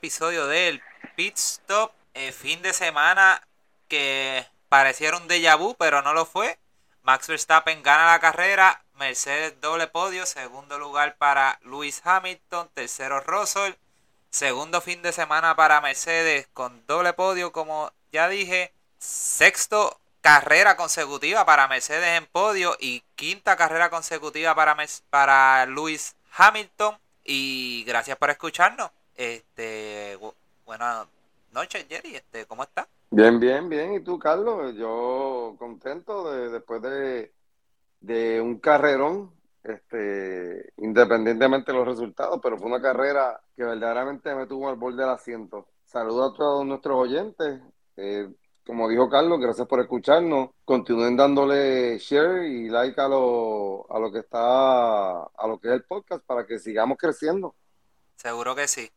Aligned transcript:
Episodio 0.00 0.46
del 0.46 0.82
Pit 1.14 1.36
Stop. 1.36 1.92
Eh, 2.14 2.32
fin 2.32 2.62
de 2.62 2.72
semana 2.72 3.46
que 3.86 4.46
pareciera 4.70 5.18
un 5.18 5.28
déjà 5.28 5.56
vu, 5.56 5.76
pero 5.78 6.00
no 6.00 6.14
lo 6.14 6.24
fue. 6.24 6.58
Max 7.02 7.28
Verstappen 7.28 7.82
gana 7.82 8.06
la 8.06 8.18
carrera. 8.18 8.82
Mercedes 8.94 9.60
doble 9.60 9.88
podio. 9.88 10.24
Segundo 10.24 10.78
lugar 10.78 11.16
para 11.18 11.60
Lewis 11.64 12.00
Hamilton. 12.02 12.70
Tercero 12.72 13.20
Russell. 13.20 13.74
Segundo 14.30 14.80
fin 14.80 15.02
de 15.02 15.12
semana 15.12 15.54
para 15.54 15.82
Mercedes 15.82 16.48
con 16.54 16.86
doble 16.86 17.12
podio, 17.12 17.52
como 17.52 17.92
ya 18.10 18.26
dije. 18.30 18.72
Sexto 18.96 20.00
carrera 20.22 20.78
consecutiva 20.78 21.44
para 21.44 21.68
Mercedes 21.68 22.16
en 22.16 22.24
podio 22.24 22.74
y 22.80 23.02
quinta 23.16 23.54
carrera 23.54 23.90
consecutiva 23.90 24.54
para, 24.54 24.78
para 25.10 25.66
Lewis 25.66 26.16
Hamilton. 26.38 26.98
Y 27.22 27.84
gracias 27.86 28.16
por 28.16 28.30
escucharnos. 28.30 28.90
Este, 29.20 30.18
buenas 30.64 31.06
noches, 31.52 31.84
Jerry. 31.90 32.16
Este, 32.16 32.46
¿cómo 32.46 32.62
estás? 32.62 32.86
Bien, 33.10 33.38
bien, 33.38 33.68
bien. 33.68 33.92
¿Y 33.92 34.00
tú, 34.00 34.18
Carlos? 34.18 34.74
Yo 34.76 35.56
contento 35.58 36.32
de, 36.32 36.48
después 36.48 36.80
de, 36.80 37.30
de 38.00 38.40
un 38.40 38.58
carrerón, 38.60 39.30
este, 39.62 40.72
independientemente 40.78 41.70
de 41.70 41.76
los 41.76 41.86
resultados, 41.86 42.40
pero 42.42 42.56
fue 42.56 42.68
una 42.68 42.80
carrera 42.80 43.38
que 43.54 43.62
verdaderamente 43.62 44.34
me 44.34 44.46
tuvo 44.46 44.70
al 44.70 44.76
borde 44.76 45.02
del 45.02 45.10
asiento. 45.10 45.68
Saludo 45.84 46.24
a 46.24 46.34
todos 46.34 46.64
nuestros 46.64 46.96
oyentes. 46.96 47.60
Eh, 47.98 48.26
como 48.64 48.88
dijo 48.88 49.10
Carlos, 49.10 49.38
gracias 49.38 49.68
por 49.68 49.80
escucharnos. 49.80 50.48
Continúen 50.64 51.14
dándole 51.14 51.98
share 51.98 52.44
y 52.44 52.70
like 52.70 52.98
a 52.98 53.08
lo, 53.08 53.86
a 53.92 53.98
lo 53.98 54.10
que 54.10 54.20
está, 54.20 55.24
a 55.24 55.46
lo 55.46 55.60
que 55.60 55.68
es 55.68 55.74
el 55.74 55.84
podcast 55.84 56.24
para 56.24 56.46
que 56.46 56.58
sigamos 56.58 56.96
creciendo. 56.96 57.54
Seguro 58.16 58.54
que 58.54 58.66
sí. 58.66 58.90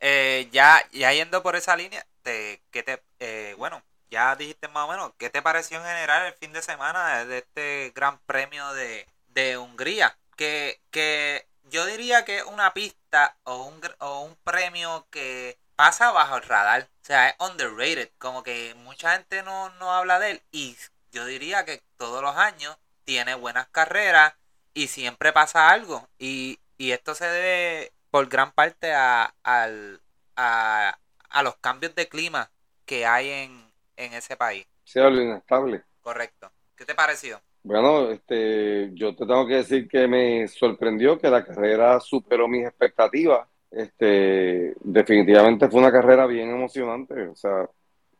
Eh, 0.00 0.48
ya, 0.52 0.82
ya 0.92 1.12
yendo 1.12 1.42
por 1.42 1.56
esa 1.56 1.76
línea, 1.76 2.06
te, 2.22 2.62
¿qué 2.70 2.82
te, 2.82 3.02
eh, 3.18 3.54
bueno, 3.58 3.82
ya 4.10 4.34
dijiste 4.36 4.68
más 4.68 4.88
o 4.88 4.90
menos, 4.90 5.12
¿qué 5.18 5.30
te 5.30 5.42
pareció 5.42 5.78
en 5.78 5.84
general 5.84 6.26
el 6.26 6.34
fin 6.34 6.52
de 6.52 6.62
semana 6.62 7.24
de 7.24 7.38
este 7.38 7.92
gran 7.94 8.18
premio 8.20 8.72
de, 8.72 9.06
de 9.28 9.58
Hungría? 9.58 10.16
Que, 10.36 10.80
que 10.90 11.46
yo 11.64 11.84
diría 11.86 12.24
que 12.24 12.38
es 12.38 12.44
una 12.44 12.72
pista 12.74 13.36
o 13.44 13.64
un, 13.64 13.80
o 13.98 14.20
un 14.22 14.36
premio 14.36 15.06
que 15.10 15.58
pasa 15.76 16.12
bajo 16.12 16.36
el 16.36 16.42
radar. 16.42 16.88
O 17.02 17.04
sea, 17.06 17.28
es 17.30 17.36
underrated. 17.38 18.10
Como 18.18 18.42
que 18.42 18.74
mucha 18.76 19.12
gente 19.12 19.42
no, 19.42 19.70
no 19.70 19.92
habla 19.92 20.18
de 20.18 20.32
él. 20.32 20.42
Y 20.52 20.76
yo 21.12 21.24
diría 21.26 21.64
que 21.64 21.82
todos 21.96 22.22
los 22.22 22.36
años 22.36 22.76
tiene 23.04 23.34
buenas 23.34 23.68
carreras 23.68 24.34
y 24.74 24.88
siempre 24.88 25.32
pasa 25.32 25.70
algo. 25.70 26.08
Y, 26.18 26.58
y 26.78 26.92
esto 26.92 27.14
se 27.14 27.26
debe 27.26 27.92
por 28.10 28.28
gran 28.28 28.52
parte 28.52 28.92
a, 28.92 29.34
al, 29.42 30.00
a, 30.36 30.98
a 31.28 31.42
los 31.42 31.56
cambios 31.56 31.94
de 31.94 32.08
clima 32.08 32.50
que 32.84 33.06
hay 33.06 33.28
en, 33.30 33.72
en 33.96 34.12
ese 34.14 34.36
país. 34.36 34.66
Sí, 34.84 34.98
lo 34.98 35.10
inestable. 35.10 35.84
Correcto. 36.00 36.50
¿Qué 36.76 36.84
te 36.84 36.94
pareció? 36.94 37.40
Bueno, 37.62 38.10
este, 38.10 38.90
yo 38.94 39.14
te 39.14 39.26
tengo 39.26 39.46
que 39.46 39.56
decir 39.56 39.86
que 39.86 40.08
me 40.08 40.48
sorprendió 40.48 41.18
que 41.18 41.28
la 41.28 41.44
carrera 41.44 42.00
superó 42.00 42.48
mis 42.48 42.66
expectativas. 42.66 43.46
Este, 43.70 44.74
definitivamente 44.80 45.68
fue 45.68 45.80
una 45.80 45.92
carrera 45.92 46.26
bien 46.26 46.50
emocionante. 46.50 47.28
O 47.28 47.36
sea, 47.36 47.68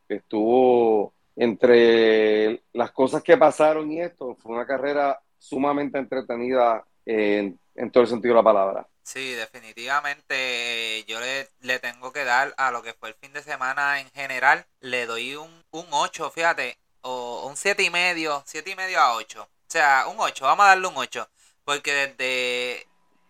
estuvo 0.09 1.15
entre 1.37 2.63
las 2.75 2.93
cosas 2.93 3.23
que 3.23 3.39
pasaron 3.39 3.91
y 3.91 4.01
esto, 4.01 4.37
fue 4.37 4.53
una 4.53 4.67
carrera 4.67 5.19
sumamente 5.39 5.99
entretenida 5.99 6.85
en, 7.07 7.59
en 7.75 7.91
todo 7.91 8.03
el 8.03 8.09
sentido 8.11 8.35
de 8.35 8.41
la 8.41 8.45
palabra. 8.45 8.87
Sí, 9.03 9.33
definitivamente 9.33 11.05
yo 11.09 11.21
le, 11.21 11.49
le, 11.61 11.79
tengo 11.81 12.13
que 12.13 12.25
dar 12.25 12.55
a 12.57 12.71
lo 12.71 12.83
que 12.83 12.95
fue 12.95 13.09
el 13.09 13.15
fin 13.17 13.33
de 13.33 13.43
semana 13.43 14.01
en 14.01 14.11
general, 14.13 14.67
le 14.81 15.07
doy 15.07 15.35
un, 15.37 15.65
un 15.71 15.87
8, 15.91 16.31
fíjate, 16.31 16.79
o 17.01 17.47
un 17.47 17.57
7 17.57 17.83
y 17.83 17.91
medio, 17.91 18.43
7 18.47 18.71
y 18.71 18.77
medio 18.77 19.01
a 19.01 19.15
8. 19.15 19.43
O 19.43 19.49
sea, 19.69 20.07
un 20.07 20.17
8, 20.19 20.45
vamos 20.45 20.65
a 20.65 20.69
darle 20.69 20.87
un 20.87 20.97
8, 20.97 21.29
porque 21.65 21.93
desde 21.93 22.89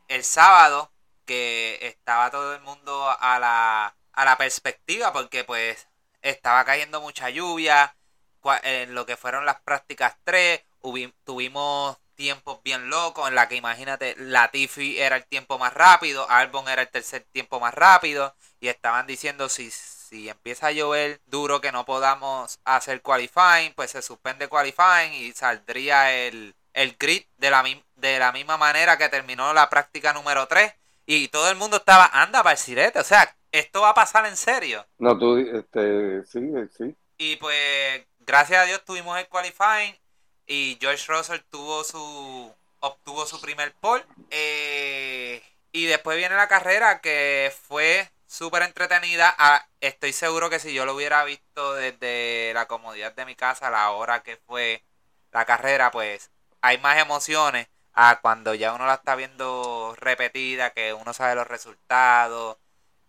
el 0.08 0.24
sábado 0.24 0.90
que 1.24 1.78
estaba 1.82 2.30
todo 2.30 2.54
el 2.54 2.60
mundo 2.62 3.08
a 3.18 3.38
la, 3.38 3.94
a 4.12 4.24
la 4.24 4.36
perspectiva, 4.36 5.12
porque 5.12 5.44
pues 5.44 5.88
estaba 6.22 6.64
cayendo 6.64 7.00
mucha 7.00 7.30
lluvia, 7.30 7.96
en 8.62 8.94
lo 8.94 9.06
que 9.06 9.16
fueron 9.16 9.46
las 9.46 9.60
prácticas 9.60 10.16
3, 10.24 10.62
tuvimos 11.24 11.98
tiempos 12.20 12.62
bien 12.62 12.90
locos 12.90 13.26
en 13.28 13.34
la 13.34 13.48
que 13.48 13.56
imagínate 13.56 14.14
Latifi 14.18 15.00
era 15.00 15.16
el 15.16 15.24
tiempo 15.24 15.58
más 15.58 15.72
rápido, 15.72 16.28
Albon 16.28 16.68
era 16.68 16.82
el 16.82 16.88
tercer 16.90 17.24
tiempo 17.32 17.60
más 17.60 17.72
rápido 17.72 18.34
y 18.60 18.68
estaban 18.68 19.06
diciendo 19.06 19.48
si, 19.48 19.70
si 19.70 20.28
empieza 20.28 20.66
a 20.66 20.72
llover 20.72 21.22
duro 21.24 21.62
que 21.62 21.72
no 21.72 21.86
podamos 21.86 22.60
hacer 22.66 23.00
qualifying, 23.00 23.72
pues 23.74 23.92
se 23.92 24.02
suspende 24.02 24.48
qualifying 24.48 25.14
y 25.14 25.32
saldría 25.32 26.12
el, 26.12 26.54
el 26.74 26.94
grid 27.00 27.24
de 27.38 27.48
la, 27.48 27.64
de 27.96 28.18
la 28.18 28.32
misma 28.32 28.58
manera 28.58 28.98
que 28.98 29.08
terminó 29.08 29.54
la 29.54 29.70
práctica 29.70 30.12
número 30.12 30.46
3 30.46 30.74
y 31.06 31.28
todo 31.28 31.50
el 31.50 31.56
mundo 31.56 31.78
estaba 31.78 32.04
anda 32.12 32.42
para 32.42 32.52
el 32.52 32.58
sirete, 32.58 32.98
o 32.98 33.04
sea, 33.04 33.34
esto 33.50 33.80
va 33.80 33.88
a 33.88 33.94
pasar 33.94 34.26
en 34.26 34.36
serio. 34.36 34.86
No, 34.98 35.18
tú, 35.18 35.38
este, 35.38 36.22
sí, 36.26 36.40
sí. 36.76 36.94
Y 37.16 37.36
pues, 37.36 38.04
gracias 38.18 38.62
a 38.62 38.66
Dios 38.66 38.84
tuvimos 38.84 39.18
el 39.18 39.26
qualifying 39.26 39.99
y 40.50 40.76
George 40.80 41.04
Russell 41.06 41.40
tuvo 41.48 41.84
su 41.84 42.52
obtuvo 42.80 43.24
su 43.24 43.40
primer 43.40 43.72
pole 43.74 44.04
eh, 44.30 45.40
y 45.70 45.86
después 45.86 46.16
viene 46.16 46.34
la 46.34 46.48
carrera 46.48 47.00
que 47.00 47.52
fue 47.68 48.10
súper 48.26 48.62
entretenida. 48.64 49.32
Ah, 49.38 49.64
estoy 49.80 50.12
seguro 50.12 50.50
que 50.50 50.58
si 50.58 50.74
yo 50.74 50.84
lo 50.86 50.94
hubiera 50.96 51.22
visto 51.24 51.74
desde 51.74 52.50
la 52.52 52.66
comodidad 52.66 53.14
de 53.14 53.26
mi 53.26 53.36
casa 53.36 53.68
a 53.68 53.70
la 53.70 53.90
hora 53.92 54.24
que 54.24 54.38
fue 54.38 54.82
la 55.30 55.44
carrera 55.44 55.92
pues 55.92 56.30
hay 56.62 56.78
más 56.78 56.98
emociones 56.98 57.68
a 57.92 58.20
cuando 58.20 58.52
ya 58.54 58.72
uno 58.74 58.86
la 58.86 58.94
está 58.94 59.14
viendo 59.14 59.94
repetida 59.98 60.70
que 60.70 60.92
uno 60.94 61.12
sabe 61.12 61.36
los 61.36 61.46
resultados 61.46 62.56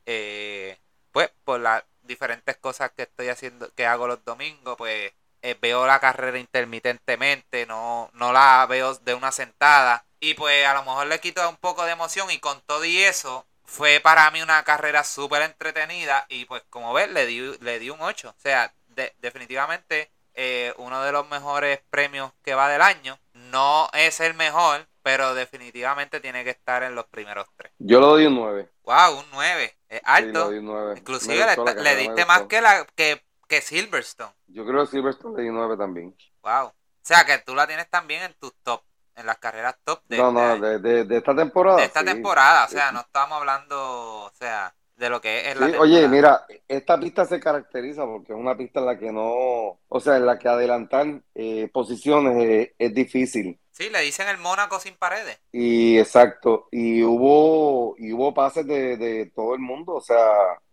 eh, 0.05 0.77
pues 1.11 1.31
por 1.43 1.59
las 1.59 1.83
diferentes 2.03 2.57
cosas 2.57 2.91
que 2.91 3.03
estoy 3.03 3.29
haciendo 3.29 3.73
que 3.73 3.87
hago 3.87 4.05
los 4.07 4.23
domingos 4.25 4.75
pues 4.77 5.11
eh, 5.41 5.57
veo 5.59 5.85
la 5.87 5.99
carrera 5.99 6.37
intermitentemente, 6.37 7.65
no, 7.65 8.09
no 8.13 8.31
la 8.31 8.65
veo 8.69 8.95
de 8.95 9.13
una 9.13 9.31
sentada. 9.31 10.05
Y 10.19 10.35
pues 10.35 10.65
a 10.65 10.73
lo 10.73 10.83
mejor 10.83 11.07
le 11.07 11.19
quito 11.19 11.47
un 11.49 11.57
poco 11.57 11.83
de 11.83 11.91
emoción 11.91 12.29
y 12.31 12.39
con 12.39 12.61
todo 12.61 12.85
y 12.85 12.99
eso 12.99 13.45
fue 13.65 13.99
para 14.01 14.29
mí 14.31 14.41
una 14.41 14.63
carrera 14.63 15.03
súper 15.03 15.41
entretenida 15.43 16.25
y 16.29 16.45
pues 16.45 16.61
como 16.69 16.93
ves 16.93 17.09
le 17.09 17.25
di, 17.25 17.57
le 17.61 17.79
di 17.79 17.89
un 17.89 18.01
8. 18.01 18.29
O 18.29 18.41
sea, 18.41 18.73
definitivamente 19.19 20.11
eh, 20.33 20.73
uno 20.77 21.01
de 21.03 21.11
los 21.11 21.27
mejores 21.29 21.79
premios 21.89 22.31
que 22.43 22.53
va 22.53 22.69
del 22.69 22.81
año. 22.81 23.17
No 23.33 23.89
es 23.93 24.19
el 24.19 24.33
mejor, 24.33 24.87
pero 25.01 25.33
definitivamente 25.33 26.19
tiene 26.19 26.43
que 26.43 26.51
estar 26.51 26.83
en 26.83 26.95
los 26.95 27.05
primeros 27.05 27.47
tres. 27.55 27.71
Yo 27.79 27.99
lo 27.99 28.07
doy 28.07 28.25
un 28.25 28.35
9. 28.35 28.69
Wow, 28.83 29.19
un 29.19 29.25
9. 29.31 29.75
Es 29.89 30.01
alto. 30.03 30.53
Inclusive 30.53 31.45
le, 31.55 31.81
le, 31.81 31.95
diste 31.95 32.25
más 32.25 32.43
que, 32.43 32.61
la, 32.61 32.85
que 32.95 33.23
que 33.51 33.59
Silverstone. 33.59 34.31
Yo 34.47 34.65
creo 34.65 34.85
que 34.85 34.91
Silverstone 34.91 35.35
le 35.35 35.43
di 35.43 35.49
9 35.49 35.75
también. 35.75 36.15
Wow. 36.41 36.67
O 36.67 36.73
sea, 37.01 37.25
que 37.25 37.37
tú 37.39 37.53
la 37.53 37.67
tienes 37.67 37.89
también 37.89 38.23
en 38.23 38.33
tus 38.35 38.53
top, 38.63 38.81
en 39.13 39.25
las 39.25 39.39
carreras 39.39 39.75
top 39.83 40.01
de, 40.07 40.17
no, 40.17 40.31
no, 40.31 40.57
de, 40.57 41.03
de, 41.03 41.17
esta 41.17 41.35
temporada. 41.35 41.79
De 41.79 41.83
esta 41.83 42.01
temporada, 42.01 42.63
o 42.63 42.69
sea, 42.69 42.93
no 42.93 43.01
estamos 43.01 43.37
hablando, 43.37 44.23
o 44.23 44.31
sea, 44.39 44.73
de 44.95 45.09
lo 45.09 45.19
que 45.19 45.51
es 45.51 45.59
la 45.59 45.65
Oye, 45.81 46.07
mira, 46.07 46.45
esta 46.65 46.97
pista 46.97 47.25
se 47.25 47.41
caracteriza 47.41 48.05
porque 48.05 48.31
es 48.31 48.39
una 48.39 48.55
pista 48.55 48.79
en 48.79 48.85
la 48.85 48.97
que 48.97 49.11
no, 49.11 49.79
o 49.85 49.99
sea, 49.99 50.15
en 50.15 50.27
la 50.27 50.39
que 50.39 50.47
adelantar 50.47 51.21
eh, 51.35 51.69
posiciones 51.73 52.69
es 52.79 52.93
difícil. 52.93 53.59
Sí, 53.71 53.89
le 53.89 53.99
dicen 53.99 54.29
el 54.29 54.37
Mónaco 54.37 54.79
sin 54.79 54.95
paredes. 54.95 55.41
Y 55.51 55.99
exacto, 55.99 56.69
y 56.71 57.03
hubo, 57.03 57.95
y 57.97 58.13
hubo 58.13 58.33
pases 58.33 58.65
de, 58.65 58.95
de 58.95 59.25
todo 59.35 59.55
el 59.55 59.59
mundo, 59.59 59.95
o 59.95 60.01
sea, 60.01 60.25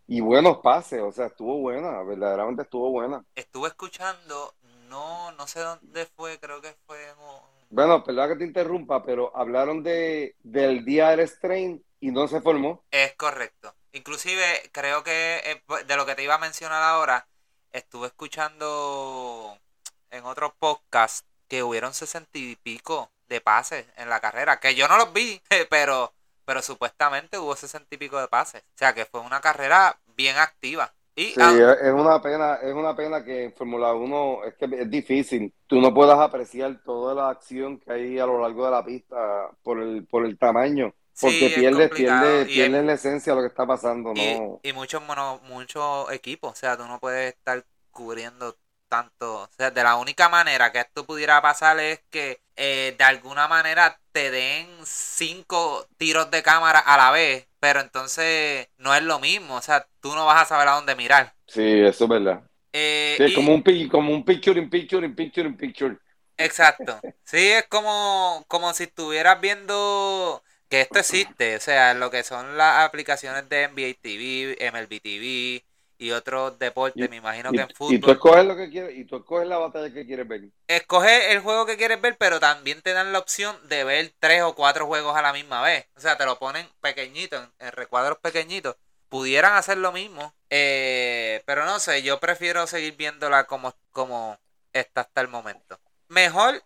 y 0.09 0.21
buenos 0.21 0.59
pases, 0.59 1.03
o 1.03 1.13
sea, 1.13 1.27
estuvo 1.27 1.59
buena, 1.59 2.03
verdaderamente 2.03 2.63
estuvo 2.63 2.91
buena. 2.91 3.23
Estuve 3.35 3.69
escuchando, 3.69 4.55
no, 4.89 5.31
no 5.33 5.47
sé 5.47 5.61
dónde 5.61 6.07
fue, 6.07 6.41
creo 6.41 6.63
que 6.63 6.75
fue 6.87 7.11
en 7.11 7.17
Bueno, 7.69 8.03
perdón 8.03 8.31
que 8.31 8.37
te 8.37 8.45
interrumpa, 8.45 9.05
pero 9.05 9.31
hablaron 9.37 9.83
de 9.83 10.35
del 10.43 10.83
día 10.87 11.11
del 11.11 11.29
strain 11.29 11.85
y 12.01 12.11
no 12.11 12.27
se 12.27 12.41
formó. 12.41 12.83
Es 12.91 13.15
correcto. 13.17 13.75
Inclusive, 13.93 14.71
creo 14.73 15.05
que 15.05 15.43
eh, 15.45 15.63
pues, 15.67 15.87
de 15.87 15.97
lo 15.97 16.07
que 16.07 16.15
te 16.15 16.23
iba 16.23 16.37
a 16.37 16.39
mencionar 16.39 16.83
ahora, 16.83 17.29
estuve 17.71 18.07
escuchando 18.07 19.59
en 20.11 20.25
otros 20.25 20.53
podcasts 20.59 21.27
que 21.49 21.63
hubieron 21.63 21.93
sesenta 21.93 22.39
y 22.39 22.57
pico 22.57 23.11
de 23.29 23.43
pases 23.43 23.87
en 23.97 24.09
la 24.09 24.21
carrera, 24.21 24.59
que 24.59 24.75
yo 24.75 24.89
no 24.89 24.97
los 24.97 25.13
vi, 25.13 25.43
pero 25.69 26.15
pero 26.49 26.63
supuestamente 26.63 27.37
hubo 27.37 27.55
sesenta 27.55 27.95
y 27.95 27.99
pico 27.99 28.19
de 28.19 28.27
pases. 28.27 28.63
O 28.63 28.79
sea 28.79 28.95
que 28.95 29.05
fue 29.05 29.21
una 29.21 29.39
carrera 29.43 29.99
bien 30.17 30.39
activa. 30.39 30.91
Y, 31.15 31.33
sí, 31.33 31.41
es 31.43 31.93
una 31.93 32.23
pena, 32.23 32.55
es 32.63 32.73
una 32.73 32.97
pena 32.97 33.23
que 33.23 33.45
en 33.45 33.53
Fórmula 33.53 33.93
1 33.93 34.45
es 34.47 34.55
que 34.55 34.65
es 34.65 34.91
difícil. 34.91 35.53
Tú 35.67 35.79
no 35.79 35.93
puedas 35.93 36.19
apreciar 36.19 36.81
toda 36.83 37.15
la 37.15 37.29
acción 37.29 37.79
que 37.79 37.93
hay 37.93 38.19
a 38.19 38.25
lo 38.25 38.41
largo 38.41 38.65
de 38.65 38.71
la 38.71 38.83
pista 38.83 39.51
por 39.63 39.79
el, 39.79 40.07
por 40.07 40.25
el 40.25 40.39
tamaño. 40.39 40.95
Porque 41.21 41.53
pierde, 41.55 41.91
pierde, 41.91 42.47
pierde 42.47 42.83
la 42.83 42.95
esencia 42.95 43.35
de 43.35 43.37
lo 43.37 43.43
que 43.43 43.49
está 43.49 43.67
pasando, 43.67 44.15
¿no? 44.15 44.61
Y, 44.63 44.73
muchos 44.73 45.03
muchos 45.43 46.11
equipos, 46.13 46.53
o 46.53 46.57
sea, 46.57 46.79
tú 46.79 46.87
no 46.87 46.99
puedes 46.99 47.35
estar 47.35 47.63
cubriendo 47.91 48.57
tanto. 48.89 49.43
O 49.43 49.49
sea, 49.55 49.71
de 49.71 49.83
la 49.83 49.97
única 49.97 50.31
manera 50.31 50.73
que 50.73 50.81
esto 50.81 51.05
pudiera 51.05 51.43
pasar 51.43 51.79
es 51.79 52.01
que 52.09 52.41
eh, 52.57 52.95
de 52.97 53.05
alguna 53.05 53.49
manera 53.49 54.01
te 54.19 54.33
den 54.33 54.67
cinco 54.85 55.87
tiros 55.97 56.29
de 56.33 56.43
cámara 56.43 56.81
a 56.81 56.97
la 56.97 57.13
vez, 57.13 57.47
pero 57.61 57.79
entonces 57.81 58.67
no 58.77 58.93
es 58.93 59.03
lo 59.05 59.21
mismo. 59.21 59.55
O 59.55 59.63
sea, 59.63 59.87
tú 60.01 60.13
no 60.17 60.27
vas 60.27 60.43
a 60.43 60.47
saber 60.47 60.67
a 60.67 60.73
dónde 60.73 60.97
mirar. 60.97 61.35
Sí, 61.47 61.63
eso 61.63 62.05
es 62.05 62.11
verdad. 62.11 62.43
Eh, 62.73 63.15
sí, 63.17 63.33
como, 63.33 63.55
un, 63.55 63.63
como 63.89 64.13
un 64.13 64.25
picture 64.25 64.61
in 64.61 64.69
picture 64.69 65.07
in 65.07 65.15
picture 65.15 65.49
in 65.49 65.57
picture. 65.57 65.97
Exacto. 66.37 67.01
Sí, 67.23 67.49
es 67.51 67.67
como, 67.69 68.45
como 68.49 68.75
si 68.75 68.85
estuvieras 68.85 69.41
viendo 69.41 70.43
que 70.69 70.81
esto 70.81 70.99
existe, 70.99 71.55
o 71.55 71.61
sea, 71.61 71.95
lo 71.95 72.11
que 72.11 72.25
son 72.25 72.59
las 72.59 72.85
aplicaciones 72.85 73.49
de 73.49 73.69
NBA 73.69 74.01
TV, 74.03 74.59
MLB 74.73 75.01
TV 75.01 75.65
y 75.99 76.13
otros 76.13 76.59
deportes, 76.59 77.11
me 77.11 77.17
imagino 77.17 77.51
que 77.51 77.61
en 77.61 77.69
fútbol. 77.71 77.95
Y 77.95 77.99
tú 77.99 78.13
escoges 78.13 78.45
lo 78.45 78.57
que 78.57 78.71
quieres, 78.71 78.97
y 78.97 79.05
tú 79.05 79.17
escoges 79.17 79.49
la 79.49 79.59
batalla 79.59 79.93
que 79.93 80.07
quieres 80.07 80.29
ver. 80.29 80.43
Escoges 80.69 81.31
el 81.31 81.41
juego 81.41 81.67
que 81.67 81.77
quieres 81.77 82.01
ver, 82.01 82.17
pero 82.17 82.39
también 82.39 82.81
te 82.83 82.93
dan 82.93 83.13
la 83.13 83.19
opción 83.19 83.57
de 83.69 83.83
ver 83.83 84.15
tres 84.21 84.43
o 84.43 84.55
cuatro 84.55 84.87
juegos 84.87 85.17
a 85.17 85.23
la 85.23 85.33
misma 85.33 85.61
vez. 85.61 85.87
O 85.97 86.01
sea, 86.01 86.17
te 86.17 86.25
lo 86.25 86.39
ponen 86.39 86.69
pequeñito, 86.81 87.37
en, 87.59 87.73
recuadros 87.73 88.19
pequeñitos. 88.19 88.77
Pudieran 89.09 89.55
hacer 89.55 89.79
lo 89.79 89.91
mismo, 89.91 90.35
eh, 90.51 91.43
pero 91.47 91.65
no 91.65 91.81
sé, 91.81 92.03
yo 92.03 92.21
prefiero 92.21 92.67
seguir 92.67 92.97
viéndola 92.97 93.45
como, 93.45 93.75
como 93.91 94.39
está 94.73 95.01
hasta 95.01 95.21
el 95.21 95.29
momento. 95.29 95.81
Mejor 96.09 96.63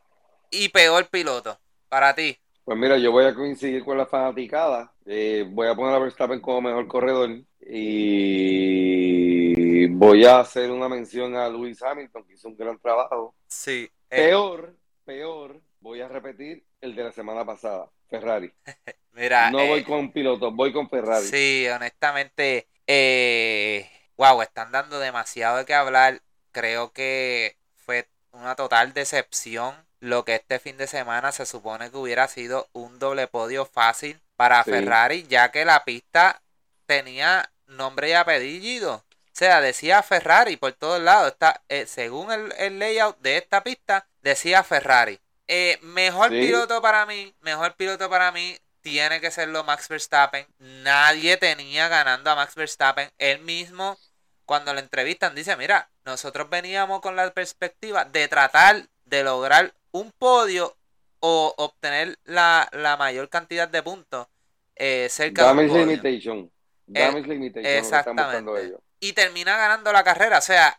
y 0.51 0.69
peor 0.69 1.07
piloto, 1.07 1.59
para 1.89 2.15
ti. 2.15 2.39
Pues 2.65 2.79
mira, 2.79 2.97
yo 2.97 3.11
voy 3.11 3.25
a 3.25 3.35
coincidir 3.35 3.85
con 3.85 3.99
la 3.99 4.07
fanaticada. 4.07 4.95
Eh, 5.05 5.45
voy 5.51 5.67
a 5.67 5.75
poner 5.75 5.97
a 5.97 5.99
Verstappen 5.99 6.39
como 6.41 6.61
mejor 6.61 6.87
corredor 6.87 7.41
y 7.61 9.89
voy 9.89 10.25
a 10.25 10.39
hacer 10.41 10.71
una 10.71 10.89
mención 10.89 11.35
a 11.35 11.49
Lewis 11.49 11.83
Hamilton, 11.83 12.25
que 12.25 12.35
hizo 12.35 12.47
un 12.49 12.57
gran 12.57 12.79
trabajo. 12.79 13.35
Sí. 13.49 13.91
Eh. 14.11 14.29
Peor, 14.29 14.77
peor, 15.05 15.61
voy 15.81 16.03
a 16.03 16.09
repetir 16.09 16.65
el 16.81 16.95
de 16.95 17.03
la 17.03 17.11
semana 17.11 17.45
pasada, 17.45 17.91
Ferrari. 18.09 18.53
mira, 19.13 19.51
no 19.51 19.67
voy 19.67 19.81
eh, 19.81 19.85
con 19.85 20.13
pilotos, 20.13 20.55
voy 20.55 20.73
con 20.73 20.89
Ferrari. 20.89 21.27
Sí, 21.27 21.67
honestamente, 21.69 22.69
wow, 24.17 24.41
están 24.41 24.71
dando 24.71 25.01
demasiado 25.01 25.59
de 25.59 25.65
qué 25.65 25.75
hablar. 25.75 26.23
Creo 26.53 26.93
que 26.93 27.57
fue 27.75 28.07
una 28.31 28.55
total 28.55 28.93
decepción 28.93 29.75
lo 30.03 30.25
que 30.25 30.35
este 30.35 30.59
fin 30.59 30.77
de 30.79 30.89
semana 30.89 31.31
se 31.31 31.47
supone 31.47 31.93
que 31.93 31.97
hubiera 31.97 32.27
sido 32.27 32.69
un 32.73 32.99
doble 32.99 33.29
podio 33.29 33.65
fácil 33.65 34.21
para 34.35 34.65
Ferrari, 34.65 35.29
ya 35.29 35.53
que 35.53 35.65
la 35.65 35.85
pista 35.85 36.43
tenía 36.87 37.53
nombre 37.67 38.09
y 38.09 38.13
apellido. 38.13 38.95
O 38.97 39.31
sea, 39.31 39.61
decía 39.61 40.03
Ferrari 40.03 40.57
por 40.57 40.73
todos 40.73 41.01
lados. 41.01 41.31
Está, 41.31 41.63
eh, 41.69 41.87
según 41.87 42.33
el, 42.33 42.81
layout 42.81 43.17
de 43.21 43.37
esta 43.37 43.63
pista, 43.63 44.09
decía 44.23 44.65
Ferrari. 44.65 45.21
Eh, 45.47 45.79
mejor 45.83 46.31
piloto 46.31 46.83
para 46.83 47.07
mí, 47.07 47.33
mejor 47.41 47.77
piloto 47.77 48.11
para 48.11 48.33
mí 48.33 48.59
tiene 48.81 49.21
que 49.21 49.31
serlo 49.31 49.63
Max 49.63 49.89
Verstappen. 49.89 50.49
Nadie 50.59 51.37
tenía 51.37 51.87
ganando 51.87 52.29
a 52.29 52.35
Max 52.35 52.57
Verstappen. 52.57 53.13
Él 53.19 53.39
mismo, 53.43 53.97
cuando 54.47 54.75
le 54.75 54.81
entrevistan, 54.81 55.37
dice, 55.37 55.55
mira, 55.55 55.91
nosotros 56.05 56.51
veníamos 56.51 57.01
con 57.01 57.15
la 57.15 57.31
perspectiva 57.31 58.05
de 58.05 58.27
tratar 58.27 58.89
de 59.05 59.23
lograr 59.23 59.73
un 59.93 60.13
podio 60.13 60.77
o 61.21 61.55
obtener 61.57 62.19
la, 62.25 62.69
mayor 62.99 63.29
cantidad 63.29 63.69
de 63.69 63.83
puntos 63.83 64.27
eh, 64.75 65.09
cerca 65.09 65.45
Damage 65.45 65.69
de 65.69 65.73
un 65.73 65.89
limitation. 65.89 66.53
Damage 66.87 67.29
limitation. 67.29 67.73
Exactamente. 67.73 68.75
Y 68.99 69.13
termina 69.13 69.57
ganando 69.57 69.93
la 69.93 70.03
carrera. 70.03 70.39
O 70.39 70.43
sea, 70.43 70.79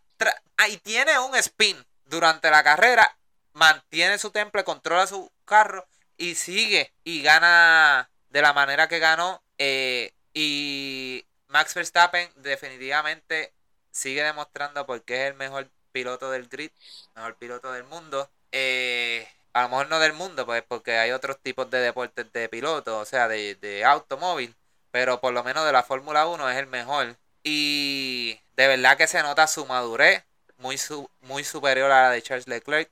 ahí 0.58 0.78
tiene 0.78 1.18
un 1.20 1.36
spin 1.36 1.78
durante 2.06 2.50
la 2.52 2.64
carrera, 2.64 3.18
mantiene 3.54 4.18
su 4.18 4.32
temple, 4.32 4.64
controla 4.64 5.08
su 5.08 5.32
carro 5.46 5.86
y 6.18 6.36
sigue 6.36 6.94
y 7.04 7.22
gana 7.22 8.10
de 8.30 8.42
la 8.42 8.54
manera 8.54 8.88
que 8.88 9.00
ganó. 9.00 9.42
Eh, 9.58 10.14
y 10.34 11.26
Max 11.48 11.74
Verstappen 11.74 12.30
definitivamente 12.36 13.54
sigue 13.92 14.24
demostrando 14.24 14.86
porque 14.86 15.24
es 15.24 15.32
el 15.32 15.38
mejor 15.38 15.70
piloto 15.92 16.32
del 16.32 16.48
grid, 16.48 16.72
mejor 17.16 17.36
piloto 17.36 17.72
del 17.72 17.84
mundo. 17.86 18.30
Eh, 18.56 19.28
a 19.54 19.64
lo 19.64 19.70
mejor 19.70 19.90
no 19.90 20.00
del 20.00 20.14
mundo, 20.14 20.46
pues 20.46 20.64
porque 20.68 20.98
hay 20.98 21.12
otros 21.12 21.40
tipos 21.40 21.70
de 21.70 21.80
deportes 21.80 22.32
de 22.32 22.48
piloto, 22.50 23.00
o 23.00 23.06
sea, 23.06 23.28
de, 23.28 23.84
automóvil, 23.86 24.56
pero 24.92 25.20
por 25.20 25.34
lo 25.34 25.44
menos 25.44 25.66
de 25.66 25.72
la 25.72 25.84
Fórmula 25.84 26.28
1 26.28 26.50
es 26.52 26.58
el 26.58 26.68
mejor. 26.68 27.16
Y 27.44 28.40
de 28.56 28.68
verdad 28.68 28.96
que 28.96 29.08
se 29.08 29.22
nota 29.24 29.48
su 29.48 29.66
madurez, 29.66 30.24
muy, 30.58 30.80
muy 31.22 31.44
superior 31.44 31.92
a 31.92 32.04
la 32.04 32.12
de 32.12 32.22
Charles 32.22 32.48
Leclerc, 32.48 32.90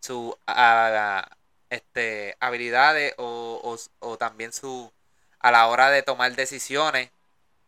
su 0.00 0.36
este, 1.70 2.36
habilidades 2.40 3.14
o, 3.18 3.76
o, 3.98 4.16
también 4.16 4.52
su 4.52 4.92
a 5.40 5.50
la 5.50 5.66
hora 5.66 5.90
de 5.90 6.02
tomar 6.02 6.34
decisiones, 6.34 7.10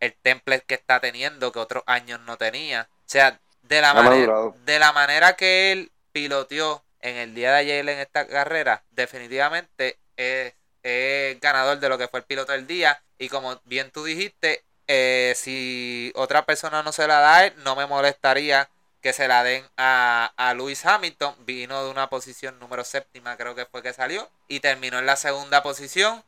el 0.00 0.14
template 0.14 0.64
que 0.64 0.74
está 0.74 1.00
teniendo 1.00 1.52
que 1.52 1.58
otros 1.58 1.82
años 1.86 2.20
no 2.20 2.36
tenía. 2.36 2.88
O 2.90 3.04
sea, 3.06 3.40
de 3.62 3.80
la, 3.80 3.94
manera, 3.94 4.34
de 4.64 4.78
la 4.78 4.92
manera 4.92 5.36
que 5.36 5.72
él 5.72 5.92
piloteó 6.12 6.82
en 7.02 7.16
el 7.16 7.34
día 7.34 7.52
de 7.52 7.58
ayer 7.58 7.88
en 7.88 7.99
esta 7.99 8.26
carrera, 8.26 8.84
definitivamente 8.90 9.99
es, 10.16 10.54
ganador 11.40 11.78
de 11.78 11.88
lo 11.88 11.99
que 11.99 12.08
fue 12.08 12.20
el 12.20 12.26
piloto 12.26 12.52
del 12.52 12.66
día. 12.66 13.02
Y 13.19 13.28
como 13.28 13.60
bien 13.64 13.90
tú 13.90 14.04
dijiste, 14.04 14.64
eh, 14.88 15.32
si 15.37 16.12
otra 16.16 16.44
persona 16.46 16.82
no 16.82 16.93
se 16.93 17.06
la 17.06 17.20
da, 17.20 17.50
no 17.59 17.76
me 17.76 17.87
molestaría 17.87 18.68
que 19.00 19.12
se 19.12 19.28
la 19.28 19.42
den 19.44 19.64
a, 19.76 20.32
a 20.37 20.54
Lewis 20.54 20.85
Hamilton. 20.85 21.35
Vino 21.40 21.85
de 21.85 21.90
una 21.90 22.09
posición 22.09 22.59
número 22.59 22.85
séptima, 22.85 23.37
creo 23.37 23.54
que 23.54 23.66
fue 23.66 23.82
que 23.82 23.92
salió, 23.92 24.30
y 24.49 24.61
terminó 24.61 24.99
en 24.99 25.06
la 25.06 25.16
segunda 25.16 25.62
posición. 25.62 26.25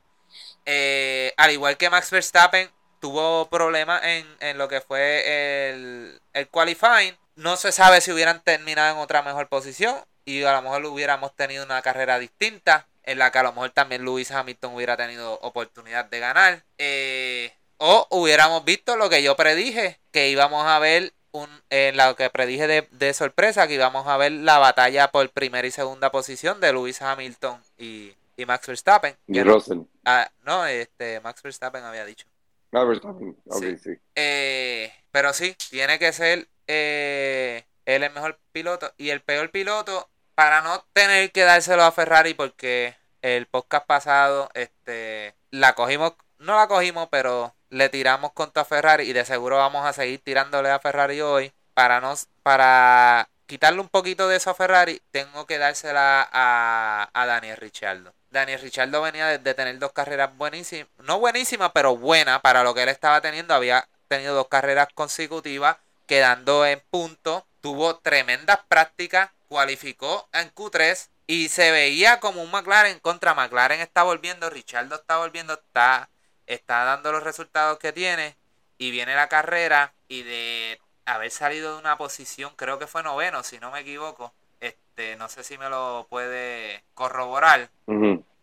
Eh, 0.66 1.32
al 1.36 1.50
igual 1.52 1.76
que 1.76 1.90
Max 1.90 2.10
Verstappen, 2.10 2.70
tuvo 3.00 3.48
problemas 3.50 4.02
en, 4.04 4.26
en 4.40 4.56
lo 4.58 4.68
que 4.68 4.80
fue 4.80 5.70
el, 5.70 6.20
el 6.32 6.48
qualifying. 6.48 7.16
No 7.36 7.56
se 7.56 7.72
sabe 7.72 8.00
si 8.00 8.12
hubieran 8.12 8.42
terminado 8.42 8.94
en 8.94 9.02
otra 9.02 9.22
mejor 9.22 9.48
posición 9.48 10.04
y 10.24 10.42
a 10.42 10.52
lo 10.52 10.62
mejor 10.62 10.84
hubiéramos 10.86 11.34
tenido 11.34 11.64
una 11.64 11.82
carrera 11.82 12.18
distinta 12.18 12.86
en 13.04 13.18
la 13.18 13.30
que 13.30 13.38
a 13.38 13.42
lo 13.42 13.52
mejor 13.52 13.70
también 13.70 14.04
Lewis 14.04 14.30
Hamilton 14.30 14.74
hubiera 14.74 14.96
tenido 14.96 15.38
oportunidad 15.40 16.06
de 16.06 16.18
ganar. 16.20 16.64
Eh, 16.78 17.52
o 17.78 18.06
hubiéramos 18.10 18.64
visto 18.64 18.96
lo 18.96 19.10
que 19.10 19.22
yo 19.22 19.36
predije, 19.36 19.98
que 20.10 20.30
íbamos 20.30 20.66
a 20.66 20.78
ver 20.78 21.12
un, 21.32 21.48
en 21.68 21.96
lo 21.96 22.16
que 22.16 22.30
predije 22.30 22.66
de, 22.66 23.14
sorpresa, 23.14 23.66
que 23.66 23.74
íbamos 23.74 24.06
a 24.06 24.16
ver 24.16 24.32
la 24.32 24.58
batalla 24.58 25.10
por 25.10 25.28
primera 25.30 25.66
y 25.66 25.70
segunda 25.70 26.10
posición 26.10 26.60
de 26.60 26.72
Lewis 26.72 27.02
Hamilton 27.02 27.60
y, 27.76 28.12
Max 28.46 28.66
Verstappen. 28.66 29.16
Y 29.26 29.42
Russell. 29.42 29.80
Ah, 30.04 30.30
no, 30.44 30.66
este, 30.66 31.20
Max 31.20 31.42
Verstappen 31.42 31.84
había 31.84 32.04
dicho. 32.04 32.26
Ah, 32.72 32.84
Verstappen, 32.84 33.36
sí. 33.78 33.98
Eh, 34.14 34.92
pero 35.10 35.32
sí, 35.32 35.54
tiene 35.70 35.98
que 35.98 36.12
ser 36.12 36.48
eh, 36.66 37.64
él 37.84 38.02
el 38.02 38.12
mejor 38.12 38.38
piloto 38.52 38.92
y 38.96 39.10
el 39.10 39.20
peor 39.20 39.50
piloto 39.50 40.08
para 40.34 40.62
no 40.62 40.84
tener 40.92 41.32
que 41.32 41.42
dárselo 41.42 41.84
a 41.84 41.92
Ferrari 41.92 42.34
porque 42.34 42.96
el 43.22 43.46
podcast 43.46 43.86
pasado 43.86 44.50
este 44.54 45.34
la 45.50 45.74
cogimos, 45.74 46.14
no 46.38 46.56
la 46.56 46.68
cogimos, 46.68 47.08
pero 47.10 47.54
le 47.70 47.88
tiramos 47.88 48.32
contra 48.32 48.64
Ferrari 48.64 49.04
y 49.04 49.12
de 49.12 49.24
seguro 49.24 49.56
vamos 49.56 49.86
a 49.86 49.92
seguir 49.92 50.20
tirándole 50.22 50.70
a 50.70 50.80
Ferrari 50.80 51.20
hoy 51.20 51.52
para 51.74 52.00
no 52.00 52.14
para 52.42 53.28
quitarle 53.46 53.80
un 53.80 53.88
poquito 53.88 54.28
de 54.28 54.36
eso 54.36 54.50
a 54.50 54.54
Ferrari, 54.54 55.00
tengo 55.10 55.46
que 55.46 55.58
dársela 55.58 56.28
a, 56.32 57.10
a 57.12 57.26
Daniel 57.26 57.56
Richardo. 57.56 58.12
Daniel 58.34 58.60
Richardo 58.60 59.00
venía 59.00 59.38
de, 59.38 59.54
tener 59.54 59.78
dos 59.78 59.92
carreras 59.92 60.36
buenísimas, 60.36 60.88
no 60.98 61.20
buenísimas, 61.20 61.70
pero 61.72 61.96
buenas 61.96 62.40
para 62.40 62.64
lo 62.64 62.74
que 62.74 62.82
él 62.82 62.88
estaba 62.88 63.20
teniendo. 63.20 63.54
Había 63.54 63.88
tenido 64.08 64.34
dos 64.34 64.48
carreras 64.48 64.88
consecutivas, 64.92 65.76
quedando 66.06 66.66
en 66.66 66.82
punto. 66.90 67.46
Tuvo 67.60 67.96
tremendas 67.96 68.58
prácticas 68.68 69.30
cualificó 69.48 70.28
en 70.32 70.52
Q3 70.54 71.08
y 71.26 71.48
se 71.48 71.70
veía 71.70 72.20
como 72.20 72.42
un 72.42 72.50
McLaren 72.50 72.98
contra 73.00 73.34
McLaren 73.34 73.80
está 73.80 74.02
volviendo, 74.02 74.50
Richardo 74.50 74.96
está 74.96 75.18
volviendo, 75.18 75.54
está, 75.54 76.10
está 76.46 76.84
dando 76.84 77.12
los 77.12 77.22
resultados 77.22 77.78
que 77.78 77.92
tiene 77.92 78.36
y 78.78 78.90
viene 78.90 79.14
la 79.14 79.28
carrera 79.28 79.94
y 80.08 80.22
de 80.22 80.80
haber 81.06 81.30
salido 81.30 81.74
de 81.74 81.80
una 81.80 81.96
posición, 81.96 82.52
creo 82.56 82.78
que 82.78 82.86
fue 82.86 83.02
noveno, 83.02 83.42
si 83.42 83.58
no 83.58 83.70
me 83.70 83.80
equivoco, 83.80 84.32
este, 84.60 85.16
no 85.16 85.28
sé 85.28 85.44
si 85.44 85.58
me 85.58 85.68
lo 85.68 86.06
puede 86.08 86.82
corroborar, 86.94 87.70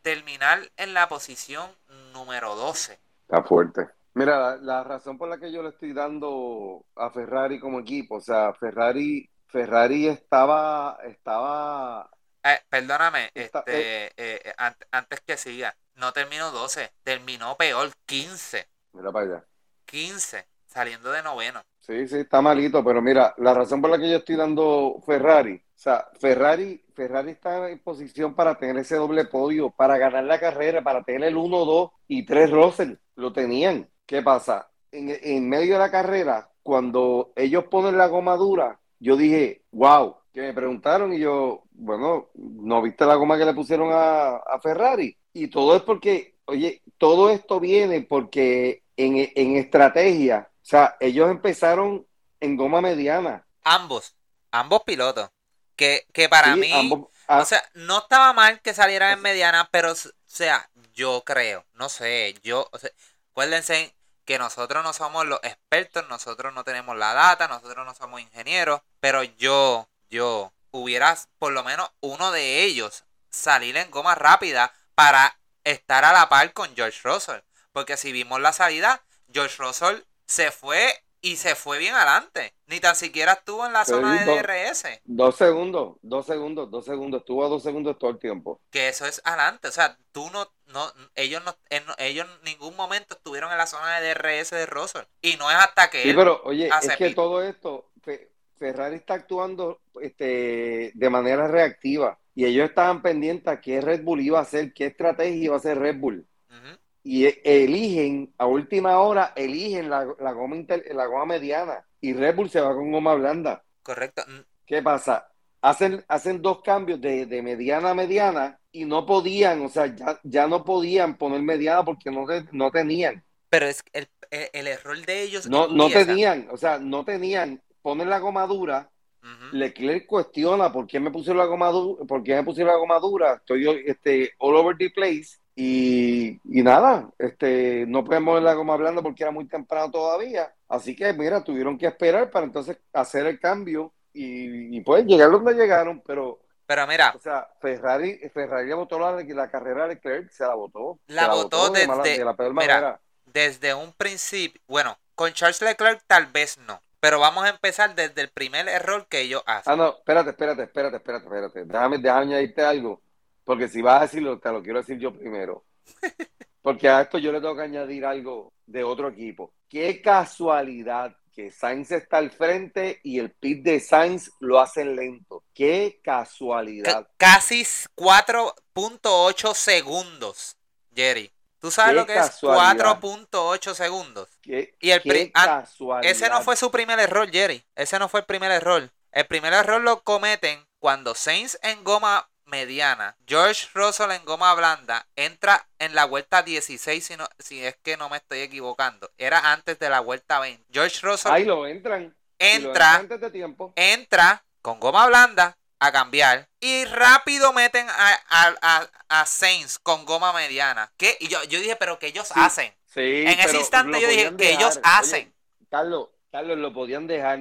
terminar 0.01 0.59
en 0.77 0.93
la 0.93 1.07
posición 1.07 1.69
número 2.13 2.55
12. 2.55 2.99
Está 3.23 3.43
fuerte. 3.43 3.87
Mira, 4.13 4.57
la 4.57 4.83
razón 4.83 5.17
por 5.17 5.29
la 5.29 5.37
que 5.37 5.51
yo 5.51 5.63
le 5.63 5.69
estoy 5.69 5.93
dando 5.93 6.83
a 6.95 7.09
Ferrari 7.11 7.59
como 7.59 7.79
equipo, 7.79 8.15
o 8.15 8.21
sea, 8.21 8.53
Ferrari 8.53 9.29
Ferrari 9.51 10.07
estaba, 10.07 10.97
estaba. 11.03 12.09
Eh, 12.43 12.59
perdóname, 12.69 13.31
este, 13.35 14.05
eh, 14.07 14.11
eh, 14.17 14.53
antes 14.91 15.21
que 15.21 15.37
siga, 15.37 15.75
No 15.95 16.11
terminó 16.13 16.51
12, 16.51 16.91
terminó 17.03 17.55
peor, 17.57 17.91
15. 18.05 18.67
Mira 18.93 19.11
para 19.11 19.25
allá. 19.25 19.45
15, 19.85 20.47
saliendo 20.65 21.11
de 21.11 21.21
noveno. 21.21 21.61
Sí, 21.79 22.07
sí, 22.07 22.17
está 22.19 22.41
malito, 22.41 22.83
pero 22.83 23.01
mira, 23.01 23.33
la 23.37 23.53
razón 23.53 23.81
por 23.81 23.89
la 23.89 23.99
que 23.99 24.09
yo 24.09 24.17
estoy 24.17 24.35
dando 24.35 25.01
Ferrari, 25.05 25.55
o 25.55 25.79
sea, 25.79 26.07
Ferrari, 26.19 26.83
Ferrari 26.93 27.31
está 27.31 27.69
en 27.69 27.79
posición 27.79 28.35
para 28.35 28.57
tener 28.57 28.77
ese 28.77 28.95
doble 28.95 29.25
podio, 29.25 29.71
para 29.71 29.97
ganar 29.97 30.23
la 30.23 30.39
carrera, 30.39 30.83
para 30.83 31.03
tener 31.03 31.23
el 31.29 31.37
1, 31.37 31.65
2 31.65 31.91
y 32.07 32.25
3 32.25 32.51
Russell, 32.51 32.93
lo 33.15 33.33
tenían. 33.33 33.89
¿Qué 34.05 34.21
pasa? 34.21 34.69
En, 34.91 35.09
en 35.09 35.49
medio 35.49 35.73
de 35.73 35.79
la 35.79 35.91
carrera, 35.91 36.51
cuando 36.63 37.33
ellos 37.35 37.65
ponen 37.65 37.97
la 37.97 38.07
goma 38.07 38.35
dura, 38.37 38.79
yo 39.01 39.17
dije, 39.17 39.63
wow, 39.71 40.17
que 40.33 40.41
me 40.41 40.53
preguntaron 40.53 41.13
y 41.13 41.19
yo, 41.19 41.63
bueno, 41.71 42.29
¿no 42.35 42.81
viste 42.81 43.05
la 43.05 43.15
goma 43.15 43.37
que 43.37 43.45
le 43.45 43.53
pusieron 43.55 43.89
a, 43.93 44.37
a 44.37 44.59
Ferrari? 44.61 45.17
Y 45.33 45.49
todo 45.49 45.75
es 45.75 45.83
porque, 45.83 46.35
oye, 46.45 46.81
todo 46.97 47.29
esto 47.31 47.59
viene 47.59 48.03
porque 48.03 48.83
en, 48.97 49.17
en 49.35 49.57
estrategia, 49.57 50.49
o 50.53 50.65
sea, 50.65 50.95
ellos 51.01 51.31
empezaron 51.31 52.05
en 52.39 52.57
goma 52.57 52.81
mediana. 52.81 53.45
Ambos, 53.63 54.15
ambos 54.51 54.83
pilotos. 54.83 55.29
Que, 55.75 56.05
que 56.13 56.29
para 56.29 56.55
Sí, 56.55 56.61
mí, 56.61 56.71
ambos- 56.73 57.09
ah, 57.27 57.41
o 57.41 57.45
sea, 57.45 57.63
no 57.73 57.99
estaba 57.99 58.33
mal 58.33 58.61
que 58.61 58.73
salieran 58.73 59.13
en 59.13 59.21
mediana, 59.21 59.69
pero, 59.71 59.93
o 59.93 59.95
sea, 60.25 60.69
yo 60.93 61.23
creo, 61.25 61.65
no 61.73 61.89
sé, 61.89 62.35
yo, 62.43 62.67
o 62.71 62.77
sea, 62.77 62.91
acuérdense 63.31 63.95
que 64.25 64.37
nosotros 64.37 64.83
no 64.83 64.93
somos 64.93 65.25
los 65.25 65.39
expertos, 65.43 66.07
nosotros 66.09 66.53
no 66.53 66.63
tenemos 66.63 66.95
la 66.97 67.13
data, 67.13 67.47
nosotros 67.47 67.85
no 67.85 67.93
somos 67.95 68.21
ingenieros, 68.21 68.81
pero 68.99 69.23
yo, 69.23 69.87
yo, 70.09 70.51
hubiera 70.71 71.17
por 71.37 71.51
lo 71.51 71.63
menos 71.63 71.91
uno 71.99 72.31
de 72.31 72.63
ellos 72.63 73.03
salir 73.29 73.77
en 73.77 73.91
goma 73.91 74.15
rápida 74.15 74.73
para 74.95 75.37
estar 75.63 76.05
a 76.05 76.13
la 76.13 76.29
par 76.29 76.53
con 76.53 76.75
George 76.75 76.99
Russell. 77.03 77.41
Porque 77.71 77.97
si 77.97 78.11
vimos 78.11 78.41
la 78.41 78.53
salida, 78.53 79.03
George 79.31 79.57
Russell 79.57 80.03
se 80.25 80.51
fue 80.51 81.03
y 81.21 81.37
se 81.37 81.55
fue 81.55 81.79
bien 81.79 81.93
adelante. 81.95 82.53
Ni 82.67 82.79
tan 82.79 82.95
siquiera 82.95 83.33
estuvo 83.33 83.65
en 83.65 83.73
la 83.73 83.85
Pero 83.85 83.97
zona 83.97 84.19
de 84.19 84.25
do- 84.25 84.35
DRS. 84.35 85.01
dos 85.05 85.35
segundos, 85.35 85.97
dos 86.01 86.25
segundos, 86.25 86.71
dos 86.71 86.85
segundos, 86.85 87.21
estuvo 87.21 87.45
a 87.45 87.49
dos 87.49 87.63
segundos 87.63 87.97
todo 87.99 88.11
el 88.11 88.19
tiempo. 88.19 88.61
que 88.69 88.89
eso 88.89 89.05
es 89.05 89.21
adelante. 89.25 89.67
O 89.67 89.71
sea, 89.71 89.97
tú 90.11 90.29
no, 90.31 90.51
no, 90.67 90.91
ellos 91.15 91.43
no, 91.43 91.55
en, 91.69 91.83
ellos 91.97 92.27
en 92.39 92.43
ningún 92.43 92.75
momento 92.75 93.15
estuvieron 93.15 93.51
en 93.51 93.57
la 93.57 93.67
zona 93.67 93.99
de 93.99 94.09
DRS 94.13 94.55
de 94.55 94.65
Russell. 94.65 95.03
Y 95.21 95.35
no 95.37 95.49
es 95.51 95.57
hasta 95.57 95.89
que 95.89 96.03
Sí, 96.03 96.09
él 96.09 96.15
pero 96.15 96.41
oye, 96.43 96.69
hace 96.69 96.93
es 96.93 96.97
que 96.97 97.09
todo 97.11 97.43
esto, 97.43 97.91
Fe- 98.01 98.31
Ferrari 98.57 98.95
está 98.95 99.15
actuando 99.15 99.81
este, 100.01 100.91
de 100.95 101.09
manera 101.09 101.47
reactiva 101.47 102.19
y 102.33 102.45
ellos 102.45 102.69
estaban 102.69 103.01
pendientes 103.01 103.47
a 103.47 103.59
qué 103.61 103.81
Red 103.81 104.03
Bull 104.03 104.21
iba 104.21 104.39
a 104.39 104.43
hacer, 104.43 104.73
qué 104.73 104.87
estrategia 104.87 105.35
iba 105.45 105.55
a 105.55 105.57
hacer 105.59 105.77
Red 105.79 105.97
Bull. 105.99 106.27
Ujú. 106.49 106.77
Y 107.11 107.25
e- 107.25 107.41
eligen, 107.43 108.33
a 108.37 108.45
última 108.45 108.97
hora, 108.99 109.33
eligen 109.35 109.89
la, 109.89 110.07
la 110.17 110.31
goma, 110.31 110.55
inter- 110.55 110.85
la 110.95 111.07
goma 111.07 111.25
mediana 111.25 111.85
y 111.99 112.13
Red 112.13 112.35
Bull 112.37 112.49
se 112.49 112.61
va 112.61 112.73
con 112.73 112.89
goma 112.89 113.15
blanda. 113.15 113.61
Correcto. 113.83 114.23
¿Qué 114.65 114.81
pasa? 114.81 115.27
Hacen, 115.61 116.05
hacen 116.07 116.41
dos 116.41 116.61
cambios 116.61 117.01
de, 117.01 117.25
de 117.25 117.41
mediana 117.41 117.89
a 117.89 117.93
mediana 117.93 118.57
y 118.71 118.85
no 118.85 119.05
podían, 119.05 119.61
o 119.61 119.67
sea, 119.67 119.93
ya, 119.93 120.21
ya 120.23 120.47
no 120.47 120.63
podían 120.63 121.17
poner 121.17 121.41
mediana 121.41 121.83
porque 121.83 122.09
no, 122.09 122.25
te- 122.25 122.45
no 122.53 122.71
tenían. 122.71 123.21
Pero 123.49 123.65
es 123.65 123.83
el, 123.91 124.07
el, 124.29 124.47
el 124.53 124.67
error 124.67 125.05
de 125.05 125.21
ellos 125.21 125.49
No, 125.49 125.67
no 125.67 125.89
tenían, 125.89 126.47
o 126.49 126.55
sea, 126.55 126.79
no 126.79 127.03
tenían. 127.03 127.61
Ponen 127.81 128.09
la 128.09 128.19
goma 128.19 128.47
dura 128.47 128.89
Ujú. 129.21 129.57
Leclerc 129.57 130.05
cuestiona 130.07 130.71
por 130.71 130.87
qué 130.87 130.97
me 130.99 131.11
pusieron 131.11 131.39
la 131.39 131.45
goma 131.45 131.69
dura, 131.71 132.05
por 132.05 132.23
qué 132.23 132.35
me 132.35 132.43
pusieron 132.43 132.71
la 132.73 132.79
goma 132.79 132.99
dura, 132.99 133.33
estoy 133.33 133.83
este, 133.85 134.31
all 134.39 134.55
over 134.55 134.77
the 134.77 134.89
place 134.91 135.40
y, 135.55 136.39
y 136.45 136.63
nada, 136.63 137.09
este, 137.19 137.85
no 137.87 138.03
pueden 138.03 138.23
mover 138.23 138.43
la 138.43 138.53
goma 138.53 138.75
blanda 138.77 139.01
porque 139.01 139.23
era 139.23 139.31
muy 139.31 139.47
temprano 139.47 139.91
todavía, 139.91 140.53
así 140.69 140.95
que 140.95 141.11
mira, 141.13 141.43
tuvieron 141.43 141.77
que 141.77 141.87
esperar 141.87 142.29
para 142.31 142.45
entonces 142.45 142.77
hacer 142.93 143.25
el 143.27 143.39
cambio 143.39 143.93
y, 144.13 144.77
y 144.77 144.81
pues 144.81 145.05
llegar 145.05 145.29
donde 145.31 145.53
llegaron, 145.53 146.01
pero 146.05 146.39
Pero 146.65 146.87
mira, 146.87 147.15
o 147.15 147.19
sea, 147.19 147.47
Ferrari, 147.59 148.17
Ferrari 148.33 148.67
le 148.69 148.73
botó 148.75 148.97
la, 148.99 149.11
la 149.23 149.51
carrera 149.51 149.85
a 149.85 149.87
Leclerc, 149.87 150.29
se 150.31 150.43
la 150.43 150.55
botó, 150.55 150.99
La 151.07 151.27
de, 151.71 151.87
mala- 151.87 152.03
desde- 152.03 152.17
de 152.17 152.25
la 152.25 152.35
peor 152.35 152.53
mira, 152.53 153.01
desde 153.25 153.73
un 153.73 153.93
principio, 153.93 154.61
bueno, 154.67 154.97
con 155.15 155.33
Charles 155.33 155.61
Leclerc 155.61 156.03
tal 156.07 156.27
vez 156.27 156.57
no. 156.57 156.81
Pero 156.99 157.19
vamos 157.19 157.43
a 157.45 157.49
empezar 157.49 157.95
desde 157.95 158.21
el 158.21 158.29
primer 158.29 158.67
error 158.67 159.07
que 159.07 159.21
ellos 159.21 159.41
hacen. 159.47 159.73
Ah, 159.73 159.75
no, 159.75 159.89
espérate, 159.97 160.29
espérate, 160.31 160.63
espérate, 160.63 160.97
espérate, 160.97 161.25
espérate. 161.25 161.65
Déjame, 161.65 161.97
déjame 161.97 162.21
añadirte 162.23 162.61
algo. 162.63 163.01
Porque 163.43 163.67
si 163.67 163.81
vas 163.81 163.99
a 163.99 164.05
decirlo, 164.05 164.39
te 164.39 164.51
lo 164.51 164.61
quiero 164.61 164.79
decir 164.79 164.97
yo 164.99 165.13
primero. 165.13 165.65
Porque 166.61 166.87
a 166.87 167.01
esto 167.01 167.17
yo 167.17 167.31
le 167.31 167.41
tengo 167.41 167.55
que 167.55 167.63
añadir 167.63 168.05
algo 168.05 168.53
de 168.67 168.83
otro 168.83 169.09
equipo. 169.09 169.53
Qué 169.67 170.01
casualidad 170.01 171.15
que 171.33 171.49
Sainz 171.49 171.91
está 171.91 172.17
al 172.17 172.29
frente 172.31 172.99
y 173.03 173.17
el 173.19 173.31
pit 173.31 173.63
de 173.63 173.79
Sainz 173.79 174.31
lo 174.39 174.59
hacen 174.59 174.95
lento. 174.95 175.43
Qué 175.53 176.01
Ca- 176.03 176.25
casualidad. 176.25 177.07
casi 177.17 177.63
4.8 177.95 179.53
segundos, 179.55 180.57
Jerry. 180.95 181.31
¿Tú 181.59 181.71
sabes 181.71 181.95
lo 181.95 182.05
que 182.05 182.13
es 182.13 182.25
casualidad. 182.25 182.99
4.8 183.01 183.73
segundos? 183.75 184.29
Qué, 184.41 184.75
Y 184.79 184.91
el 184.91 185.01
qué 185.01 185.31
ah, 185.35 185.45
casualidad. 185.45 186.11
Ese 186.11 186.29
no 186.29 186.41
fue 186.41 186.55
su 186.55 186.71
primer 186.71 186.99
error, 186.99 187.29
Jerry. 187.31 187.63
Ese 187.75 187.99
no 187.99 188.09
fue 188.09 188.21
el 188.21 188.25
primer 188.25 188.51
error. 188.51 188.91
El 189.11 189.27
primer 189.27 189.53
error 189.53 189.81
lo 189.81 190.03
cometen 190.03 190.67
cuando 190.79 191.13
Sainz 191.15 191.59
en 191.61 191.83
goma 191.83 192.30
mediana, 192.51 193.15
George 193.25 193.67
Russell 193.73 194.11
en 194.11 194.23
goma 194.25 194.53
blanda, 194.53 195.07
entra 195.15 195.65
en 195.79 195.95
la 195.95 196.05
vuelta 196.05 196.43
16, 196.43 197.03
si, 197.03 197.17
no- 197.17 197.27
si 197.39 197.65
es 197.65 197.75
que 197.77 197.97
no 197.97 198.09
me 198.09 198.17
estoy 198.17 198.41
equivocando. 198.41 199.09
Era 199.17 199.51
antes 199.51 199.79
de 199.79 199.89
la 199.89 200.01
vuelta 200.01 200.39
20. 200.39 200.63
George 200.71 200.99
Russell 201.01 201.31
Ahí 201.31 201.45
lo 201.45 201.65
entran. 201.65 202.03
Lo 202.03 202.13
entra, 202.39 202.95
antes 202.95 203.19
de 203.21 203.31
tiempo. 203.31 203.71
entra 203.75 204.43
con 204.61 204.79
goma 204.79 205.07
blanda 205.07 205.57
a 205.79 205.91
cambiar 205.91 206.47
y 206.59 206.85
rápido 206.85 207.53
meten 207.53 207.87
a, 207.89 208.19
a, 208.29 208.55
a, 208.61 208.89
a 209.09 209.25
Sainz 209.25 209.79
con 209.79 210.05
goma 210.05 210.31
mediana. 210.33 210.91
¿Qué? 210.97 211.17
Y 211.19 211.27
yo, 211.27 211.43
yo 211.45 211.59
dije, 211.59 211.75
pero 211.75 211.97
¿qué 211.97 212.07
ellos 212.07 212.27
Sí. 212.27 212.33
hacen? 212.35 212.73
Sí, 212.93 213.23
En 213.25 213.39
ese 213.39 213.57
instante 213.57 213.99
yo 214.01 214.07
dije, 214.07 214.35
que 214.37 214.51
ellos 214.51 214.79
hacen? 214.83 215.33
Oye, 215.59 215.67
Carlos, 215.69 216.09
Carlos, 216.31 216.57
lo 216.57 216.73
podían 216.73 217.07
dejar. 217.07 217.39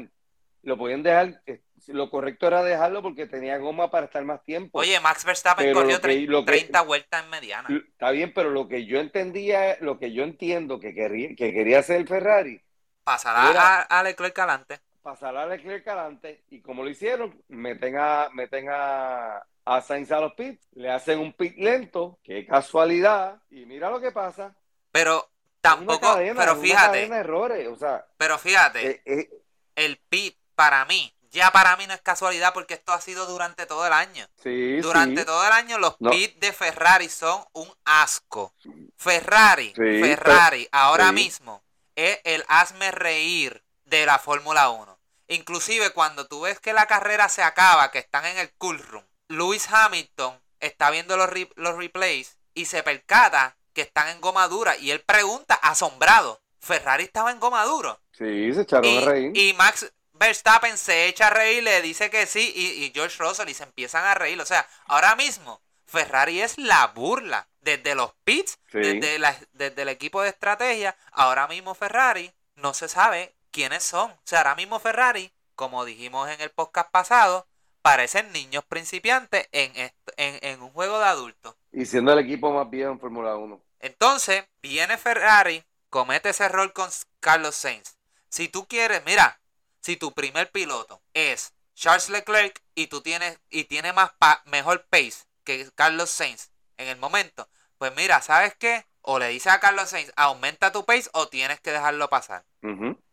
Lo 0.63 0.77
podían 0.79 1.03
dejar. 1.03 1.43
eh, 1.47 1.61
Lo 1.89 2.11
correcto 2.11 2.47
era 2.47 2.63
dejarlo 2.63 3.03
porque 3.03 3.27
tenía 3.27 3.59
goma 3.59 3.91
para 3.91 4.07
estar 4.07 4.25
más 4.25 4.43
tiempo. 4.45 4.79
Oye, 4.79 4.99
Max 5.01 5.25
Verstappen 5.25 5.67
Pero 5.67 5.81
corrió 5.81 6.01
que- 6.01 6.09
tre- 6.09 6.27
lo 6.27 6.41
que- 6.45 6.53
30 6.53 6.83
vueltas 6.83 7.25
en 7.25 7.31
mediana. 7.31 7.69
Está 7.89 8.11
bien, 8.11 8.33
pero 8.35 8.51
lo 8.51 8.69
que 8.69 8.87
yo 8.87 9.01
entendía, 9.01 9.77
lo 9.81 9.99
que 9.99 10.13
yo 10.13 10.23
entiendo 10.25 10.79
que 10.81 10.95
quería, 10.95 11.29
que 11.37 11.53
quería 11.53 11.79
hacer 11.81 11.97
el 11.97 12.09
Ferrari, 12.09 12.61
Pasará 13.05 13.83
a, 13.83 14.03
Leclerc 14.03 14.39
adelante. 14.39 14.81
pasar 15.03 15.37
a 15.37 15.47
Leclerc 15.47 15.87
adelante, 15.89 16.45
y 16.51 16.61
como 16.61 16.85
lo 16.85 16.91
hicieron, 16.91 17.43
meten 17.49 17.97
a, 17.99 18.29
meten 18.33 18.69
a, 18.71 19.43
a 19.65 19.81
Sainz 19.81 20.13
a 20.13 20.21
los 20.21 20.35
pits, 20.35 20.69
le 20.73 20.91
hacen 20.91 21.19
un 21.19 21.33
pit 21.33 21.57
lento, 21.57 22.19
qué 22.23 22.47
casualidad, 22.47 23.41
y 23.51 23.65
mira 23.65 23.91
lo 23.91 24.01
que 24.01 24.13
pasa. 24.13 24.55
Pero 24.93 25.29
tampoco, 25.61 26.01
cadena, 26.01 26.39
pero 26.41 26.57
fíjate, 26.57 27.05
errores, 27.07 27.67
o 27.69 27.77
sea, 27.77 28.07
pero 28.17 28.39
fíjate, 28.39 28.91
eh, 28.91 29.03
eh, 29.07 29.31
el 29.77 29.97
pit 30.09 30.37
para 30.55 30.85
mí, 30.85 31.13
ya 31.31 31.51
para 31.53 31.77
mí 31.77 31.87
no 31.87 31.95
es 31.95 32.01
casualidad 32.03 32.53
porque 32.53 32.75
esto 32.75 32.93
ha 32.93 33.01
sido 33.01 33.27
durante 33.27 33.67
todo 33.67 33.87
el 33.87 33.93
año. 33.93 34.27
sí, 34.43 34.81
Durante 34.81 35.21
sí, 35.21 35.27
todo 35.27 35.47
el 35.47 35.53
año 35.53 35.79
los 35.79 35.97
No. 36.01 36.11
pits 36.11 36.41
de 36.41 36.53
Ferrari 36.53 37.09
son 37.09 37.45
un 37.53 37.73
asco. 37.85 38.55
Ferrari, 38.97 39.73
Sí, 39.77 39.83
Ferrari, 40.01 40.69
ahora 40.73 41.13
mismo 41.13 41.63
es 41.97 42.19
el 42.25 42.45
hazme 42.49 42.91
reír 42.91 43.63
de 43.85 44.07
la 44.07 44.19
Fórmula 44.19 44.71
1. 44.71 44.99
Inclusive 45.29 45.91
cuando 45.93 46.27
tú 46.27 46.43
ves 46.43 46.59
que 46.61 46.73
la 46.73 46.87
carrera 46.87 47.29
se 47.29 47.43
acaba, 47.43 47.91
que 47.91 47.99
están 47.99 48.27
en 48.27 48.39
el 48.39 48.53
cool 48.55 48.79
room, 48.79 49.05
Lewis 49.29 49.69
Hamilton 49.71 50.41
está 50.59 50.91
viendo 50.91 51.17
los, 51.17 51.29
re- 51.31 51.51
los 51.57 51.77
replays 51.77 52.37
y 52.55 52.67
se 52.67 52.83
percata 52.83 53.57
que 53.73 53.83
están 53.83 54.09
en 54.09 54.21
goma 54.21 54.49
dura 54.49 54.77
y 54.77 54.91
él 54.91 55.01
pregunta 55.03 55.55
asombrado, 55.55 56.41
¿Ferrari 56.61 57.05
estaba 57.05 57.31
en 57.31 57.39
goma 57.41 57.65
duro? 57.65 58.01
sí, 58.13 58.53
se 58.53 58.63
echaron 58.63 58.99
a 58.99 59.01
reír. 59.01 59.33
Y, 59.35 59.51
y 59.51 59.53
Max 59.55 59.93
Verstappen 60.21 60.77
se 60.79 61.07
echa 61.07 61.27
a 61.29 61.31
reír, 61.31 61.63
le 61.65 61.81
dice 61.83 62.11
que 62.11 62.27
sí, 62.27 62.53
y, 62.55 62.85
y 62.85 62.93
George 62.95 63.17
Russell 63.19 63.49
y 63.49 63.55
se 63.55 63.65
empiezan 63.65 64.05
a 64.05 64.15
reír. 64.15 64.41
O 64.41 64.45
sea, 64.47 64.69
ahora 64.87 65.17
mismo 65.17 65.61
Ferrari 65.87 66.41
es 66.43 66.59
la 66.59 66.87
burla. 66.89 67.49
Desde 67.63 67.95
los 67.95 68.13
pits, 68.25 68.59
Sí. 68.71 68.79
desde, 68.79 69.19
la- 69.19 69.37
desde 69.53 69.83
el 69.83 69.89
equipo 69.89 70.23
de 70.23 70.29
estrategia, 70.31 70.97
ahora 71.13 71.47
mismo 71.49 71.75
Ferrari 71.75 72.33
no 72.55 72.73
se 72.75 72.89
sabe 72.89 73.35
quiénes 73.51 73.83
son. 73.83 74.11
O 74.13 74.21
sea, 74.25 74.39
ahora 74.39 74.55
mismo 74.55 74.79
Ferrari, 74.79 75.33
como 75.57 75.85
dijimos 75.85 76.29
en 76.31 76.41
el 76.41 76.51
podcast 76.51 76.91
pasado, 76.91 77.47
parecen 77.83 78.31
niños 78.33 78.65
principiantes 78.65 79.49
en, 79.53 79.73
en, 79.77 79.93
en 80.17 80.63
un 80.63 80.71
juego 80.71 80.99
de 81.01 81.07
adultos. 81.07 81.55
Y 81.73 81.85
siendo 81.87 82.13
el 82.13 82.19
equipo 82.21 82.51
más 82.53 82.69
viejo 82.71 82.93
en 82.93 83.01
Fórmula 83.01 83.37
1. 83.37 83.61
Entonces, 83.81 84.45
viene 84.63 84.97
Ferrari, 84.99 85.65
comete 85.89 86.29
ese 86.31 86.45
error 86.45 86.73
con 86.73 86.89
Carlos 87.21 87.55
Sainz. 87.57 87.97
Si 88.29 88.49
tú 88.49 88.67
quieres, 88.69 89.03
mira, 89.05 89.40
si 89.81 89.97
tu 89.97 90.13
primer 90.13 90.51
piloto 90.51 91.03
es 91.15 91.55
Charles 91.75 92.09
Leclerc 92.11 92.63
y 92.75 92.89
tú 92.89 93.01
tienes 93.01 93.39
y 93.49 93.65
tiene 93.65 93.93
más 93.93 94.13
pa- 94.19 94.43
mejor 94.47 94.87
pace 94.87 95.25
que 95.45 95.71
Carlos 95.75 96.11
Sainz 96.11 96.51
en 96.77 96.89
el 96.89 96.97
momento, 96.99 97.49
pues 97.79 97.95
mira, 97.97 98.21
¿sabes 98.23 98.55
qué? 98.57 98.87
O 99.03 99.19
le 99.19 99.29
dices 99.29 99.53
a 99.53 99.61
Carlos 99.61 99.89
Sainz, 99.89 100.13
aumenta 100.17 100.73
tu 100.73 100.85
pace 100.85 101.09
o 101.13 101.29
tienes 101.29 101.61
que 101.61 101.73
dejarlo 101.73 102.11
pasar. 102.11 102.45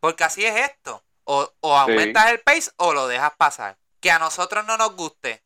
Porque 0.01 0.23
así 0.25 0.45
es 0.45 0.55
esto. 0.69 1.03
O, 1.23 1.51
o 1.61 1.77
aumentas 1.77 2.29
el 2.31 2.39
pace 2.41 2.71
o 2.77 2.93
lo 2.93 3.07
dejas 3.07 3.33
pasar. 3.37 3.77
Que 4.01 4.11
a 4.11 4.19
nosotros 4.19 4.65
no 4.65 4.77
nos 4.77 4.95
guste, 4.95 5.43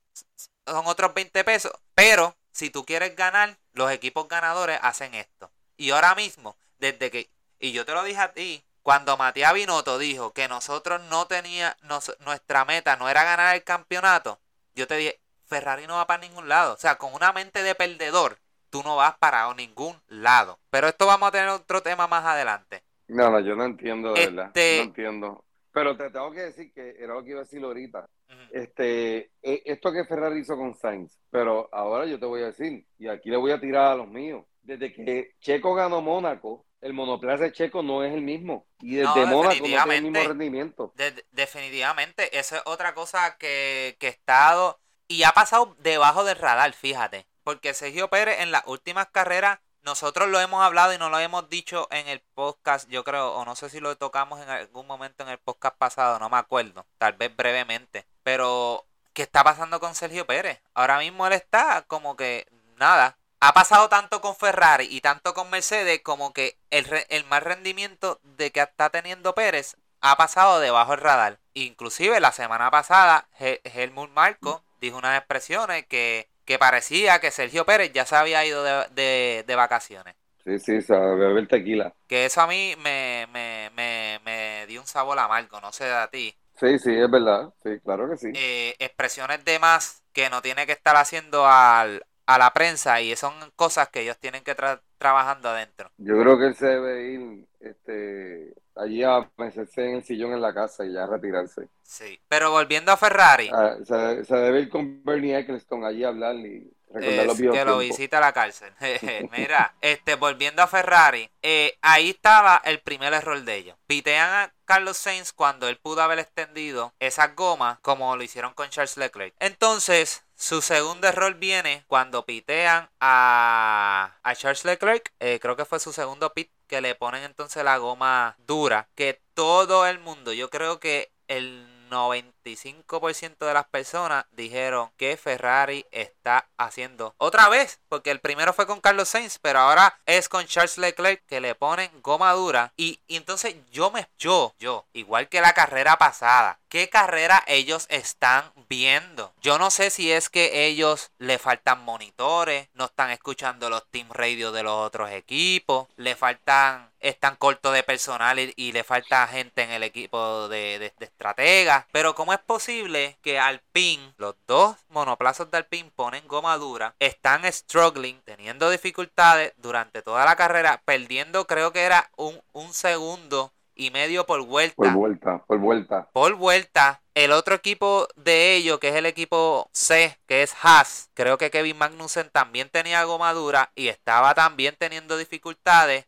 son 0.66 0.86
otros 0.88 1.14
20 1.14 1.44
pesos. 1.44 1.72
Pero 1.96 2.36
si 2.52 2.70
tú 2.70 2.86
quieres 2.86 3.16
ganar, 3.16 3.58
los 3.74 3.92
equipos 3.92 4.28
ganadores 4.28 4.80
hacen 4.82 5.14
esto. 5.16 5.52
Y 5.78 5.92
ahora 5.92 6.16
mismo, 6.16 6.58
desde 6.80 7.10
que, 7.12 7.30
y 7.60 7.72
yo 7.72 7.86
te 7.86 7.94
lo 7.94 8.04
dije 8.04 8.20
a 8.20 8.34
ti, 8.34 8.64
cuando 8.84 9.18
Matías 9.18 9.54
Binotto 9.54 9.98
dijo 9.98 10.34
que 10.34 10.48
nosotros 10.48 11.02
no 11.10 11.28
tenía, 11.28 11.78
nos- 11.84 12.16
nuestra 12.22 12.66
meta 12.66 12.96
no 12.98 13.10
era 13.10 13.24
ganar 13.24 13.56
el 13.56 13.64
campeonato, 13.64 14.40
yo 14.76 14.88
te 14.88 14.96
dije, 14.98 15.20
Ferrari 15.46 15.86
no 15.88 15.96
va 15.98 16.08
para 16.08 16.22
ningún 16.22 16.48
lado. 16.48 16.74
O 16.74 16.78
sea, 16.78 16.96
con 16.98 17.14
una 17.14 17.34
mente 17.34 17.62
de 17.64 17.76
perdedor, 17.76 18.38
tú 18.70 18.82
no 18.84 18.96
vas 18.96 19.18
para 19.18 19.54
ningún 19.54 19.96
lado. 20.08 20.60
Pero 20.70 20.88
esto 20.88 21.06
vamos 21.06 21.28
a 21.28 21.32
tener 21.32 21.50
otro 21.50 21.82
tema 21.82 22.08
más 22.08 22.26
adelante. 22.26 22.84
No, 23.08 23.30
no, 23.30 23.40
yo 23.42 23.56
no 23.56 23.66
entiendo, 23.66 24.14
de 24.14 24.26
verdad. 24.28 24.46
Este- 24.48 24.78
No 24.78 24.84
entiendo. 24.84 25.46
Pero 25.74 25.96
te 25.98 26.10
tengo 26.10 26.32
que 26.32 26.42
decir 26.42 26.74
que 26.74 26.96
era 27.00 27.14
lo 27.14 27.24
que 27.24 27.32
iba 27.32 27.42
a 27.42 27.44
decir 27.44 27.64
ahorita. 27.64 28.06
Este, 28.52 29.32
e- 29.42 29.62
esto 29.66 29.92
que 29.92 30.06
Ferrari 30.06 30.40
hizo 30.40 30.58
con 30.58 30.76
Sainz, 30.76 31.18
pero 31.30 31.70
ahora 31.72 32.06
yo 32.06 32.20
te 32.20 32.26
voy 32.26 32.42
a 32.44 32.48
decir, 32.48 32.86
y 32.98 33.08
aquí 33.08 33.30
le 33.30 33.38
voy 33.38 33.52
a 33.52 33.60
tirar 33.60 33.92
a 33.92 33.96
los 33.96 34.08
míos. 34.08 34.46
Desde 34.62 34.94
que 34.94 35.36
Checo 35.40 35.74
ganó 35.74 36.02
Mónaco, 36.02 36.66
el 36.82 36.94
monoplaza 36.94 37.52
Checo 37.52 37.84
no 37.84 38.04
es 38.04 38.14
el 38.14 38.22
mismo. 38.22 38.66
Y 38.80 38.96
desde 38.96 39.22
No, 39.22 39.28
Mónaco 39.28 39.56
no 39.56 39.64
tiene 39.64 39.96
el 39.96 40.04
mismo 40.04 40.28
rendimiento. 40.28 40.92
De- 40.96 41.26
definitivamente, 41.32 42.38
eso 42.38 42.56
es 42.56 42.62
otra 42.66 42.94
cosa 42.94 43.38
que, 43.38 43.96
que 44.00 44.08
he 44.08 44.10
estado 44.10 44.80
y 45.08 45.24
ha 45.24 45.32
pasado 45.32 45.76
debajo 45.80 46.24
del 46.24 46.38
radar, 46.38 46.74
fíjate. 46.74 47.26
Porque 47.44 47.74
Sergio 47.74 48.10
Pérez 48.10 48.40
en 48.42 48.52
las 48.52 48.64
últimas 48.68 49.08
carreras, 49.12 49.60
nosotros 49.84 50.30
lo 50.30 50.40
hemos 50.40 50.64
hablado 50.64 50.94
y 50.94 50.98
no 50.98 51.10
lo 51.10 51.18
hemos 51.20 51.50
dicho 51.50 51.88
en 51.92 52.08
el 52.08 52.20
podcast, 52.36 52.88
yo 52.90 53.04
creo, 53.04 53.34
o 53.34 53.46
no 53.46 53.56
sé 53.56 53.70
si 53.70 53.80
lo 53.80 53.96
tocamos 53.98 54.40
en 54.42 54.50
algún 54.50 54.86
momento 54.86 55.24
en 55.24 55.30
el 55.30 55.40
podcast 55.40 55.76
pasado, 55.78 56.20
no 56.20 56.30
me 56.30 56.38
acuerdo, 56.38 56.86
tal 57.00 57.14
vez 57.14 57.36
brevemente. 57.36 58.06
Pero, 58.24 58.86
¿qué 59.14 59.24
está 59.24 59.44
pasando 59.44 59.80
con 59.80 59.96
Sergio 59.96 60.28
Pérez? 60.28 60.62
Ahora 60.76 61.00
mismo 61.00 61.26
él 61.26 61.34
está 61.34 61.84
como 61.88 62.16
que 62.16 62.46
nada. 62.78 63.18
Ha 63.42 63.54
pasado 63.54 63.90
tanto 63.90 64.22
con 64.22 64.36
Ferrari 64.38 64.88
y 64.90 65.02
tanto 65.02 65.34
con 65.34 65.50
Mercedes 65.50 66.02
como 66.02 66.32
que 66.34 66.58
el, 66.70 66.86
el 67.10 67.26
mal 67.26 67.42
rendimiento 67.42 68.20
de 68.24 68.52
que 68.52 68.62
está 68.62 68.90
teniendo 68.90 69.36
Pérez 69.36 69.76
ha 70.00 70.16
pasado 70.16 70.60
debajo 70.62 70.92
del 70.92 71.02
radar. 71.02 71.40
Inclusive 71.54 72.20
la 72.22 72.32
semana 72.32 72.72
pasada 72.72 73.28
Hel- 73.40 73.60
Helmut 73.66 74.12
Marco 74.12 74.64
dijo 74.80 74.98
unas 74.98 75.18
expresiones 75.18 75.86
que, 75.88 76.30
que 76.46 76.60
parecía 76.60 77.20
que 77.20 77.32
Sergio 77.32 77.66
Pérez 77.66 77.92
ya 77.94 78.06
se 78.06 78.16
había 78.16 78.46
ido 78.46 78.64
de, 78.64 78.88
de- 78.92 79.44
de 79.48 79.56
vacaciones. 79.56 80.16
Sí, 80.44 80.60
sí, 80.60 80.82
sabe 80.82 81.16
beber 81.16 81.48
tequila. 81.48 81.96
Que 82.08 82.26
eso 82.26 82.42
a 82.42 82.48
mí 82.48 82.76
me, 82.78 83.28
me, 83.32 83.72
me, 83.76 84.20
me 84.24 84.66
dio 84.68 84.82
un 84.82 84.88
sabor 84.88 85.18
amargo, 85.20 85.62
no 85.62 85.72
sé 85.72 85.92
a 85.92 86.10
ti. 86.10 86.36
Sí, 86.60 86.80
sí, 86.80 86.92
es 86.94 87.10
verdad. 87.12 87.54
Sí, 87.64 87.80
claro 87.82 88.10
que 88.10 88.18
sí. 88.18 88.28
Eh, 88.34 88.76
expresiones 88.80 89.44
de 89.46 89.60
más 89.60 90.04
que 90.14 90.30
no 90.30 90.42
tiene 90.42 90.66
que 90.66 90.72
estar 90.74 90.96
haciendo 90.96 91.46
al, 91.48 92.06
a 92.36 92.38
la 92.38 92.54
prensa 92.54 93.02
y 93.02 93.16
son 93.16 93.34
cosas 93.56 93.90
que 93.90 94.02
ellos 94.02 94.18
tienen 94.20 94.44
que 94.44 94.52
estar 94.52 94.82
trabajando 94.98 95.50
adentro. 95.50 95.92
Yo 95.98 96.20
creo 96.20 96.38
que 96.40 96.48
él 96.48 96.56
se 96.56 96.66
debe 96.68 97.12
ir 97.14 97.48
este, 97.60 98.54
allí 98.76 99.04
a 99.04 99.30
mecerse 99.38 99.86
en 99.90 99.96
el 99.98 100.04
sillón 100.04 100.34
en 100.34 100.42
la 100.42 100.54
casa 100.54 100.86
y 100.86 100.94
ya 100.94 101.06
retirarse. 101.06 101.70
Sí. 101.84 102.20
Pero 102.28 102.52
volviendo 102.52 102.92
a 102.92 102.98
Ferrari, 102.98 103.50
Ah, 103.54 103.76
se, 103.84 104.24
se 104.26 104.36
debe 104.36 104.62
ir 104.62 104.70
con 104.70 105.04
Bernie 105.04 105.38
Eccleston 105.38 105.84
allí 105.84 106.04
a 106.04 106.10
hablar 106.10 106.36
y 106.38 106.72
que 107.00 107.66
lo 107.66 107.78
visita 107.78 108.18
a 108.18 108.22
la 108.22 108.34
cárcel. 108.34 108.74
Mira, 109.32 109.76
este, 109.82 110.16
volviendo 110.16 110.62
a 110.62 110.68
Ferrari, 110.68 111.30
eh, 111.42 111.78
ahí 111.82 112.12
estaba 112.12 112.62
el 112.66 112.80
primer 112.80 113.14
error 113.14 113.42
de 113.42 113.56
ellos. 113.56 113.78
Pitean 113.88 114.30
a 114.30 114.54
Carlos 114.66 114.98
Sainz 114.98 115.34
cuando 115.34 115.68
él 115.68 115.78
pudo 115.78 116.02
haber 116.02 116.20
extendido 116.20 116.94
esas 117.00 117.36
gomas 117.36 117.80
como 117.82 118.16
lo 118.16 118.24
hicieron 118.24 118.54
con 118.54 118.70
Charles 118.70 118.98
Leclerc. 118.98 119.34
Entonces, 119.40 120.24
su 120.36 120.62
segundo 120.62 121.08
error 121.08 121.36
viene 121.36 121.84
cuando 121.88 122.26
pitean 122.26 122.90
a, 123.00 124.16
a 124.24 124.36
Charles 124.36 124.66
Leclerc. 124.66 125.12
eh, 125.20 125.40
creo 125.42 125.56
que 125.56 125.66
fue 125.66 125.80
su 125.80 125.94
segundo 125.94 126.34
pit 126.34 126.50
que 126.68 126.82
le 126.82 126.96
ponen 126.96 127.24
entonces 127.24 127.64
la 127.64 127.78
goma 127.78 128.36
dura. 128.40 128.88
Que 128.96 129.22
todo 129.34 129.86
el 129.88 130.00
mundo, 130.00 130.34
yo 130.34 130.50
creo 130.50 130.80
que 130.80 131.12
el 131.28 131.71
95% 131.92 133.46
de 133.46 133.54
las 133.54 133.66
personas 133.68 134.26
dijeron 134.32 134.92
que 134.98 135.18
Ferrari 135.18 135.86
está 135.92 136.48
haciendo 136.58 137.14
otra 137.18 137.50
vez, 137.50 137.80
porque 137.90 138.12
el 138.12 138.20
primero 138.20 138.54
fue 138.54 138.66
con 138.66 138.82
Carlos 138.82 139.10
Sainz, 139.10 139.38
pero 139.40 139.60
ahora 139.60 140.00
es 140.06 140.30
con 140.30 140.46
Charles 140.46 140.78
Leclerc 140.78 141.24
que 141.28 141.42
le 141.42 141.56
ponen 141.56 141.92
goma 142.02 142.32
dura 142.34 142.74
y, 142.78 143.00
y 143.08 143.18
entonces 143.18 143.56
yo 143.72 143.92
me 143.92 144.08
yo 144.18 144.56
yo 144.60 144.86
igual 144.94 145.30
que 145.30 145.42
la 145.42 145.54
carrera 145.54 145.98
pasada, 145.98 146.60
¿qué 146.70 146.90
carrera 146.90 147.44
ellos 147.48 147.86
están 147.90 148.52
viendo? 148.70 149.34
Yo 149.42 149.60
no 149.60 149.70
sé 149.72 149.90
si 149.90 150.12
es 150.12 150.30
que 150.30 150.66
ellos 150.66 151.12
le 151.18 151.38
faltan 151.38 151.84
monitores, 151.84 152.70
no 152.74 152.86
están 152.86 153.12
escuchando 153.12 153.70
los 153.70 153.86
team 153.90 154.10
radio 154.12 154.52
de 154.52 154.64
los 154.64 154.74
otros 154.74 155.12
equipos, 155.12 155.88
le 155.98 156.16
faltan 156.16 156.91
están 157.02 157.36
cortos 157.36 157.74
de 157.74 157.84
personal 157.84 158.40
y, 158.40 158.54
y 158.56 158.72
le 158.72 158.84
falta 158.84 159.28
gente 159.28 159.64
en 159.64 159.72
el 159.72 159.84
equipo 159.84 160.48
de, 160.48 160.80
de, 160.80 160.94
de 160.98 161.06
estrategas. 161.06 161.86
Pero 161.92 162.16
¿cómo 162.16 162.34
es 162.34 162.40
posible 162.40 163.18
que 163.22 163.40
Alpine, 163.40 164.14
los 164.18 164.36
dos 164.48 164.78
monoplazas 164.90 165.50
de 165.52 165.58
Alpine 165.58 165.92
ponen 165.96 166.28
goma 166.28 166.58
dura, 166.58 166.96
están 167.00 167.52
struggling, 167.52 168.22
teniendo 168.24 168.70
dificultades 168.70 169.54
durante 169.58 170.02
toda 170.02 170.26
la 170.26 170.36
carrera, 170.36 170.82
perdiendo 170.86 171.46
creo 171.48 171.72
que 171.74 171.82
era 171.82 172.10
un, 172.16 172.42
un 172.54 172.74
segundo 172.74 173.52
y 173.76 173.90
medio 173.92 174.26
por 174.26 174.46
vuelta? 174.46 174.76
Por 174.76 174.92
vuelta, 174.92 175.44
por 175.48 175.60
vuelta. 175.60 176.10
por 176.12 176.36
vuelta. 176.36 177.02
El 177.14 177.32
otro 177.32 177.56
equipo 177.56 178.08
de 178.16 178.56
ellos, 178.56 178.80
que 178.80 178.90
es 178.90 178.96
el 178.96 179.06
equipo 179.06 179.70
C, 179.74 180.18
que 180.28 180.44
es 180.44 180.54
Haas, 180.62 181.10
creo 181.14 181.38
que 181.38 181.52
Kevin 181.52 181.78
Magnussen 181.78 182.30
también 182.30 182.70
tenía 182.70 183.04
goma 183.04 183.34
dura 183.34 183.72
y 183.76 183.90
estaba 183.90 184.34
también 184.34 184.76
teniendo 184.78 185.18
dificultades. 185.18 186.06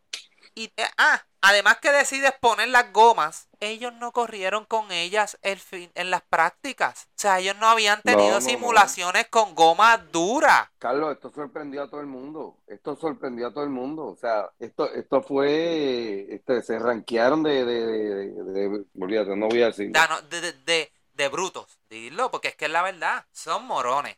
Y 0.56 0.66
eh, 0.78 0.86
ah, 0.98 1.26
además 1.42 1.78
que 1.80 1.92
decides 1.92 2.32
poner 2.40 2.70
las 2.70 2.92
gomas, 2.94 3.48
ellos 3.60 3.94
no 3.94 4.12
corrieron 4.12 4.66
con 4.66 4.92
ellas 4.92 5.38
el 5.42 5.60
fin, 5.60 5.92
en 5.96 6.10
las 6.12 6.22
prácticas. 6.22 7.06
O 7.10 7.22
sea, 7.22 7.40
ellos 7.40 7.56
no 7.60 7.68
habían 7.68 8.02
tenido 8.04 8.40
no, 8.40 8.40
no. 8.40 8.42
simulaciones 8.42 9.28
con 9.30 9.56
goma 9.56 9.98
dura. 9.98 10.72
Carlos, 10.78 11.14
esto 11.14 11.32
sorprendió 11.32 11.84
a 11.84 11.90
todo 11.90 12.02
el 12.02 12.08
mundo. 12.08 12.60
Esto 12.68 12.96
sorprendió 12.96 13.48
a 13.48 13.54
todo 13.54 13.64
el 13.64 13.70
mundo. 13.72 14.06
O 14.06 14.16
sea, 14.16 14.50
esto, 14.60 14.92
esto 14.94 15.22
fue, 15.24 16.28
este, 16.34 16.62
se 16.62 16.78
ranquearon 16.78 17.42
de, 17.44 17.66
de, 17.66 17.86
de, 17.86 18.32
de- 18.32 18.70
de- 18.70 18.86
olvídate, 19.00 19.36
no 19.36 19.48
voy 19.48 19.64
a 19.64 19.68
decir. 19.68 19.92
De- 20.66 20.92
de 21.14 21.28
brutos. 21.30 21.80
Dilo, 21.90 22.32
porque 22.32 22.50
es 22.50 22.56
que 22.56 22.66
es 22.66 22.72
la 22.72 22.82
verdad. 22.82 23.26
Son 23.32 23.66
morones. 23.66 24.18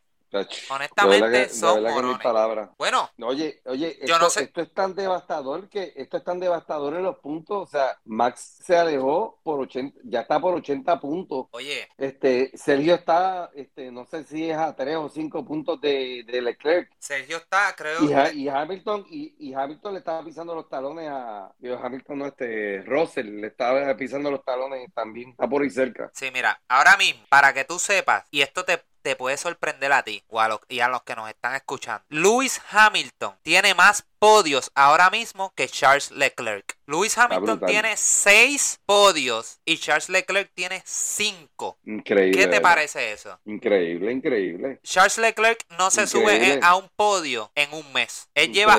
Honestamente, 0.69 1.49
son 1.49 1.75
de 1.75 1.81
verdad 1.81 1.95
que 1.95 2.01
no 2.01 2.07
hay 2.11 2.17
morones. 2.17 2.23
palabra. 2.23 2.71
Bueno, 2.77 3.09
Oye, 3.21 3.61
oye, 3.65 3.97
Yo 4.05 4.15
esto, 4.15 4.19
no 4.19 4.29
sé. 4.29 4.43
esto 4.43 4.61
es 4.61 4.73
tan 4.73 4.95
devastador 4.95 5.69
que 5.69 5.93
esto 5.95 6.17
es 6.17 6.23
tan 6.23 6.39
devastador 6.39 6.95
en 6.95 7.03
los 7.03 7.17
puntos. 7.19 7.63
O 7.63 7.65
sea, 7.71 7.97
Max 8.05 8.57
se 8.63 8.75
alejó 8.77 9.39
por 9.43 9.59
80, 9.61 9.99
ya 10.03 10.21
está 10.21 10.39
por 10.39 10.53
80 10.55 10.99
puntos. 10.99 11.47
oye, 11.51 11.87
Este, 11.97 12.51
Sergio 12.55 12.95
está, 12.95 13.51
este, 13.55 13.91
no 13.91 14.05
sé 14.05 14.23
si 14.23 14.49
es 14.49 14.57
a 14.57 14.75
3 14.75 14.95
o 14.97 15.09
5 15.09 15.45
puntos 15.45 15.79
de, 15.81 16.23
de 16.25 16.41
Leclerc. 16.41 16.89
Sergio 16.99 17.37
está, 17.37 17.73
creo. 17.75 18.03
Y, 18.03 18.13
Ha- 18.13 18.33
y 18.33 18.49
Hamilton, 18.49 19.05
y, 19.09 19.35
y 19.39 19.53
Hamilton 19.53 19.93
le 19.93 19.99
estaba 19.99 20.23
pisando 20.23 20.53
los 20.55 20.67
talones 20.69 21.09
a, 21.11 21.53
digo, 21.59 21.77
Hamilton 21.81 22.17
no, 22.19 22.25
este, 22.27 22.81
Russell 22.83 23.41
le 23.41 23.47
estaba 23.47 23.95
pisando 23.95 24.31
los 24.31 24.43
talones 24.43 24.91
también, 24.93 25.29
está 25.31 25.47
por 25.47 25.61
ahí 25.61 25.69
cerca. 25.69 26.11
Sí, 26.13 26.29
mira, 26.33 26.61
ahora 26.67 26.97
mismo, 26.97 27.23
para 27.29 27.53
que 27.53 27.65
tú 27.65 27.79
sepas, 27.79 28.25
y 28.31 28.41
esto 28.41 28.63
te, 28.65 28.81
te 29.05 29.15
puede 29.15 29.37
sorprender 29.37 29.93
a 29.93 30.01
ti 30.01 30.23
o 30.29 30.41
a 30.41 30.47
los, 30.47 30.59
y 30.67 30.79
a 30.79 30.87
los 30.87 31.03
que 31.03 31.15
nos 31.15 31.29
están 31.29 31.53
escuchando, 31.53 32.03
Lewis 32.09 32.59
Hamilton 32.71 33.35
tiene 33.43 33.75
más 33.75 34.03
podios 34.17 34.71
ahora 34.73 35.11
mismo 35.11 35.53
que 35.55 35.67
Charles 35.67 36.09
Leclerc. 36.09 36.75
Lewis 36.87 37.15
Hamilton 37.15 37.59
tiene 37.67 37.95
seis 37.97 38.79
podios 38.87 39.59
y 39.63 39.77
Charles 39.77 40.09
Leclerc 40.09 40.49
tiene 40.55 40.81
cinco. 40.85 41.77
Increíble. 41.85 42.39
¿Qué 42.41 42.47
te 42.47 42.61
parece 42.61 43.11
eso? 43.11 43.39
Increíble, 43.45 44.11
increíble. 44.11 44.79
Charles 44.81 45.19
Leclerc 45.19 45.59
no 45.77 45.91
se 45.91 46.07
sube 46.07 46.33
Increíble. 46.33 46.53
eh, 46.55 46.59
a 46.63 46.75
un 46.75 46.89
podio 46.95 47.51
en 47.53 47.71
un 47.73 47.93
mes. 47.93 48.27
Él 48.33 48.51
lleva 48.51 48.77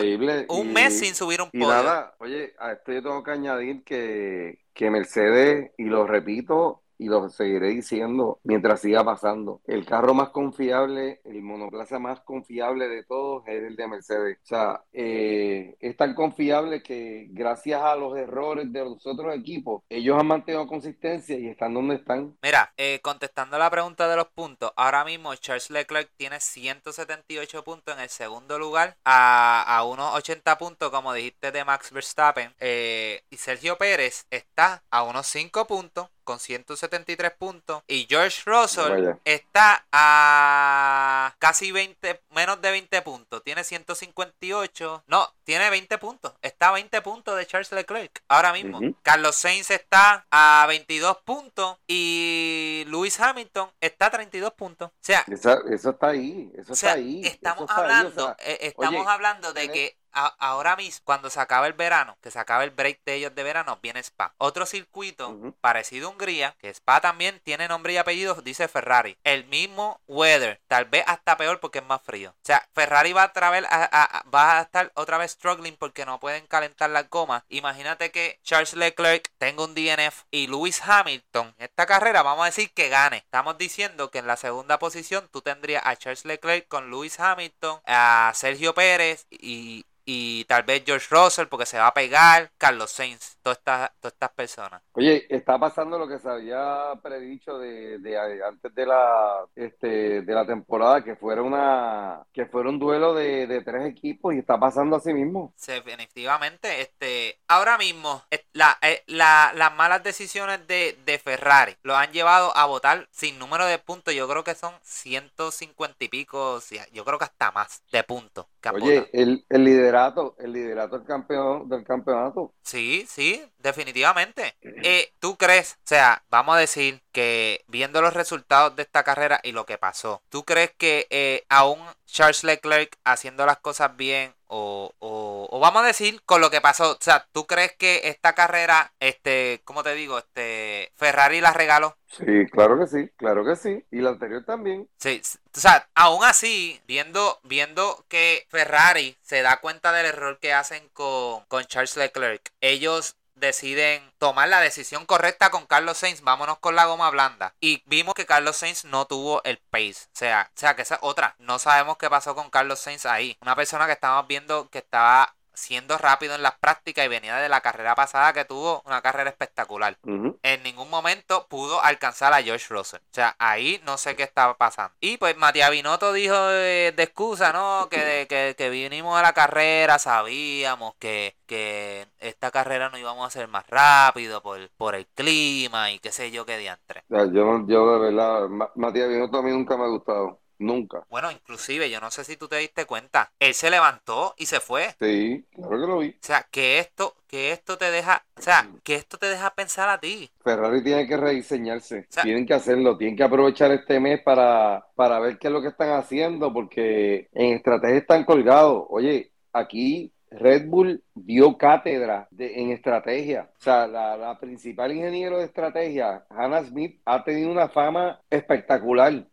un 0.49 0.69
Y- 0.71 0.73
mes 0.73 0.99
sin 0.99 1.15
subir 1.15 1.41
un 1.41 1.51
Y 1.53 1.61
podio. 1.61 1.69
nada, 1.73 2.17
oye, 2.19 2.53
a 2.59 2.73
esto 2.73 2.93
yo 2.93 3.03
tengo 3.03 3.23
que 3.23 3.31
añadir 3.31 3.85
que, 3.85 4.59
que 4.75 4.91
Mercedes, 4.91 5.71
y 5.79 5.85
lo 5.85 6.05
repito, 6.05 6.83
y 6.99 7.07
lo 7.07 7.29
seguiré 7.29 7.69
diciendo 7.69 8.41
mientras 8.45 8.81
siga 8.81 9.05
pasando. 9.05 9.61
El 9.67 9.85
carro 9.85 10.15
más 10.15 10.31
confiable, 10.31 11.21
el 11.25 11.43
monoplaza 11.43 11.99
más 11.99 12.21
confiable 12.21 12.89
de 12.89 13.05
todos 13.05 13.47
es 13.47 13.63
el 13.63 13.77
de 13.77 13.89
Mercedes. 13.89 14.39
O 14.43 14.47
sea, 14.47 14.85
eh, 14.93 15.77
es 15.81 15.97
tan 15.97 16.15
confiable 16.15 16.83
que 16.83 17.29
gracias 17.31 17.83
a 17.83 17.97
los 17.97 18.17
errores 18.17 18.73
de 18.73 18.85
los 18.85 19.07
otros 19.07 19.35
equipos, 19.35 19.83
ellos 19.89 20.19
han 20.19 20.27
mantenido 20.27 20.67
consistencia 20.67 21.39
y 21.39 21.49
están 21.49 21.75
donde 21.75 21.97
están. 21.97 22.37
Mira, 22.43 22.73
eh, 22.77 23.01
contestando 23.03 23.59
la 23.59 23.71
pregunta 23.71 24.09
de 24.09 24.17
los 24.17 24.29
puntos, 24.29 24.73
ahora 24.77 25.05
mismo 25.05 25.35
Charles 25.37 25.71
Leclerc 25.71 26.11
tiene 26.17 26.41
178 26.41 27.65
puntos 27.65 27.95
en 27.95 28.03
el 28.03 28.09
segundo 28.09 28.59
lugar 28.59 28.97
a, 29.05 29.63
a 29.77 29.85
unos 29.85 30.15
80 30.15 30.59
puntos, 30.59 30.91
como 30.91 31.13
dijiste, 31.13 31.53
de 31.53 31.65
Max 31.65 31.91
Verstappen. 31.93 32.55
Eh, 32.59 33.23
y 33.31 33.37
Sergio 33.37 33.77
Pérez 33.77 34.27
está 34.31 34.83
a 34.91 35.03
unos 35.03 35.27
5 35.27 35.67
puntos 35.67 36.09
con 36.27 36.41
173 36.41 37.33
puntos. 37.39 37.83
Y 37.87 38.07
George 38.07 38.43
Russell 38.45 39.15
está 39.25 39.87
a 39.93 41.35
casi 41.39 41.73
20, 41.73 42.21
menos 42.35 42.61
de 42.61 42.71
20 42.73 43.01
puntos. 43.01 43.43
Tiene 43.43 43.65
158. 43.65 45.05
No, 45.07 45.33
tiene 45.45 45.71
20 45.71 45.97
puntos. 45.97 46.35
Está 46.43 46.69
a 46.69 46.73
20 46.73 47.01
puntos 47.01 47.39
de 47.39 47.47
Charles 47.47 47.73
Leclerc 47.73 48.23
ahora 48.29 48.53
mismo. 48.53 48.81
Carlos 49.03 49.37
Sainz 49.37 49.71
está 49.71 50.27
a 50.31 50.67
22 50.69 51.17
puntos. 51.25 51.79
Y 51.87 52.85
Lewis 52.89 53.19
Hamilton 53.19 53.71
está 53.81 54.07
a 54.07 54.11
32 54.11 54.53
puntos. 54.53 54.91
O 54.91 54.93
sea, 55.01 55.25
eso, 55.29 55.91
está 55.91 56.09
ahí. 56.09 56.53
Eso 56.59 56.73
está 56.73 56.93
ahí. 56.93 57.23
Estamos 57.25 57.71
hablando, 57.71 58.37
eh, 58.41 58.59
estamos 58.63 59.07
hablando 59.07 59.53
de 59.53 59.71
que 59.71 59.97
ahora 60.17 60.77
mismo, 60.77 61.03
cuando 61.05 61.31
se 61.31 61.41
acaba 61.41 61.67
el 61.67 61.75
verano, 61.75 62.17
que 62.23 62.31
se 62.31 62.39
acaba 62.39 62.65
el 62.65 62.71
break 62.71 63.01
de 63.05 63.15
ellos 63.15 63.35
de 63.35 63.43
verano, 63.43 63.79
viene 63.83 64.01
Spa. 64.01 64.35
Otro 64.39 64.67
circuito 64.67 65.55
parecido 65.61 66.09
a 66.09 66.11
Hungría, 66.11 66.57
que 66.59 66.71
Spa 66.71 67.01
también 67.01 67.41
tiene 67.45 67.69
nombre 67.69 67.93
y 67.93 67.97
apellido, 67.97 68.35
dice 68.43 68.69
Ferrari. 68.69 69.17
El 69.25 69.45
mismo 69.47 70.01
weather, 70.07 70.61
tal 70.69 70.87
vez 70.87 71.05
hasta 71.07 71.37
peor 71.37 71.61
porque 71.61 71.79
es 71.79 71.85
más 71.85 72.03
frío. 72.03 72.31
O 72.31 72.45
sea, 72.45 72.67
Ferrari 72.75 73.13
va 73.13 73.33
a, 73.35 74.25
va 74.35 74.59
a 74.59 74.63
estar 74.63 74.91
otra 74.95 75.19
vez 75.19 75.33
struggling 75.33 75.77
porque 75.77 76.07
no 76.07 76.21
pueden 76.21 76.47
calentar 76.47 76.91
las 76.91 77.09
gomas. 77.11 77.45
Imagínate 77.49 78.11
que 78.11 78.41
Charles 78.43 78.75
Leclerc 78.75 79.31
tenga 79.39 79.65
un 79.65 79.75
DNF 79.75 80.25
y 80.31 80.47
Lewis 80.47 80.81
Hamilton, 80.83 81.55
esta 81.59 81.87
carrera, 81.87 82.23
vamos 82.23 82.43
a 82.43 82.47
decir 82.47 82.73
que 82.73 82.89
gane. 82.89 83.19
Estamos 83.19 83.59
diciendo 83.59 84.11
que 84.11 84.19
en 84.19 84.27
la 84.27 84.37
segunda 84.37 84.79
posición 84.79 85.29
tú 85.31 85.43
tendrías 85.43 85.83
a 85.85 85.97
Charles 85.97 86.25
Leclerc 86.25 86.69
con 86.69 86.91
Lewis 86.91 87.21
Hamilton, 87.21 87.81
a 87.87 88.33
Sergio 88.35 88.75
Pérez 88.75 89.27
y 89.31 89.85
y 90.07 90.45
tal 90.45 90.63
vez 90.63 90.85
George 90.87 91.09
Russell 91.11 91.49
porque 91.49 91.67
se 91.67 91.79
va 91.79 91.89
a 91.89 91.95
pegar, 91.95 92.53
Carlos 92.57 92.91
Sainz, 92.93 93.37
todas 93.43 93.59
estas, 93.59 93.91
todas 94.01 94.15
estas 94.15 94.31
personas. 94.31 94.83
Oye, 94.93 95.27
está 95.29 95.59
pasando 95.59 95.99
lo 95.99 96.09
que 96.09 96.19
se 96.19 96.29
había 96.29 96.93
predicho 97.03 97.59
de, 97.59 97.99
de, 97.99 98.17
antes 98.45 98.75
de 98.75 98.87
la 98.87 99.45
este 99.55 100.23
de 100.23 100.35
la 100.35 100.47
temporada 100.47 101.03
que 101.03 101.17
fuera 101.17 101.43
una 101.43 102.23
que 102.33 102.47
fuera 102.47 102.69
un 102.69 102.79
duelo 102.79 103.15
de, 103.15 103.47
de 103.47 103.61
tres 103.63 103.85
equipos 103.87 104.35
y 104.35 104.39
está 104.39 104.59
pasando 104.59 104.97
así 104.97 105.13
mismo. 105.13 105.53
Sí, 105.57 105.73
definitivamente, 105.73 106.81
este 106.81 107.41
ahora 107.49 107.77
mismo 107.77 108.23
la, 108.53 108.79
la, 109.07 109.53
las 109.55 109.75
malas 109.75 110.03
decisiones 110.03 110.67
de, 110.67 110.99
de 111.05 111.19
Ferrari 111.19 111.77
lo 111.83 111.97
han 111.97 112.13
llevado 112.13 112.57
a 112.57 112.65
votar 112.67 113.09
sin 113.11 113.39
número 113.39 113.67
de 113.67 113.79
puntos, 113.79 114.15
yo 114.15 114.29
creo 114.29 114.45
que 114.45 114.55
son 114.55 114.75
150 114.83 116.05
y 116.05 116.09
pico, 116.09 116.61
yo 116.93 117.05
creo 117.05 117.19
que 117.19 117.25
hasta 117.25 117.51
más 117.51 117.83
de 117.91 118.03
puntos. 118.05 118.47
Oye, 118.73 119.09
el, 119.13 119.45
el 119.49 119.65
liderato, 119.65 120.37
el 120.39 120.53
liderato 120.53 120.99
del 120.99 121.07
campeón 121.07 121.69
del 121.69 121.85
campeonato. 121.85 122.55
Sí, 122.63 123.07
sí, 123.09 123.43
definitivamente. 123.59 124.57
Eh, 124.63 125.13
¿Tú 125.19 125.37
crees, 125.37 125.75
o 125.75 125.87
sea, 125.89 126.25
vamos 126.31 126.57
a 126.57 126.61
decir 126.61 127.03
que 127.13 127.65
viendo 127.69 128.01
los 128.03 128.15
resultados 128.15 128.77
de 128.77 128.83
esta 128.83 129.03
carrera 129.05 129.41
y 129.43 129.53
lo 129.53 129.67
que 129.67 129.79
pasó, 129.79 130.23
¿tú 130.29 130.45
crees 130.45 130.73
que 130.77 131.07
eh, 131.11 131.45
aún 131.49 131.79
Charles 132.07 132.45
Leclerc 132.45 132.97
haciendo 133.05 133.47
las 133.47 133.59
cosas 133.59 133.97
bien 133.97 134.36
o, 134.49 134.93
o, 134.99 135.61
vamos 135.61 135.83
a 135.83 135.87
decir 135.87 136.23
con 136.25 136.41
lo 136.41 136.51
que 136.51 136.61
pasó, 136.61 136.93
o 136.93 136.99
sea, 137.01 137.27
¿tú 137.33 137.47
crees 137.47 137.73
que 137.73 138.03
esta 138.05 138.35
carrera, 138.35 138.93
este, 139.01 139.61
¿cómo 139.65 139.83
te 139.83 139.95
digo? 139.95 140.19
Este, 140.19 140.93
Ferrari 140.97 141.41
la 141.41 141.53
regaló. 141.53 141.97
Sí, 142.09 142.47
claro 142.51 142.79
que 142.79 142.87
sí, 142.87 143.09
claro 143.17 143.45
que 143.45 143.57
sí. 143.57 143.85
Y 143.91 144.01
la 144.01 144.11
anterior 144.11 144.45
también. 144.45 144.89
Sí, 144.99 145.21
o 145.55 145.61
sea, 145.61 145.89
aún 145.95 146.25
así, 146.25 146.81
viendo, 146.87 147.41
viendo 147.43 148.05
que 148.09 148.47
Ferrari 148.49 149.17
se 149.23 149.43
da 149.43 149.59
cuenta 149.59 149.93
del 149.93 150.07
error 150.07 150.39
que 150.39 150.53
hacen 150.53 150.89
con, 150.93 151.45
con 151.47 151.65
Charles 151.65 151.97
Leclerc, 151.97 152.53
ellos 152.61 153.17
deciden 153.37 154.13
tomar 154.19 154.49
la 154.49 154.61
decisión 154.61 155.07
correcta 155.07 155.51
con 155.51 155.67
Carlos 155.67 155.99
Sainz, 155.99 156.23
vámonos 156.23 156.59
con 156.59 156.75
la 156.75 156.87
goma 156.87 157.11
blanda. 157.11 157.55
Y 157.61 157.83
vimos 157.87 158.15
que 158.15 158.27
Carlos 158.27 158.57
Sainz 158.57 158.85
no 158.85 159.07
tuvo 159.07 159.43
el 159.45 159.59
pace. 159.59 160.07
O 160.07 160.17
sea, 160.17 160.51
o 160.55 160.59
sea 160.59 160.75
que 160.75 160.83
esa 160.83 160.97
es 160.97 161.01
otra. 161.03 161.37
No 161.39 161.59
sabemos 161.59 161.97
qué 161.99 162.11
pasó 162.11 162.35
con 162.35 162.51
Carlos 162.51 162.81
Sainz 162.81 163.07
ahí. 163.07 163.37
Una 163.41 163.55
persona 163.55 163.87
que 163.87 163.93
estábamos 163.93 164.27
viendo 164.27 164.69
que 164.71 164.79
estaba 164.79 165.36
siendo 165.57 165.99
rápido 165.99 166.35
en 166.35 166.43
las 166.43 166.59
prácticas 166.59 167.05
y 167.05 167.09
venía 167.09 167.37
de 167.37 167.49
la 167.49 167.61
carrera 167.61 167.95
pasada 167.95 168.33
que 168.33 168.45
tuvo 168.45 168.83
una 168.87 169.01
carrera 169.01 169.31
espectacular. 169.31 169.97
En 170.43 170.63
ningún 170.63 170.91
momento 170.91 171.47
pudo 171.49 171.83
alcanzar 171.83 172.33
a 172.33 172.43
George 172.43 172.67
Russell. 172.69 173.01
O 173.01 173.15
sea, 173.15 173.35
ahí 173.39 173.81
no 173.85 173.97
sé 173.97 174.15
qué 174.15 174.23
estaba 174.23 174.57
pasando. 174.57 174.95
Y 175.01 175.17
pues 175.17 175.37
Matías 175.37 175.71
Binotto 175.71 176.13
dijo 176.13 176.37
de, 176.47 176.95
excusa, 176.99 177.53
¿no? 177.53 177.89
Que, 177.89 178.27
que, 178.29 178.55
que, 178.57 178.71
vinimos 178.71 179.19
a 179.19 179.23
la 179.23 179.33
carrera, 179.33 179.99
sabíamos 179.99 180.95
que, 180.99 181.37
que 181.47 182.07
esta 182.21 182.51
carrera 182.51 182.91
no 182.91 182.99
íbamos 182.99 183.27
a 183.27 183.31
ser 183.31 183.49
más 183.49 183.67
rápido 183.69 184.43
por, 184.43 184.59
por 184.77 184.95
el 184.95 185.07
clima 185.07 185.91
y 185.91 185.99
qué 185.99 186.13
sé 186.13 186.31
yo 186.31 186.45
qué 186.45 186.59
diantre. 186.59 187.03
Yo, 187.09 187.67
yo 187.67 187.93
de 187.93 187.99
verdad, 187.99 188.49
Matías 188.75 189.09
Binotto 189.09 189.39
a 189.39 189.43
mí 189.43 189.51
nunca 189.51 189.77
me 189.77 189.85
ha 189.85 189.89
gustado. 189.89 190.41
Nunca. 190.59 191.05
Bueno, 191.09 191.31
inclusive, 191.31 191.91
yo 191.91 192.01
no 192.01 192.11
sé 192.11 192.25
si 192.25 192.37
tú 192.37 192.49
te 192.49 192.57
diste 192.57 192.87
cuenta, 192.87 193.31
él 193.39 193.55
se 193.55 193.71
levantó 193.71 194.35
y 194.39 194.47
se 194.47 194.61
fue. 194.61 194.95
Sí, 194.99 195.45
claro 195.55 195.71
que 195.71 195.87
lo 195.87 195.99
vi. 195.99 196.09
O 196.09 196.15
sea, 196.21 196.47
que 196.51 196.79
esto, 196.79 197.15
que 197.27 197.53
esto 197.53 197.77
te 197.77 197.91
deja, 197.91 198.25
o 198.37 198.43
sea, 198.43 198.69
que 198.83 198.95
esto 198.95 199.19
te 199.19 199.27
deja 199.27 199.55
pensar 199.55 199.89
a 199.89 200.01
ti. 200.01 200.31
Ferrari 200.43 200.83
tiene 200.83 201.07
que 201.07 201.17
rediseñarse, 201.17 202.07
tienen 202.23 202.47
que 202.47 202.55
hacerlo, 202.55 202.97
tienen 202.97 203.17
que 203.17 203.25
aprovechar 203.25 203.71
este 203.73 204.01
mes 204.01 204.23
para, 204.23 204.87
para 204.95 205.19
ver 205.21 205.39
qué 205.39 205.49
es 205.49 205.53
lo 205.53 205.61
que 205.61 205.69
están 205.69 205.91
haciendo, 205.91 206.53
porque 206.53 207.29
en 207.33 207.55
estrategia 207.55 207.99
están 207.99 208.25
colgados. 208.25 208.85
Oye, 208.89 209.33
aquí 209.53 210.13
Red 210.31 210.67
Bull 210.67 211.03
dio 211.15 211.57
cátedra 211.57 212.27
de, 212.31 212.61
en 212.61 212.71
estrategia. 212.71 213.51
O 213.59 213.63
sea, 213.63 213.87
la, 213.87 214.39
principal 214.41 214.93
ingeniero 214.93 215.39
de 215.39 215.45
estrategia, 215.45 216.25
Hannah 216.31 216.65
Smith, 216.65 217.01
ha 217.05 217.25
tenido 217.25 217.51
una 217.51 217.69
fama 217.69 218.21
espectacular 218.29 219.27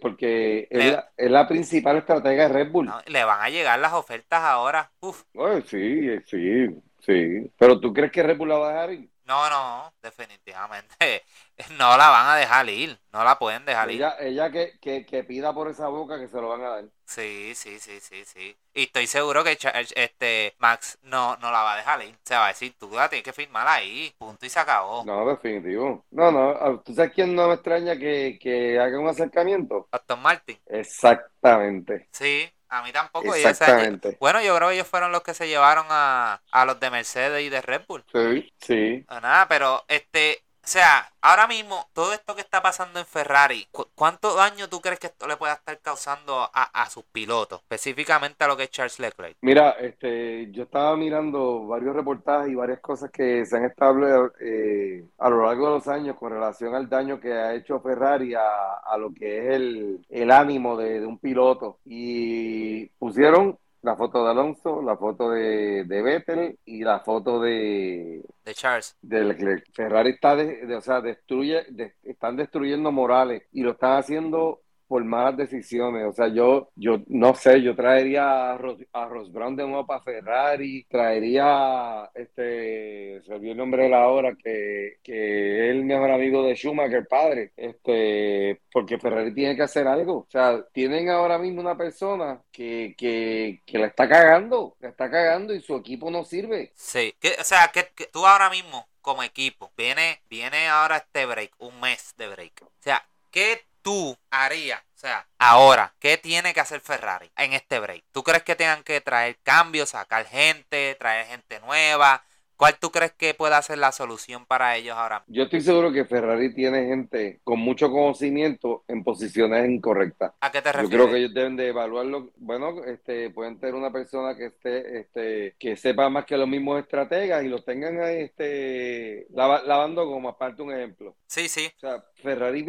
porque 0.00 0.66
es 0.70 1.30
la, 1.30 1.46
principal 1.46 1.98
estrategia 1.98 2.48
de 2.48 2.54
Red 2.54 2.70
Bull. 2.70 2.90
le 3.06 3.24
van 3.24 3.42
a 3.42 3.50
llegar 3.50 3.78
las 3.78 3.92
ofertas 3.92 4.42
ahora. 4.42 4.90
Uf. 5.00 5.24
sí, 5.66 6.18
sí, 6.26 6.66
sí. 7.00 7.50
Pero 7.58 7.78
¿tú 7.78 7.92
crees 7.92 8.10
que 8.10 8.22
Red 8.22 8.38
Bull 8.38 8.48
la 8.48 8.58
va 8.58 8.68
a 8.68 8.72
dejar 8.72 8.92
ir? 8.94 9.10
No, 9.30 9.48
no, 9.48 9.92
definitivamente 10.02 11.22
no 11.78 11.96
la 11.96 12.08
van 12.08 12.30
a 12.30 12.34
dejar 12.34 12.68
ir, 12.68 12.98
no 13.12 13.22
la 13.22 13.38
pueden 13.38 13.64
dejar 13.64 13.88
ir. 13.88 14.04
Ella 14.18 14.50
que, 14.50 14.72
que, 14.80 15.06
que, 15.06 15.22
pida 15.22 15.54
por 15.54 15.68
esa 15.68 15.86
boca 15.86 16.18
que 16.18 16.26
se 16.26 16.40
lo 16.40 16.48
van 16.48 16.62
a 16.62 16.68
dar. 16.70 16.84
Sí, 17.04 17.52
sí, 17.54 17.78
sí, 17.78 18.00
sí, 18.00 18.24
sí. 18.24 18.56
Y 18.74 18.82
estoy 18.82 19.06
seguro 19.06 19.44
que 19.44 19.56
este 19.94 20.56
Max 20.58 20.98
no, 21.02 21.36
no 21.36 21.52
la 21.52 21.62
va 21.62 21.74
a 21.74 21.76
dejar 21.76 22.02
ir. 22.02 22.16
Se 22.24 22.34
va 22.34 22.46
a 22.46 22.48
decir, 22.48 22.74
tú 22.76 22.90
la 22.92 23.08
tienes 23.08 23.22
que 23.22 23.32
firmar 23.32 23.68
ahí, 23.68 24.12
punto 24.18 24.44
y 24.44 24.48
se 24.48 24.58
acabó. 24.58 25.04
No, 25.04 25.24
definitivo. 25.28 26.04
No, 26.10 26.32
no, 26.32 26.50
ah, 26.50 26.82
¿tú 26.84 26.92
sabes 26.92 27.12
quién 27.12 27.32
no 27.36 27.46
me 27.46 27.54
extraña 27.54 27.96
que, 27.96 28.36
que 28.42 28.80
haga 28.80 28.98
un 28.98 29.06
acercamiento? 29.06 29.86
Aston 29.92 30.20
Martin. 30.22 30.58
Exactamente. 30.66 32.08
Sí, 32.10 32.50
a 32.70 32.82
mí 32.82 32.92
tampoco. 32.92 33.34
Exactamente. 33.34 34.16
bueno, 34.20 34.40
yo 34.40 34.56
creo 34.56 34.68
que 34.68 34.74
ellos 34.76 34.86
fueron 34.86 35.12
los 35.12 35.22
que 35.22 35.34
se 35.34 35.48
llevaron 35.48 35.86
a, 35.90 36.40
a 36.50 36.64
los 36.64 36.78
de 36.80 36.90
Mercedes 36.90 37.42
y 37.42 37.48
de 37.48 37.60
Red 37.60 37.82
Bull. 37.86 38.04
Sí, 38.12 38.52
sí. 38.58 39.04
nada, 39.10 39.46
pero 39.48 39.84
este, 39.88 40.42
sea, 40.70 41.12
ahora 41.20 41.48
mismo, 41.48 41.88
todo 41.92 42.12
esto 42.12 42.36
que 42.36 42.42
está 42.42 42.62
pasando 42.62 43.00
en 43.00 43.04
Ferrari, 43.04 43.66
¿cuánto 43.96 44.36
daño 44.36 44.68
tú 44.68 44.80
crees 44.80 45.00
que 45.00 45.08
esto 45.08 45.26
le 45.26 45.36
pueda 45.36 45.54
estar 45.54 45.76
causando 45.80 46.48
a, 46.52 46.88
sus 46.88 47.02
pilotos? 47.04 47.60
Específicamente 47.62 48.44
a 48.44 48.46
lo 48.46 48.56
que 48.56 48.64
es 48.64 48.70
Charles 48.70 49.00
Leclerc. 49.00 49.36
Mira, 49.40 49.70
este, 49.80 50.48
yo 50.52 50.62
estaba 50.62 50.96
mirando 50.96 51.66
varios 51.66 51.96
reportajes 51.96 52.52
y 52.52 52.54
varias 52.54 52.78
cosas 52.78 53.10
que 53.10 53.44
se 53.44 53.56
han 53.56 53.64
establecido 53.64 54.32
eh, 54.40 55.04
a 55.18 55.28
lo 55.28 55.44
largo 55.44 55.66
de 55.66 55.74
los 55.74 55.88
años 55.88 56.16
con 56.16 56.30
relación 56.30 56.74
al 56.76 56.88
daño 56.88 57.18
que 57.18 57.32
ha 57.32 57.54
hecho 57.54 57.80
Ferrari 57.80 58.34
a, 58.34 58.96
lo 58.96 59.12
que 59.12 59.38
es 59.38 59.54
el, 59.56 60.06
el 60.08 60.30
ánimo 60.30 60.76
de, 60.76 61.00
de 61.00 61.06
un 61.06 61.18
piloto. 61.18 61.78
Y 61.84 62.86
pusieron 62.90 63.58
la 63.82 63.96
foto 63.96 64.24
de 64.24 64.30
Alonso, 64.30 64.82
la 64.82 64.96
foto 64.96 65.30
de, 65.30 65.84
de 65.84 66.02
Vettel 66.02 66.58
y 66.64 66.82
la 66.84 67.00
foto 67.00 67.40
de, 67.40 68.22
de 68.44 68.54
Charles. 68.54 68.96
De 69.00 69.24
Leclerc. 69.24 69.64
Ferrari 69.72 70.10
está, 70.10 70.36
de, 70.36 70.74
o 70.76 70.80
sea, 70.80 71.00
destruye, 71.00 71.66
están 72.02 72.36
destruyendo 72.36 72.92
morales 72.92 73.42
y 73.52 73.62
lo 73.62 73.72
están 73.72 73.98
haciendo 73.98 74.60
por 74.90 75.04
malas 75.04 75.36
decisiones. 75.36 76.04
O 76.04 76.12
sea, 76.12 76.26
yo, 76.26 76.68
yo 76.74 76.98
no 77.06 77.32
sé, 77.36 77.62
yo 77.62 77.76
traería 77.76 78.50
a, 78.50 78.58
Ross, 78.58 79.32
Brown 79.32 79.54
de 79.54 79.64
nuevo 79.64 79.86
para 79.86 80.02
Ferrari, 80.02 80.84
traería, 80.90 82.10
este, 82.12 83.22
se 83.22 83.32
olvidó 83.32 83.52
el 83.52 83.58
nombre 83.58 83.84
de 83.84 83.88
la 83.88 84.08
hora, 84.08 84.34
que, 84.34 84.96
que 85.00 85.68
es 85.68 85.76
el 85.76 85.84
mejor 85.84 86.10
amigo 86.10 86.42
de 86.42 86.56
Schumacher, 86.56 87.06
padre, 87.06 87.52
este, 87.56 88.62
porque 88.72 88.98
Ferrari 88.98 89.32
tiene 89.32 89.54
que 89.54 89.62
hacer 89.62 89.86
algo. 89.86 90.26
O 90.26 90.28
sea, 90.28 90.60
tienen 90.72 91.08
ahora 91.08 91.38
mismo 91.38 91.60
una 91.60 91.76
persona 91.76 92.42
que, 92.50 92.96
que, 92.98 93.62
que 93.64 93.78
la 93.78 93.86
está 93.86 94.08
cagando, 94.08 94.74
la 94.80 94.88
está 94.88 95.08
cagando 95.08 95.54
y 95.54 95.60
su 95.60 95.76
equipo 95.76 96.10
no 96.10 96.24
sirve. 96.24 96.72
Sí, 96.74 97.14
o 97.40 97.44
sea, 97.44 97.70
que, 97.72 97.86
que 97.94 98.06
tú 98.06 98.26
ahora 98.26 98.50
mismo 98.50 98.88
como 99.02 99.22
equipo. 99.22 99.70
Viene, 99.76 100.20
viene 100.28 100.68
ahora 100.68 100.96
este 100.96 101.26
break, 101.26 101.54
un 101.58 101.78
mes 101.78 102.12
de 102.16 102.26
break. 102.26 102.62
O 102.62 102.72
sea, 102.80 103.06
¿qué 103.30 103.69
tú 103.90 104.16
harías? 104.30 104.80
O 104.94 104.98
sea, 105.00 105.26
ahora, 105.36 105.92
¿qué 105.98 106.16
tiene 106.16 106.54
que 106.54 106.60
hacer 106.60 106.80
Ferrari 106.80 107.28
en 107.36 107.54
este 107.54 107.80
break? 107.80 108.04
¿Tú 108.12 108.22
crees 108.22 108.44
que 108.44 108.54
tengan 108.54 108.84
que 108.84 109.00
traer 109.00 109.36
cambios, 109.42 109.90
sacar 109.90 110.26
gente, 110.26 110.94
traer 110.96 111.26
gente 111.26 111.58
nueva? 111.58 112.22
¿Cuál 112.54 112.78
tú 112.78 112.90
crees 112.90 113.12
que 113.12 113.32
pueda 113.32 113.60
ser 113.62 113.78
la 113.78 113.90
solución 113.90 114.44
para 114.44 114.76
ellos 114.76 114.94
ahora? 114.94 115.24
Yo 115.26 115.44
estoy 115.44 115.62
seguro 115.62 115.90
que 115.90 116.04
Ferrari 116.04 116.54
tiene 116.54 116.86
gente 116.86 117.40
con 117.42 117.58
mucho 117.58 117.90
conocimiento 117.90 118.84
en 118.86 119.02
posiciones 119.02 119.68
incorrectas. 119.68 120.34
¿A 120.40 120.52
qué 120.52 120.60
te 120.60 120.70
refieres? 120.70 120.90
Yo 120.90 120.96
creo 120.98 121.10
que 121.10 121.18
ellos 121.20 121.34
deben 121.34 121.56
de 121.56 121.68
evaluarlo. 121.68 122.30
Bueno, 122.36 122.84
este, 122.84 123.30
pueden 123.30 123.58
tener 123.58 123.74
una 123.74 123.90
persona 123.90 124.36
que 124.36 124.46
esté, 124.46 125.00
este, 125.00 125.56
que 125.58 125.74
sepa 125.74 126.10
más 126.10 126.26
que 126.26 126.36
los 126.36 126.46
mismos 126.46 126.78
estrategas 126.80 127.42
y 127.42 127.48
los 127.48 127.64
tengan 127.64 127.98
este, 128.02 129.26
lavando 129.30 130.04
como 130.04 130.28
aparte 130.28 130.60
un 130.60 130.74
ejemplo. 130.74 131.16
Sí, 131.26 131.48
sí. 131.48 131.72
O 131.78 131.80
sea, 131.80 132.04
Ferrari 132.20 132.64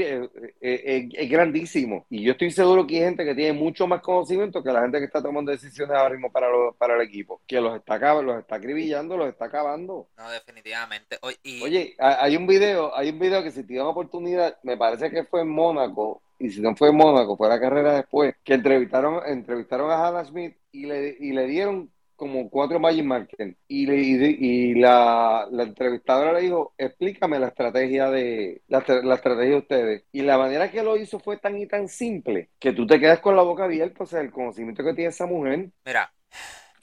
es, 0.60 1.30
grandísimo 1.30 2.06
y 2.10 2.24
yo 2.24 2.32
estoy 2.32 2.52
seguro 2.52 2.86
que 2.88 2.96
hay 2.96 3.04
gente 3.04 3.26
que 3.26 3.36
tiene 3.36 3.54
mucho 3.54 3.88
más 3.88 4.02
conocimiento 4.02 4.64
que 4.64 4.72
la 4.72 4.82
gente 4.82 5.00
que 5.00 5.06
está 5.06 5.22
tomando 5.22 5.52
decisiones 5.52 5.96
ahora 5.96 6.16
mismo 6.16 6.32
para, 6.32 6.48
para 6.78 6.96
el 6.96 7.02
equipo, 7.02 7.42
que 7.48 7.62
los 7.62 7.76
está, 7.76 8.22
los 8.22 8.40
está 8.40 8.56
acribillando, 8.56 9.18
los 9.18 9.30
está 9.30 9.46
acabando. 9.46 10.08
No, 10.18 10.32
definitivamente. 10.32 11.18
Oye, 11.22 11.96
hay 12.00 12.36
un 12.36 12.48
video, 12.48 12.96
hay 12.96 13.10
un 13.10 13.20
video 13.20 13.44
que 13.44 13.52
si 13.52 13.64
tiene 13.64 13.84
oportunidad, 13.84 14.58
me 14.64 14.78
parece 14.78 15.10
que 15.12 15.24
fue 15.24 15.42
en 15.42 15.50
Mónaco, 15.50 16.22
y 16.40 16.50
si 16.50 16.62
no 16.62 16.76
fue 16.76 16.90
en 16.90 16.96
Mónaco, 16.96 17.38
fue 17.38 17.50
la 17.50 17.60
carrera 17.60 17.94
después, 17.94 18.36
que 18.44 18.56
entrevistaron, 18.56 19.22
entrevistaron 19.26 19.92
a 19.92 20.08
Hannah 20.08 20.26
Smith 20.26 20.56
y 20.72 20.86
le, 20.86 21.16
y 21.20 21.32
le 21.34 21.46
dieron 21.46 21.92
como 22.22 22.52
cuatro 22.52 22.80
Magic 22.80 23.04
Market 23.04 23.58
y, 23.68 23.92
y, 23.92 24.76
la, 24.76 25.48
la, 25.50 25.64
entrevistadora 25.64 26.34
le 26.34 26.42
dijo, 26.42 26.72
explícame 26.78 27.40
la 27.40 27.48
estrategia 27.48 28.12
de 28.12 28.62
la, 28.68 28.86
la, 29.02 29.16
estrategia 29.16 29.50
de 29.54 29.58
ustedes. 29.58 30.04
Y 30.12 30.22
la 30.22 30.38
manera 30.38 30.70
que 30.70 30.84
lo 30.84 30.98
hizo 30.98 31.20
fue 31.20 31.38
tan 31.38 31.58
y 31.58 31.66
tan 31.66 31.88
simple 31.88 32.52
que 32.60 32.74
tú 32.74 32.86
te 32.86 33.00
quedas 33.00 33.22
con 33.22 33.36
la 33.36 33.42
boca 33.42 33.64
abierta, 33.64 34.04
o 34.04 34.06
sea, 34.06 34.22
el 34.22 34.30
conocimiento 34.30 34.84
que 34.84 34.94
tiene 34.94 35.10
esa 35.10 35.26
mujer. 35.26 35.72
Mira, 35.84 36.14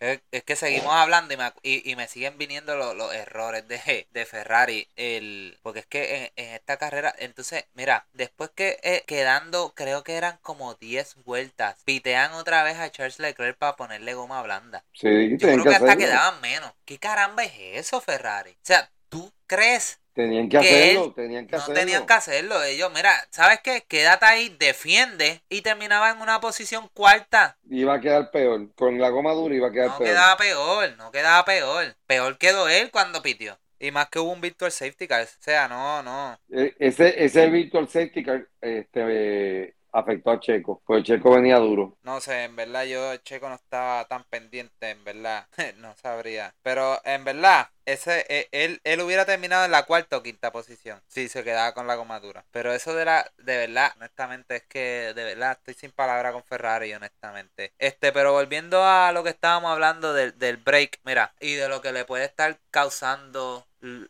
es, 0.01 0.21
que 0.45 0.57
seguimos 0.57 0.93
hablando 0.93 1.35
y 1.35 1.37
me, 1.37 1.53
y, 1.63 1.97
me 1.97 2.09
siguen 2.09 2.39
viniendo 2.39 2.77
los, 2.77 3.15
errores 3.15 3.67
de, 3.69 4.07
de, 4.11 4.27
Ferrari. 4.27 4.89
El, 4.97 5.59
porque 5.63 5.81
es 5.81 5.87
que 5.87 6.33
en, 6.37 6.55
esta 6.55 6.77
carrera, 6.77 7.15
entonces, 7.19 7.65
mira, 7.75 8.07
después 8.13 8.51
que 8.55 8.79
eh, 8.83 9.05
quedando, 9.07 9.73
creo 9.75 10.05
que 10.05 10.17
eran 10.17 10.39
como 10.43 10.75
10 10.75 11.17
vueltas, 11.25 11.77
pitean 11.85 12.33
otra 12.33 12.63
vez 12.63 12.79
a 12.79 12.91
Charles 12.91 13.19
Leclerc 13.19 13.57
para 13.57 13.77
ponerle 13.77 14.15
goma 14.15 14.43
blanda. 14.43 14.85
Sí, 14.93 15.37
Yo 15.37 15.49
creo 15.49 15.65
que, 15.65 15.71
hasta 15.71 15.97
quedaban 15.97 16.41
menos. 16.41 16.73
¿Qué 16.85 16.99
caramba 16.99 17.45
es 17.45 17.53
eso, 17.57 18.01
Ferrari? 18.01 18.53
O 18.53 18.67
sea, 18.67 18.91
¿tú 19.09 19.33
crees 19.47 19.99
Tenían 20.19 20.49
que 20.49 20.59
hacerlo, 20.59 21.13
tenían 21.13 21.47
que 21.47 21.55
hacerlo. 21.55 21.75
No 21.75 21.81
tenían 21.81 22.05
que 22.05 22.13
hacerlo. 22.13 22.65
Ellos, 22.65 22.91
mira, 22.93 23.13
¿sabes 23.31 23.61
qué? 23.63 23.85
Quédate 23.87 24.27
ahí, 24.27 24.57
defiende 24.59 25.43
y 25.49 25.63
terminaba 25.63 26.11
en 26.11 26.21
una 26.21 26.41
posición 26.41 26.89
cuarta. 26.93 27.57
Iba 27.71 27.95
a 27.95 28.01
quedar 28.01 28.33
peor. 28.33 28.75
Con 28.75 28.99
la 28.99 29.11
goma 29.11 29.33
dura 29.33 29.55
iba 29.55 29.69
a 29.69 29.71
quedar 29.71 29.97
peor. 29.97 30.01
No 30.01 30.05
quedaba 30.07 30.37
peor, 30.37 30.97
no 30.99 31.13
quedaba 31.13 31.45
peor. 31.45 31.95
Peor 32.09 32.37
quedó 32.37 32.69
él 32.69 32.91
cuando 32.91 33.23
pitió. 33.23 33.61
Y 33.79 33.93
más 33.93 34.09
que 34.09 34.19
hubo 34.19 34.33
un 34.33 34.41
virtual 34.41 34.73
safety 34.73 35.07
car. 35.07 35.23
O 35.23 35.27
sea, 35.39 35.69
no, 35.69 36.03
no. 36.03 36.37
E, 36.51 36.75
ese, 36.81 37.25
ese 37.25 37.49
virtual 37.49 37.89
safety 37.89 38.25
car, 38.25 38.45
este, 38.61 39.77
afectó 39.93 40.31
a 40.31 40.41
Checo, 40.41 40.83
pues 40.85 41.05
Checo 41.05 41.31
venía 41.31 41.59
duro. 41.59 41.97
No 42.03 42.21
sé, 42.21 42.45
en 42.45 42.57
verdad 42.57 42.85
yo 42.85 43.17
Checo 43.19 43.49
no 43.49 43.55
estaba 43.55 44.05
tan 44.07 44.25
pendiente, 44.25 44.91
en 44.91 45.05
verdad, 45.05 45.47
no 45.79 45.95
sabría. 45.97 46.55
Pero 46.63 47.01
en 47.05 47.25
verdad, 47.25 47.69
ese 47.93 48.27
e, 48.29 48.49
él, 48.53 48.81
él 48.85 49.01
hubiera 49.01 49.25
terminado 49.25 49.65
en 49.65 49.71
la 49.71 49.85
cuarta 49.85 50.17
o 50.19 50.23
quinta 50.23 50.53
posición 50.53 51.01
si 51.09 51.29
se 51.29 51.45
quedaba 51.45 51.73
con 51.75 51.87
la 51.87 51.97
gomadura. 51.97 52.45
Pero 52.51 52.73
eso 52.73 52.95
de 52.95 53.05
la, 53.05 53.31
de 53.39 53.57
verdad, 53.57 53.93
honestamente, 53.97 54.57
es 54.57 54.63
que 54.65 55.13
de 55.15 55.25
verdad 55.25 55.53
estoy 55.53 55.75
sin 55.75 55.93
palabra 55.93 56.33
con 56.33 56.45
Ferrari, 56.45 56.93
honestamente. 56.93 57.73
Este, 57.79 58.13
pero 58.13 58.33
volviendo 58.33 58.85
a 58.85 59.13
lo 59.13 59.25
que 59.25 59.31
estábamos 59.31 59.73
hablando 59.73 60.13
del, 60.13 60.39
del 60.39 60.59
break, 60.59 61.01
mira, 61.05 61.35
y 61.41 61.55
de 61.55 61.69
lo 61.69 61.81
que 61.81 61.93
le 61.93 62.05
puede 62.05 62.25
estar 62.25 62.59
causando 62.71 63.67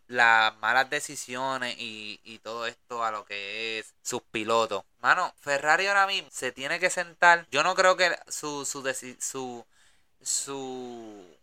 las 0.06 0.56
malas 0.58 0.88
decisiones 0.88 1.76
y, 1.78 2.20
y, 2.24 2.38
todo 2.38 2.66
esto 2.66 3.04
a 3.04 3.10
lo 3.10 3.24
que 3.26 3.78
es 3.78 3.94
sus 4.02 4.22
pilotos. 4.22 4.84
Mano, 5.00 5.34
Ferrari 5.40 5.86
ahora 5.86 6.06
mismo 6.06 6.28
se 6.32 6.52
tiene 6.52 6.80
que 6.80 6.88
sentar. 6.90 7.46
Yo 7.50 7.62
no 7.62 7.74
creo 7.74 7.96
que 7.96 8.10
su, 8.28 8.64
su, 8.64 8.82
su, 9.20 9.66
su 10.22 11.37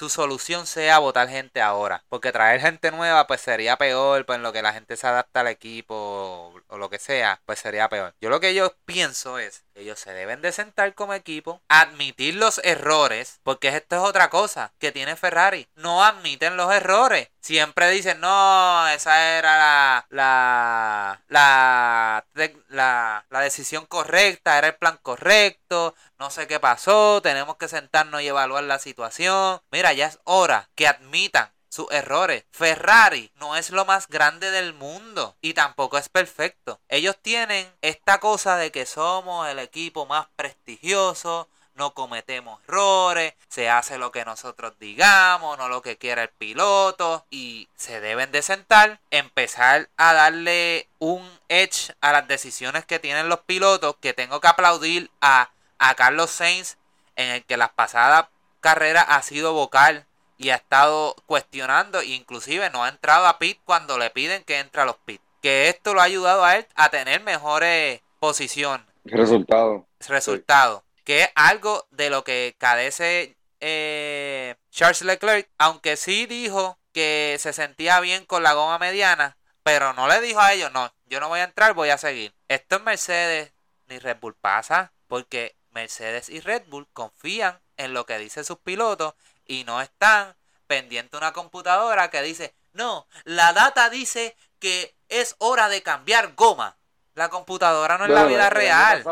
su 0.00 0.08
solución 0.08 0.66
sea 0.66 0.98
votar 0.98 1.28
gente 1.28 1.60
ahora. 1.60 2.02
Porque 2.08 2.32
traer 2.32 2.58
gente 2.62 2.90
nueva, 2.90 3.26
pues 3.26 3.42
sería 3.42 3.76
peor, 3.76 4.24
pues 4.24 4.38
en 4.38 4.42
lo 4.42 4.50
que 4.50 4.62
la 4.62 4.72
gente 4.72 4.96
se 4.96 5.06
adapta 5.06 5.40
al 5.40 5.48
equipo 5.48 6.54
o, 6.68 6.78
lo 6.78 6.88
que 6.88 6.98
sea, 6.98 7.42
pues 7.44 7.58
sería 7.58 7.86
peor. 7.90 8.14
Yo 8.18 8.30
lo 8.30 8.40
que 8.40 8.54
yo 8.54 8.74
pienso 8.86 9.38
es 9.38 9.62
ellos 9.74 9.98
se 9.98 10.12
deben 10.12 10.42
de 10.42 10.52
sentar 10.52 10.94
como 10.94 11.14
equipo, 11.14 11.62
admitir 11.68 12.34
los 12.34 12.60
errores, 12.64 13.40
porque 13.42 13.68
esto 13.68 13.96
es 13.96 14.02
otra 14.02 14.30
cosa 14.30 14.72
que 14.78 14.92
tiene 14.92 15.16
Ferrari. 15.16 15.68
No 15.74 16.04
admiten 16.04 16.56
los 16.56 16.72
errores. 16.72 17.28
Siempre 17.40 17.90
dicen, 17.90 18.20
no, 18.20 18.88
esa 18.88 19.38
era 19.38 19.56
la, 19.58 20.06
la, 20.10 21.22
la, 21.28 22.26
la, 22.68 23.26
la 23.28 23.40
decisión 23.40 23.86
correcta, 23.86 24.58
era 24.58 24.68
el 24.68 24.76
plan 24.76 24.98
correcto, 25.02 25.94
no 26.18 26.30
sé 26.30 26.46
qué 26.46 26.60
pasó, 26.60 27.20
tenemos 27.22 27.56
que 27.56 27.68
sentarnos 27.68 28.22
y 28.22 28.28
evaluar 28.28 28.64
la 28.64 28.78
situación. 28.78 29.60
Mira, 29.70 29.92
ya 29.92 30.06
es 30.06 30.18
hora 30.24 30.68
que 30.74 30.86
admitan 30.86 31.50
sus 31.70 31.90
errores. 31.90 32.44
Ferrari 32.50 33.32
no 33.36 33.56
es 33.56 33.70
lo 33.70 33.86
más 33.86 34.08
grande 34.08 34.50
del 34.50 34.74
mundo 34.74 35.36
y 35.40 35.54
tampoco 35.54 35.96
es 35.96 36.10
perfecto. 36.10 36.78
Ellos 36.90 37.16
tienen 37.22 37.72
esta 37.80 38.20
cosa 38.20 38.56
de 38.56 38.70
que 38.70 38.84
somos 38.84 39.48
el 39.48 39.58
equipo 39.58 40.04
más 40.04 40.26
prestigioso, 40.36 41.48
no 41.74 41.94
cometemos 41.94 42.60
errores, 42.64 43.32
se 43.48 43.70
hace 43.70 43.96
lo 43.96 44.12
que 44.12 44.26
nosotros 44.26 44.74
digamos, 44.78 45.56
no 45.56 45.68
lo 45.68 45.80
que 45.80 45.96
quiera 45.96 46.24
el 46.24 46.28
piloto 46.28 47.24
y 47.30 47.68
se 47.76 48.00
deben 48.00 48.32
de 48.32 48.42
sentar, 48.42 49.00
empezar 49.10 49.88
a 49.96 50.12
darle 50.12 50.88
un 50.98 51.26
edge 51.48 51.94
a 52.02 52.12
las 52.12 52.28
decisiones 52.28 52.84
que 52.84 52.98
tienen 52.98 53.30
los 53.30 53.40
pilotos, 53.40 53.96
que 54.02 54.12
tengo 54.12 54.40
que 54.42 54.48
aplaudir 54.48 55.10
a 55.22 55.50
a 55.80 55.94
Carlos 55.94 56.30
Sainz, 56.30 56.76
en 57.16 57.30
el 57.30 57.44
que 57.44 57.56
las 57.56 57.70
pasadas 57.70 58.26
carreras 58.60 59.06
ha 59.08 59.22
sido 59.22 59.54
vocal 59.54 60.06
y 60.40 60.48
ha 60.48 60.54
estado 60.54 61.14
cuestionando, 61.26 62.02
inclusive 62.02 62.70
no 62.70 62.82
ha 62.82 62.88
entrado 62.88 63.26
a 63.26 63.38
pit 63.38 63.60
cuando 63.66 63.98
le 63.98 64.08
piden 64.08 64.42
que 64.42 64.58
entre 64.58 64.80
a 64.80 64.86
los 64.86 64.96
pit. 64.96 65.20
Que 65.42 65.68
esto 65.68 65.92
lo 65.92 66.00
ha 66.00 66.04
ayudado 66.04 66.42
a 66.42 66.56
él 66.56 66.66
a 66.76 66.88
tener 66.88 67.22
mejores 67.22 68.00
posiciones. 68.18 68.86
Resultado. 69.04 69.86
Resultado. 70.08 70.82
Que 71.04 71.24
es 71.24 71.28
algo 71.34 71.86
de 71.90 72.08
lo 72.08 72.24
que 72.24 72.54
cadece 72.56 73.36
eh, 73.60 74.54
Charles 74.70 75.02
Leclerc, 75.02 75.46
aunque 75.58 75.98
sí 75.98 76.24
dijo 76.24 76.78
que 76.94 77.36
se 77.38 77.52
sentía 77.52 78.00
bien 78.00 78.24
con 78.24 78.42
la 78.42 78.54
goma 78.54 78.78
mediana, 78.78 79.36
pero 79.62 79.92
no 79.92 80.08
le 80.08 80.22
dijo 80.22 80.40
a 80.40 80.54
ellos, 80.54 80.72
no, 80.72 80.90
yo 81.04 81.20
no 81.20 81.28
voy 81.28 81.40
a 81.40 81.44
entrar, 81.44 81.74
voy 81.74 81.90
a 81.90 81.98
seguir. 81.98 82.32
Esto 82.48 82.76
en 82.76 82.84
Mercedes 82.84 83.52
ni 83.88 83.98
Red 83.98 84.16
Bull 84.18 84.34
pasa, 84.40 84.94
porque 85.06 85.54
Mercedes 85.70 86.30
y 86.30 86.40
Red 86.40 86.62
Bull 86.68 86.88
confían 86.94 87.60
en 87.76 87.92
lo 87.92 88.06
que 88.06 88.18
dicen 88.18 88.44
sus 88.44 88.58
pilotos 88.58 89.14
y 89.50 89.64
no 89.64 89.80
están 89.80 90.36
pendientes 90.68 91.10
de 91.10 91.18
una 91.18 91.32
computadora 91.32 92.08
que 92.08 92.22
dice, 92.22 92.54
no, 92.72 93.08
la 93.24 93.52
data 93.52 93.90
dice 93.90 94.36
que 94.60 94.94
es 95.08 95.34
hora 95.38 95.68
de 95.68 95.82
cambiar 95.82 96.36
goma. 96.36 96.78
La 97.14 97.28
computadora 97.28 97.98
no 97.98 98.04
es 98.04 98.10
la 98.10 98.26
vida 98.26 98.48
real. 98.48 99.02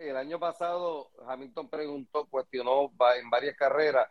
el, 0.00 0.16
año 0.16 0.40
pasado 0.40 1.10
Hamilton 1.28 1.68
preguntó, 1.68 2.24
cuestionó 2.24 2.90
en 3.16 3.28
varias 3.28 3.54
carreras 3.54 4.08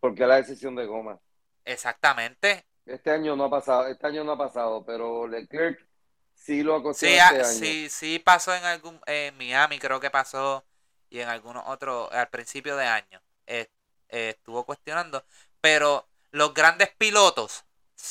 por 0.00 0.14
qué 0.14 0.26
la 0.26 0.36
decisión 0.36 0.74
de 0.74 0.86
goma. 0.86 1.20
Exactamente. 1.66 2.64
Este 2.86 3.10
año 3.10 3.36
no 3.36 3.44
ha 3.44 3.50
pasado, 3.50 3.86
este 3.88 4.06
año 4.06 4.24
no 4.24 4.32
ha 4.32 4.38
pasado, 4.38 4.82
pero 4.86 5.28
Leclerc 5.28 5.86
sí 6.32 6.62
lo 6.62 6.76
ha 6.76 6.94
sí, 6.94 7.08
este 7.08 7.20
año. 7.20 7.44
Sí, 7.44 7.90
sí 7.90 8.18
pasó 8.18 8.54
en 8.54 8.64
algún 8.64 8.98
en 9.04 9.36
Miami, 9.36 9.78
creo 9.78 10.00
que 10.00 10.10
pasó 10.10 10.64
y 11.10 11.20
en 11.20 11.28
algunos 11.28 11.62
otros 11.66 12.10
al 12.10 12.30
principio 12.30 12.76
de 12.76 12.86
año 12.86 13.20
eh, 14.08 14.34
estuvo 14.36 14.64
cuestionando. 14.64 15.24
Pero 15.60 16.06
los 16.30 16.52
grandes 16.54 16.90
pilotos 16.96 17.64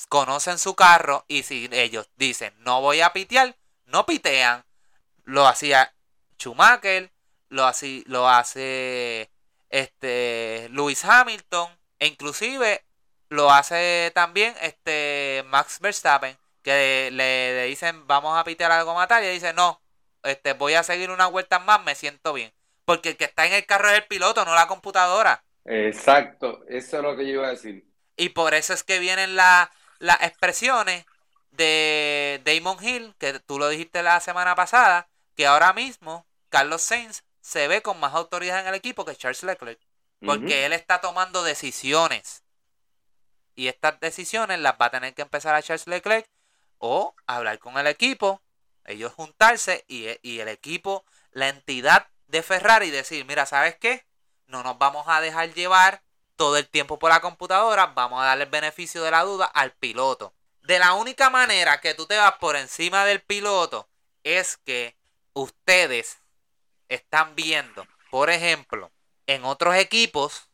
conocen 0.09 0.57
su 0.57 0.75
carro 0.75 1.25
y 1.27 1.43
si 1.43 1.69
ellos 1.71 2.09
dicen 2.15 2.53
no 2.59 2.81
voy 2.81 3.01
a 3.01 3.13
pitear, 3.13 3.55
no 3.85 4.05
pitean. 4.05 4.65
Lo 5.25 5.47
hacía 5.47 5.93
Schumacher, 6.37 7.11
lo 7.49 7.65
hace, 7.65 8.03
lo 8.07 8.27
hace 8.27 9.29
este 9.69 10.67
Lewis 10.71 11.05
Hamilton, 11.05 11.69
e 11.99 12.07
inclusive 12.07 12.83
lo 13.29 13.51
hace 13.51 14.11
también 14.13 14.55
este 14.61 15.43
Max 15.47 15.79
Verstappen, 15.79 16.37
que 16.61 17.09
le, 17.11 17.65
dicen 17.65 18.05
vamos 18.07 18.37
a 18.37 18.43
pitear 18.43 18.71
algo 18.71 18.93
matar 18.93 19.23
y 19.23 19.27
dice 19.27 19.53
no, 19.53 19.81
este 20.23 20.53
voy 20.53 20.73
a 20.73 20.83
seguir 20.83 21.09
unas 21.11 21.31
vueltas 21.31 21.63
más, 21.63 21.83
me 21.83 21.95
siento 21.95 22.33
bien. 22.33 22.53
Porque 22.85 23.09
el 23.09 23.17
que 23.17 23.25
está 23.25 23.45
en 23.45 23.53
el 23.53 23.65
carro 23.65 23.89
es 23.89 23.95
el 23.95 24.05
piloto, 24.07 24.43
no 24.45 24.55
la 24.55 24.67
computadora. 24.67 25.43
Exacto, 25.65 26.63
eso 26.67 26.97
es 26.97 27.03
lo 27.03 27.15
que 27.15 27.25
yo 27.25 27.33
iba 27.33 27.47
a 27.47 27.51
decir. 27.51 27.85
Y 28.17 28.29
por 28.29 28.53
eso 28.53 28.73
es 28.73 28.83
que 28.83 28.99
vienen 28.99 29.35
las 29.35 29.69
expresiones 30.21 31.05
de 31.51 32.41
Damon 32.45 32.83
Hill, 32.83 33.15
que 33.17 33.39
tú 33.39 33.59
lo 33.59 33.69
dijiste 33.69 34.03
la 34.03 34.19
semana 34.19 34.55
pasada, 34.55 35.07
que 35.35 35.47
ahora 35.47 35.73
mismo 35.73 36.25
Carlos 36.49 36.81
Sainz 36.81 37.23
se 37.41 37.67
ve 37.67 37.81
con 37.81 37.99
más 37.99 38.13
autoridad 38.13 38.59
en 38.61 38.67
el 38.67 38.75
equipo 38.75 39.05
que 39.05 39.15
Charles 39.15 39.43
Leclerc. 39.43 39.79
Porque 40.25 40.65
él 40.65 40.71
está 40.71 41.01
tomando 41.01 41.43
decisiones. 41.43 42.43
Y 43.55 43.67
estas 43.67 43.99
decisiones 43.99 44.59
las 44.59 44.75
va 44.81 44.85
a 44.85 44.91
tener 44.91 45.13
que 45.13 45.21
empezar 45.21 45.53
a 45.53 45.61
Charles 45.61 45.85
Leclerc 45.87 46.27
o 46.77 47.13
hablar 47.27 47.59
con 47.59 47.77
el 47.77 47.87
equipo, 47.87 48.41
ellos 48.85 49.13
juntarse 49.13 49.85
y, 49.87 50.07
y 50.21 50.39
el 50.39 50.47
equipo, 50.47 51.05
la 51.31 51.49
entidad 51.49 52.07
de 52.27 52.41
Ferrari 52.41 52.89
decir, 52.89 53.25
mira, 53.25 53.45
¿sabes 53.45 53.75
qué? 53.77 54.05
No 54.47 54.63
nos 54.63 54.77
vamos 54.77 55.05
a 55.07 55.21
dejar 55.21 55.53
llevar 55.53 56.01
todo 56.35 56.57
el 56.57 56.67
tiempo 56.67 56.99
por 56.99 57.11
la 57.11 57.21
computadora, 57.21 57.87
vamos 57.87 58.21
a 58.21 58.25
darle 58.25 58.45
el 58.45 58.49
beneficio 58.49 59.03
de 59.03 59.11
la 59.11 59.23
duda 59.23 59.45
al 59.45 59.71
piloto. 59.71 60.33
De 60.61 60.79
la 60.79 60.93
única 60.93 61.29
manera 61.29 61.79
que 61.81 61.93
tú 61.93 62.05
te 62.05 62.17
vas 62.17 62.33
por 62.33 62.55
encima 62.55 63.05
del 63.05 63.21
piloto 63.21 63.87
es 64.23 64.57
que 64.57 64.95
ustedes 65.33 66.17
están 66.89 67.35
viendo, 67.35 67.85
por 68.09 68.29
ejemplo, 68.29 68.91
en 69.27 69.43
otros 69.45 69.75
equipos, 69.75 70.49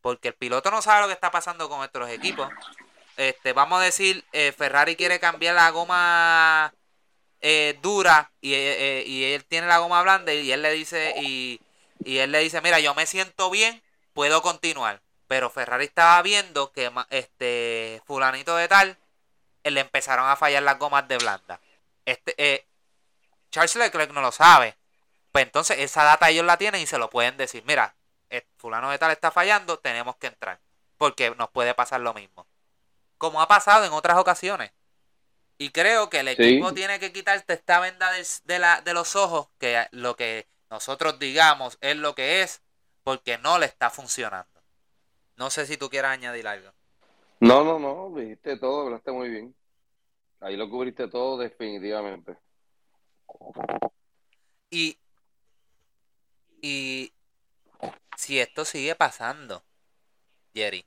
porque 0.00 0.28
el 0.28 0.34
piloto 0.34 0.70
no 0.70 0.82
sabe 0.82 1.02
lo 1.02 1.06
que 1.08 1.14
está 1.14 1.30
pasando 1.30 1.68
con 1.68 1.80
otros 1.80 2.08
equipos. 2.10 2.48
Este, 3.16 3.52
vamos 3.52 3.80
a 3.80 3.84
decir, 3.84 4.24
eh, 4.32 4.52
Ferrari 4.52 4.94
quiere 4.94 5.18
cambiar 5.18 5.56
la 5.56 5.70
goma 5.70 6.72
eh, 7.40 7.78
dura 7.82 8.30
y, 8.40 8.54
eh, 8.54 9.02
y, 9.06 9.24
él 9.24 9.44
tiene 9.44 9.66
la 9.66 9.78
goma 9.78 10.02
blanda 10.02 10.32
y 10.32 10.52
él 10.52 10.62
le 10.62 10.72
dice 10.72 11.14
y 12.04 12.18
él 12.18 12.32
le 12.32 12.40
dice, 12.40 12.60
mira, 12.60 12.80
yo 12.80 12.94
me 12.94 13.06
siento 13.06 13.50
bien, 13.50 13.82
puedo 14.12 14.42
continuar. 14.42 15.02
Pero 15.26 15.50
Ferrari 15.50 15.84
estaba 15.84 16.20
viendo 16.22 16.72
que 16.72 16.90
este 17.10 18.02
fulanito 18.06 18.56
de 18.56 18.68
tal 18.68 18.98
le 19.64 19.80
empezaron 19.80 20.28
a 20.28 20.36
fallar 20.36 20.62
las 20.62 20.78
gomas 20.78 21.06
de 21.06 21.18
blanda. 21.18 21.60
Este, 22.06 22.34
eh, 22.38 22.66
Charles 23.50 23.76
Leclerc 23.76 24.12
no 24.12 24.22
lo 24.22 24.32
sabe. 24.32 24.76
Pues 25.32 25.44
entonces 25.44 25.78
esa 25.80 26.04
data 26.04 26.30
ellos 26.30 26.46
la 26.46 26.56
tienen 26.56 26.80
y 26.80 26.86
se 26.86 26.98
lo 26.98 27.10
pueden 27.10 27.36
decir. 27.36 27.62
Mira, 27.66 27.94
el 28.30 28.44
fulano 28.56 28.90
de 28.90 28.98
tal 28.98 29.10
está 29.10 29.30
fallando, 29.30 29.78
tenemos 29.78 30.16
que 30.16 30.28
entrar. 30.28 30.60
Porque 30.96 31.30
nos 31.36 31.50
puede 31.50 31.74
pasar 31.74 32.00
lo 32.00 32.14
mismo. 32.14 32.46
Como 33.18 33.42
ha 33.42 33.48
pasado 33.48 33.84
en 33.84 33.92
otras 33.92 34.16
ocasiones. 34.16 34.72
Y 35.58 35.70
creo 35.70 36.08
que 36.08 36.20
el 36.20 36.28
equipo 36.28 36.72
tiene 36.72 37.00
que 37.00 37.12
quitarte 37.12 37.52
esta 37.52 37.80
venda 37.80 38.10
de, 38.44 38.58
la, 38.58 38.80
de 38.80 38.94
los 38.94 39.16
ojos, 39.16 39.48
que 39.58 39.88
lo 39.90 40.14
que 40.14 40.46
nosotros 40.70 41.18
digamos 41.18 41.78
es 41.80 41.96
lo 41.96 42.14
que 42.14 42.42
es, 42.42 42.62
porque 43.02 43.38
no 43.38 43.58
le 43.58 43.66
está 43.66 43.90
funcionando. 43.90 44.62
No 45.36 45.50
sé 45.50 45.66
si 45.66 45.76
tú 45.76 45.88
quieras 45.88 46.12
añadir 46.12 46.46
algo. 46.46 46.72
No, 47.40 47.64
no, 47.64 47.78
no, 47.78 48.18
dijiste 48.18 48.58
todo, 48.58 48.86
hablaste 48.86 49.12
muy 49.12 49.28
bien. 49.28 49.54
Ahí 50.40 50.56
lo 50.56 50.68
cubriste 50.68 51.08
todo 51.08 51.38
definitivamente. 51.38 52.36
Y, 54.70 54.98
y 56.60 57.12
si 58.16 58.40
esto 58.40 58.64
sigue 58.64 58.94
pasando, 58.94 59.62
Jerry, 60.54 60.84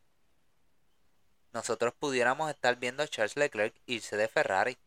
nosotros 1.54 1.94
pudiéramos 1.94 2.50
estar 2.50 2.78
viendo 2.78 3.04
a 3.04 3.08
Charles 3.08 3.36
Leclerc 3.36 3.76
irse 3.86 4.18
de 4.18 4.28
Ferrari. 4.28 4.78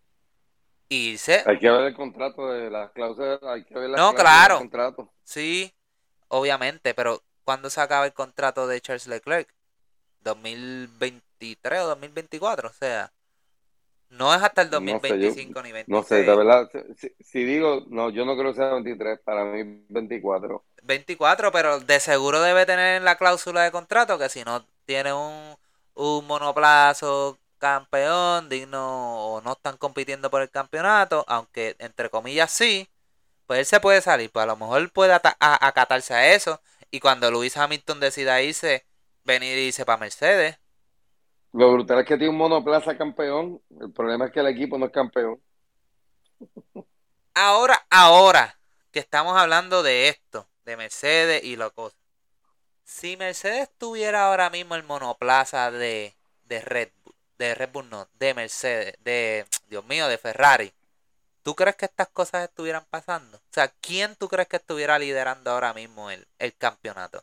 Irse. 0.89 1.43
Hay 1.47 1.59
que 1.59 1.71
ver 1.71 1.83
el 1.83 1.95
contrato 1.95 2.49
de 2.51 2.71
las 2.71 2.91
cláusulas, 2.93 3.43
hay 3.43 3.65
que 3.65 3.75
ver 3.75 3.91
las 3.91 4.01
no, 4.01 4.15
claro. 4.15 4.59
contrato. 4.59 5.13
Sí, 5.23 5.73
obviamente, 6.29 6.95
pero 6.95 7.23
¿cuándo 7.45 7.71
se 7.71 7.81
acaba 7.81 8.07
el 8.07 8.13
contrato 8.13 8.67
de 8.67 8.81
Charles 8.81 9.07
Leclerc? 9.07 9.49
2023 10.21 11.81
o 11.81 11.87
2024, 11.89 12.69
o 12.69 12.73
sea, 12.73 13.13
no 14.11 14.35
es 14.35 14.43
hasta 14.43 14.63
el 14.63 14.71
2025 14.71 15.63
ni 15.63 15.73
26. 15.73 15.89
No 15.89 16.03
sé, 16.03 16.23
de 16.23 16.37
verdad, 16.37 16.71
si, 17.21 17.45
digo, 17.45 17.85
no, 17.89 18.11
yo 18.11 18.25
no 18.25 18.37
creo 18.37 18.53
que 18.53 18.59
sea 18.59 18.73
23, 18.73 19.21
para 19.21 19.45
mí 19.45 19.85
24. 19.89 20.65
24, 20.83 21.53
pero 21.53 21.81
de 21.81 22.01
seguro 22.01 22.41
debe 22.41 22.67
tener 22.67 22.97
en 22.97 23.05
la 23.05 23.17
cláusula 23.17 23.63
de 23.63 23.73
contrato 23.73 24.19
que 24.19 24.29
si 24.29 24.45
no 24.45 24.65
tiene 24.87 25.13
un, 25.13 25.57
un 25.95 26.27
monoplazo 26.27 27.39
campeón 27.65 28.51
digno 28.51 29.27
o 29.27 29.41
no 29.41 29.53
están 29.53 29.79
compitiendo 29.79 30.31
por 30.31 30.43
el 30.43 30.51
campeonato, 30.51 31.25
aunque 31.29 31.77
entre 31.79 32.11
comillas 32.11 32.51
sí, 32.51 32.91
pues 33.47 33.61
él 33.61 33.65
se 33.65 33.81
puede 33.81 34.03
salir, 34.03 34.31
pues 34.31 34.43
a 34.43 34.47
lo 34.47 34.57
mejor 34.57 34.93
puede 34.93 35.15
acatarse 35.15 36.13
a 36.13 36.35
eso 36.35 36.61
y 36.91 37.01
cuando 37.01 37.31
Luis 37.31 37.57
Hamilton 37.57 38.01
decida 38.01 38.43
irse, 38.43 38.85
venir 39.25 39.57
y 39.57 39.69
irse 39.69 39.87
para 39.87 39.97
Mercedes. 39.97 40.59
Lo 41.55 41.73
brutal 41.73 42.01
es 42.01 42.07
que 42.07 42.19
tiene 42.19 42.33
un 42.33 42.37
monoplaza 42.37 42.99
campeón. 42.99 43.63
El 43.81 43.91
problema 43.93 44.27
es 44.27 44.33
que 44.33 44.41
el 44.41 44.49
equipo 44.49 44.77
no 44.77 44.87
es 44.87 44.93
campeón. 44.93 45.41
Ahora, 47.33 47.87
ahora 47.89 48.59
que 48.91 48.99
estamos 48.99 49.39
hablando 49.39 49.83
de 49.83 50.09
esto, 50.09 50.47
de 50.67 50.77
Mercedes 50.77 51.43
y 51.45 51.57
lo 51.57 51.73
cosa. 51.73 51.97
Si 52.85 53.17
Mercedes 53.17 53.71
tuviera 53.79 54.27
ahora 54.27 54.51
mismo 54.51 54.75
el 54.75 54.83
monoplaza 54.83 55.71
de, 55.71 56.15
de 56.45 56.61
Red 56.61 56.91
Bull, 57.03 57.04
de 57.49 57.55
Red 57.55 57.71
Bull 57.73 57.89
no, 57.91 58.09
de 58.19 58.35
Mercedes, 58.35 58.97
de, 59.05 59.45
Dios 59.69 59.85
mío, 59.87 60.09
de 60.09 60.19
Ferrari, 60.19 60.73
¿tú 61.43 61.55
crees 61.55 61.77
que 61.77 61.87
estas 61.87 62.09
cosas 62.09 62.45
estuvieran 62.45 62.85
pasando? 62.91 63.37
O 63.37 63.53
sea, 63.53 63.69
¿quién 63.81 64.17
tú 64.17 64.29
crees 64.29 64.49
que 64.49 64.57
estuviera 64.57 64.99
liderando 64.99 65.51
ahora 65.51 65.73
mismo 65.73 66.11
el, 66.11 66.27
el 66.39 66.55
campeonato? 66.57 67.23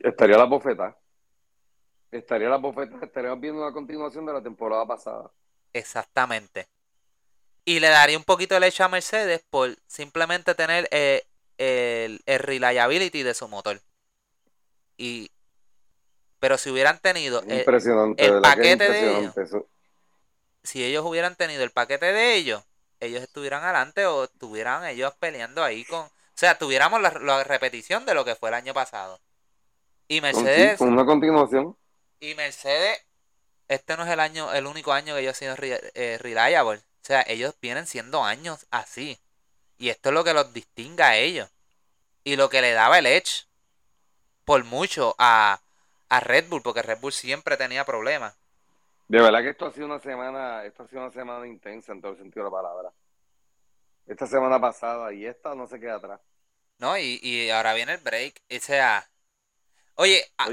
Estaría 0.00 0.36
la 0.36 0.44
bofeta. 0.44 0.96
Estaría 2.10 2.48
la 2.48 2.56
bofeta, 2.56 2.98
estaríamos 3.04 3.40
viendo 3.40 3.62
una 3.62 3.72
continuación 3.72 4.26
de 4.26 4.32
la 4.32 4.42
temporada 4.42 4.86
pasada. 4.86 5.30
Exactamente. 5.72 6.66
Y 7.64 7.80
le 7.80 7.88
daría 7.88 8.16
un 8.16 8.24
poquito 8.24 8.54
de 8.54 8.60
leche 8.60 8.82
a 8.82 8.88
Mercedes 8.88 9.44
por 9.50 9.76
simplemente 9.86 10.54
tener 10.54 10.88
eh, 10.90 11.24
el, 11.58 12.20
el 12.24 12.38
reliability 12.38 13.22
de 13.22 13.34
su 13.34 13.46
motor. 13.46 13.80
Y 14.96 15.30
pero 16.40 16.58
si 16.58 16.70
hubieran 16.70 16.98
tenido 17.00 17.42
el, 17.46 17.64
paquete 17.64 18.88
de 18.88 19.18
ellos, 19.18 19.34
si 20.62 20.84
ellos 20.84 21.04
hubieran 21.04 21.36
tenido 21.36 21.64
el 21.64 21.70
paquete 21.70 22.12
de 22.12 22.34
ellos, 22.34 22.62
ellos 23.00 23.22
estuvieran 23.22 23.62
adelante 23.62 24.06
o 24.06 24.24
estuvieran 24.24 24.84
ellos 24.86 25.14
peleando 25.18 25.62
ahí 25.62 25.84
con, 25.84 26.00
o 26.00 26.10
sea, 26.34 26.58
tuviéramos 26.58 27.00
la, 27.00 27.44
repetición 27.44 28.06
de 28.06 28.14
lo 28.14 28.24
que 28.24 28.34
fue 28.34 28.50
el 28.50 28.54
año 28.54 28.74
pasado. 28.74 29.20
Y 30.06 30.20
Mercedes, 30.20 30.78
con 30.78 30.92
una 30.92 31.04
continuación. 31.04 31.76
Y 32.20 32.34
Mercedes, 32.34 33.04
este 33.68 33.96
no 33.96 34.04
es 34.04 34.10
el 34.10 34.20
año, 34.20 34.52
el 34.52 34.66
único 34.66 34.92
año 34.92 35.14
que 35.14 35.20
ellos 35.20 35.42
han 35.42 35.56
sido 35.56 35.78
eh, 35.94 36.18
reliable. 36.20 36.78
O 36.78 37.06
sea, 37.08 37.24
ellos 37.26 37.54
vienen 37.60 37.86
siendo 37.86 38.24
años 38.24 38.66
así. 38.70 39.18
Y 39.76 39.90
esto 39.90 40.08
es 40.08 40.14
lo 40.14 40.24
que 40.24 40.34
los 40.34 40.52
distingue 40.52 41.02
a 41.02 41.16
ellos. 41.16 41.50
Y 42.24 42.36
lo 42.36 42.48
que 42.48 42.60
le 42.60 42.72
daba 42.72 42.98
el 42.98 43.06
edge 43.06 43.46
por 44.44 44.64
mucho 44.64 45.14
a, 45.18 45.60
a 46.08 46.20
Red 46.20 46.48
Bull, 46.48 46.62
porque 46.62 46.82
Red 46.82 47.00
Bull 47.00 47.12
siempre 47.12 47.56
tenía 47.56 47.84
problemas. 47.84 48.36
De 49.08 49.20
verdad 49.20 49.40
que 49.40 49.50
esto 49.50 49.66
ha 49.66 49.72
sido 49.72 49.86
una 49.86 50.00
semana, 50.00 50.64
esto 50.64 50.82
ha 50.82 50.88
sido 50.88 51.02
una 51.02 51.12
semana 51.12 51.46
intensa 51.46 51.92
en 51.92 52.00
todo 52.00 52.12
el 52.12 52.18
sentido 52.18 52.44
de 52.44 52.50
la 52.50 52.56
palabra. 52.56 52.92
Esta 54.06 54.26
semana 54.26 54.60
pasada 54.60 55.12
y 55.12 55.26
esta 55.26 55.54
no 55.54 55.66
se 55.66 55.80
queda 55.80 55.96
atrás. 55.96 56.20
No, 56.78 56.96
y, 56.96 57.18
y 57.22 57.50
ahora 57.50 57.74
viene 57.74 57.94
el 57.94 58.00
break. 58.00 58.42
O 58.50 58.60
sea, 58.60 59.08
Oye, 60.00 60.24
ah, 60.38 60.46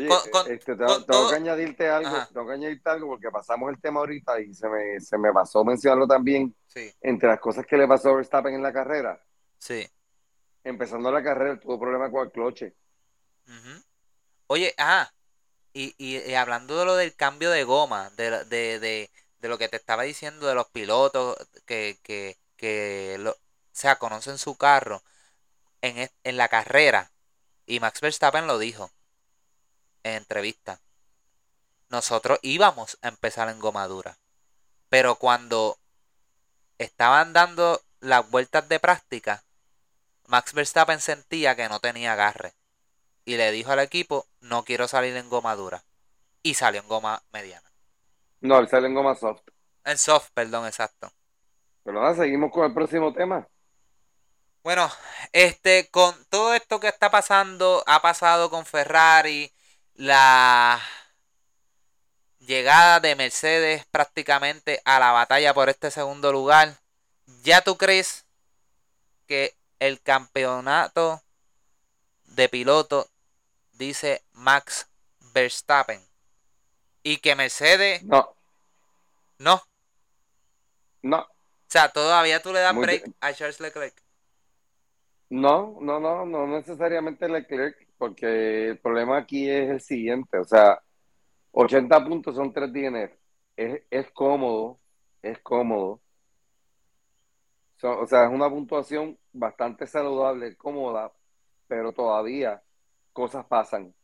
este, 0.49 0.75
tengo, 0.75 1.29
que 1.29 1.35
añadirte 1.35 1.87
algo, 1.87 2.17
tengo 2.33 2.47
que 2.47 2.53
añadirte 2.53 2.89
algo 2.89 3.09
porque 3.09 3.29
pasamos 3.29 3.69
el 3.69 3.79
tema 3.79 3.99
ahorita 3.99 4.41
y 4.41 4.51
se 4.55 4.67
me, 4.67 4.99
se 4.99 5.19
me 5.19 5.31
pasó 5.31 5.63
mencionarlo 5.63 6.07
también. 6.07 6.55
Entre 6.99 7.29
las 7.29 7.39
cosas 7.39 7.63
que 7.63 7.77
le 7.77 7.87
pasó 7.87 8.09
a 8.09 8.15
Verstappen 8.15 8.55
en 8.55 8.63
la 8.63 8.73
carrera. 8.73 9.23
Sí. 9.59 9.87
Empezando 10.63 11.11
la 11.11 11.21
carrera 11.21 11.59
tuvo 11.59 11.79
problemas 11.79 12.09
con 12.09 12.25
el 12.25 12.31
cloche. 12.31 12.73
Oye, 14.47 14.73
ah, 14.79 15.07
y, 15.75 15.93
y, 15.97 16.33
hablando 16.35 16.77
de 16.79 16.85
lo 16.85 16.95
del 16.95 17.13
cambio 17.15 17.51
de 17.51 17.65
goma, 17.65 18.09
de, 18.11 18.45
de, 18.45 18.79
de, 18.79 19.11
de 19.39 19.49
lo 19.49 19.57
que 19.57 19.67
te 19.67 19.75
estaba 19.75 20.03
diciendo 20.03 20.47
de 20.47 20.55
los 20.55 20.69
pilotos 20.69 21.35
que, 21.65 21.99
que, 22.01 22.37
que 22.55 23.17
lo, 23.19 23.31
o 23.31 23.37
sea, 23.73 23.97
conocen 23.97 24.37
su 24.37 24.55
carro 24.55 25.03
en, 25.81 26.09
en 26.23 26.37
la 26.37 26.47
carrera. 26.47 27.11
Y 27.65 27.81
Max 27.81 27.99
Verstappen 27.99 28.47
lo 28.47 28.57
dijo 28.57 28.89
en 30.03 30.13
entrevista. 30.13 30.79
Nosotros 31.89 32.39
íbamos 32.41 32.97
a 33.01 33.09
empezar 33.09 33.49
en 33.49 33.59
gomadura. 33.59 34.17
Pero 34.87 35.15
cuando 35.15 35.77
estaban 36.77 37.33
dando 37.33 37.81
las 37.99 38.29
vueltas 38.29 38.69
de 38.69 38.79
práctica, 38.79 39.43
Max 40.27 40.53
Verstappen 40.53 41.01
sentía 41.01 41.57
que 41.57 41.67
no 41.67 41.81
tenía 41.81 42.13
agarre. 42.13 42.55
Y 43.25 43.37
le 43.37 43.51
dijo 43.51 43.71
al 43.71 43.79
equipo, 43.79 44.27
no 44.39 44.63
quiero 44.63 44.87
salir 44.87 45.15
en 45.15 45.29
goma 45.29 45.55
dura. 45.55 45.83
Y 46.43 46.53
salió 46.53 46.81
en 46.81 46.87
goma 46.87 47.23
mediana. 47.33 47.71
No, 48.41 48.59
él 48.59 48.69
sale 48.69 48.87
en 48.87 48.93
goma 48.93 49.15
soft. 49.15 49.41
En 49.83 49.97
soft, 49.97 50.29
perdón, 50.33 50.67
exacto. 50.67 51.11
Pero 51.83 51.99
nada, 51.99 52.15
seguimos 52.15 52.51
con 52.51 52.65
el 52.65 52.73
próximo 52.73 53.13
tema. 53.13 53.47
Bueno, 54.63 54.91
este, 55.31 55.89
con 55.89 56.15
todo 56.29 56.53
esto 56.53 56.79
que 56.79 56.87
está 56.87 57.11
pasando, 57.11 57.83
ha 57.85 58.01
pasado 58.01 58.49
con 58.49 58.65
Ferrari, 58.65 59.51
la 59.93 60.81
llegada 62.39 62.99
de 62.99 63.15
Mercedes 63.15 63.85
prácticamente 63.85 64.81
a 64.85 64.99
la 64.99 65.11
batalla 65.11 65.53
por 65.53 65.69
este 65.69 65.91
segundo 65.91 66.31
lugar. 66.31 66.77
¿Ya 67.43 67.61
tú 67.61 67.77
crees 67.77 68.25
que 69.27 69.55
el 69.79 70.01
campeonato 70.01 71.21
de 72.23 72.49
piloto 72.49 73.07
dice 73.77 74.23
Max 74.33 74.89
Verstappen 75.33 76.01
y 77.03 77.17
que 77.17 77.35
Mercedes 77.35 78.03
No, 78.03 78.35
no? 79.39 79.61
no, 81.03 81.25
O 81.67 81.69
sea, 81.69 81.89
todavía 81.89 82.41
tú 82.41 82.51
le 82.53 82.59
das 82.61 82.73
Muy 82.73 82.81
break 82.81 83.01
bien. 83.03 83.15
a 83.21 83.33
Charles 83.33 83.59
Leclerc. 83.59 84.01
no, 85.29 85.77
no, 85.81 85.99
no, 85.99 86.25
no 86.25 86.47
necesariamente 86.47 87.27
Leclerc, 87.27 87.77
porque 87.97 88.69
el 88.69 88.79
problema 88.79 89.17
aquí 89.17 89.49
es 89.49 89.69
el 89.69 89.81
siguiente, 89.81 90.37
o 90.37 90.43
sea, 90.45 90.81
80 91.51 92.03
puntos 92.05 92.35
son 92.35 92.53
3 92.53 92.71
DNF. 92.73 93.17
Es, 93.57 93.81
es 93.89 94.11
cómodo, 94.11 94.79
es 95.21 95.39
cómodo. 95.41 96.01
So- 97.77 97.99
o 98.01 98.07
sea, 98.07 98.25
es 98.25 98.31
una 98.31 98.49
puntuación 98.49 99.17
bastante 99.33 99.87
saludable, 99.87 100.55
cómoda, 100.57 101.11
pero 101.67 101.91
todavía 101.93 102.61
cosas 103.15 103.47
pasan. 103.47 103.95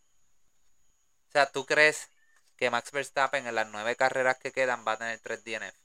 O 1.29 1.31
sea, 1.31 1.47
¿tú 1.51 1.65
crees 1.65 2.11
que 2.57 2.69
Max 2.69 2.91
Verstappen 2.91 3.47
en 3.47 3.55
las 3.55 3.67
nueve 3.71 3.95
carreras 3.95 4.37
que 4.37 4.51
quedan 4.51 4.85
va 4.87 4.91
a 4.93 4.97
tener 4.97 5.19
tres 5.19 5.43
DNF? 5.43 5.75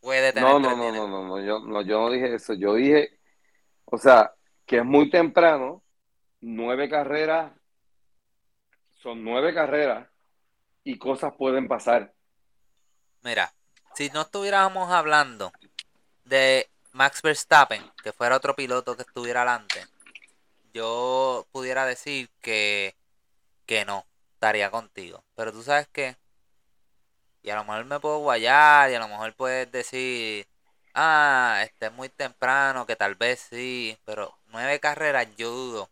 Puede 0.00 0.32
tener 0.32 0.44
No, 0.44 0.58
no, 0.60 0.76
tres 0.76 0.76
no, 0.76 0.92
DNF. 0.92 0.92
no, 0.92 1.08
no, 1.08 1.24
no, 1.26 1.40
yo 1.44 1.60
no, 1.60 1.80
yo 1.82 2.00
no 2.00 2.10
dije 2.10 2.34
eso. 2.34 2.54
Yo 2.54 2.74
dije, 2.74 3.18
o 3.86 3.98
sea, 3.98 4.34
que 4.66 4.78
es 4.78 4.84
muy 4.84 5.10
temprano, 5.10 5.84
nueve 6.40 6.88
carreras, 6.90 7.52
son 8.94 9.22
nueve 9.22 9.54
carreras 9.54 10.08
y 10.84 10.98
cosas 10.98 11.34
pueden 11.38 11.68
pasar. 11.68 12.14
Mira, 13.22 13.52
si 13.94 14.08
no 14.10 14.22
estuviéramos 14.22 14.90
hablando 14.90 15.52
de 16.24 16.70
Max 16.92 17.22
Verstappen, 17.22 17.82
que 18.02 18.12
fuera 18.12 18.36
otro 18.36 18.56
piloto 18.56 18.96
que 18.96 19.02
estuviera 19.02 19.42
adelante, 19.42 19.86
yo 20.76 21.46
pudiera 21.52 21.86
decir 21.86 22.30
que, 22.40 22.94
que 23.66 23.84
no, 23.84 24.06
estaría 24.34 24.70
contigo. 24.70 25.24
Pero 25.34 25.52
tú 25.52 25.62
sabes 25.62 25.88
que, 25.88 26.16
y 27.42 27.50
a 27.50 27.56
lo 27.56 27.64
mejor 27.64 27.84
me 27.86 28.00
puedo 28.00 28.18
guayar, 28.18 28.90
y 28.90 28.94
a 28.94 28.98
lo 29.00 29.08
mejor 29.08 29.34
puedes 29.34 29.70
decir, 29.72 30.46
ah, 30.94 31.60
este 31.64 31.86
es 31.86 31.92
muy 31.92 32.08
temprano, 32.08 32.86
que 32.86 32.96
tal 32.96 33.14
vez 33.14 33.40
sí, 33.50 33.98
pero 34.04 34.38
nueve 34.46 34.80
carreras 34.80 35.28
yo 35.36 35.50
dudo 35.50 35.90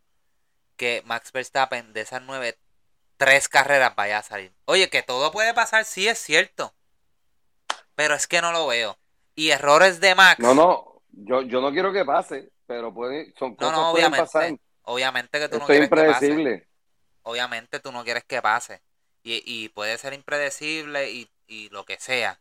que 0.76 1.02
Max 1.06 1.32
Verstappen 1.32 1.92
de 1.92 2.02
esas 2.02 2.22
nueve, 2.22 2.58
tres 3.16 3.48
carreras 3.48 3.94
vaya 3.96 4.18
a 4.18 4.22
salir. 4.22 4.52
Oye, 4.66 4.90
que 4.90 5.02
todo 5.02 5.32
puede 5.32 5.54
pasar, 5.54 5.84
sí 5.84 6.08
es 6.08 6.18
cierto. 6.18 6.74
Pero 7.94 8.14
es 8.14 8.26
que 8.26 8.40
no 8.42 8.52
lo 8.52 8.66
veo. 8.66 8.98
Y 9.36 9.50
errores 9.50 10.00
de 10.00 10.14
Max. 10.14 10.40
No, 10.40 10.54
no, 10.54 11.02
yo, 11.10 11.42
yo 11.42 11.60
no 11.60 11.72
quiero 11.72 11.92
que 11.92 12.04
pase, 12.04 12.50
pero 12.66 12.92
puede, 12.92 13.32
son 13.38 13.54
cosas 13.54 13.72
no, 13.72 13.92
pueden 13.92 14.06
obviamente. 14.06 14.18
pasar. 14.18 14.58
Obviamente 14.84 15.38
que 15.40 15.48
tú 15.48 15.58
no 15.58 15.64
Esto 15.64 15.72
quieres 15.72 15.90
que 15.90 16.04
pase. 16.04 16.44
Obviamente 17.22 17.80
tú 17.80 17.92
no 17.92 18.04
quieres 18.04 18.24
que 18.24 18.42
pase. 18.42 18.82
Y, 19.22 19.42
y 19.46 19.68
puede 19.70 19.98
ser 19.98 20.12
impredecible 20.14 21.10
y, 21.10 21.30
y 21.46 21.68
lo 21.70 21.84
que 21.84 21.98
sea. 22.00 22.40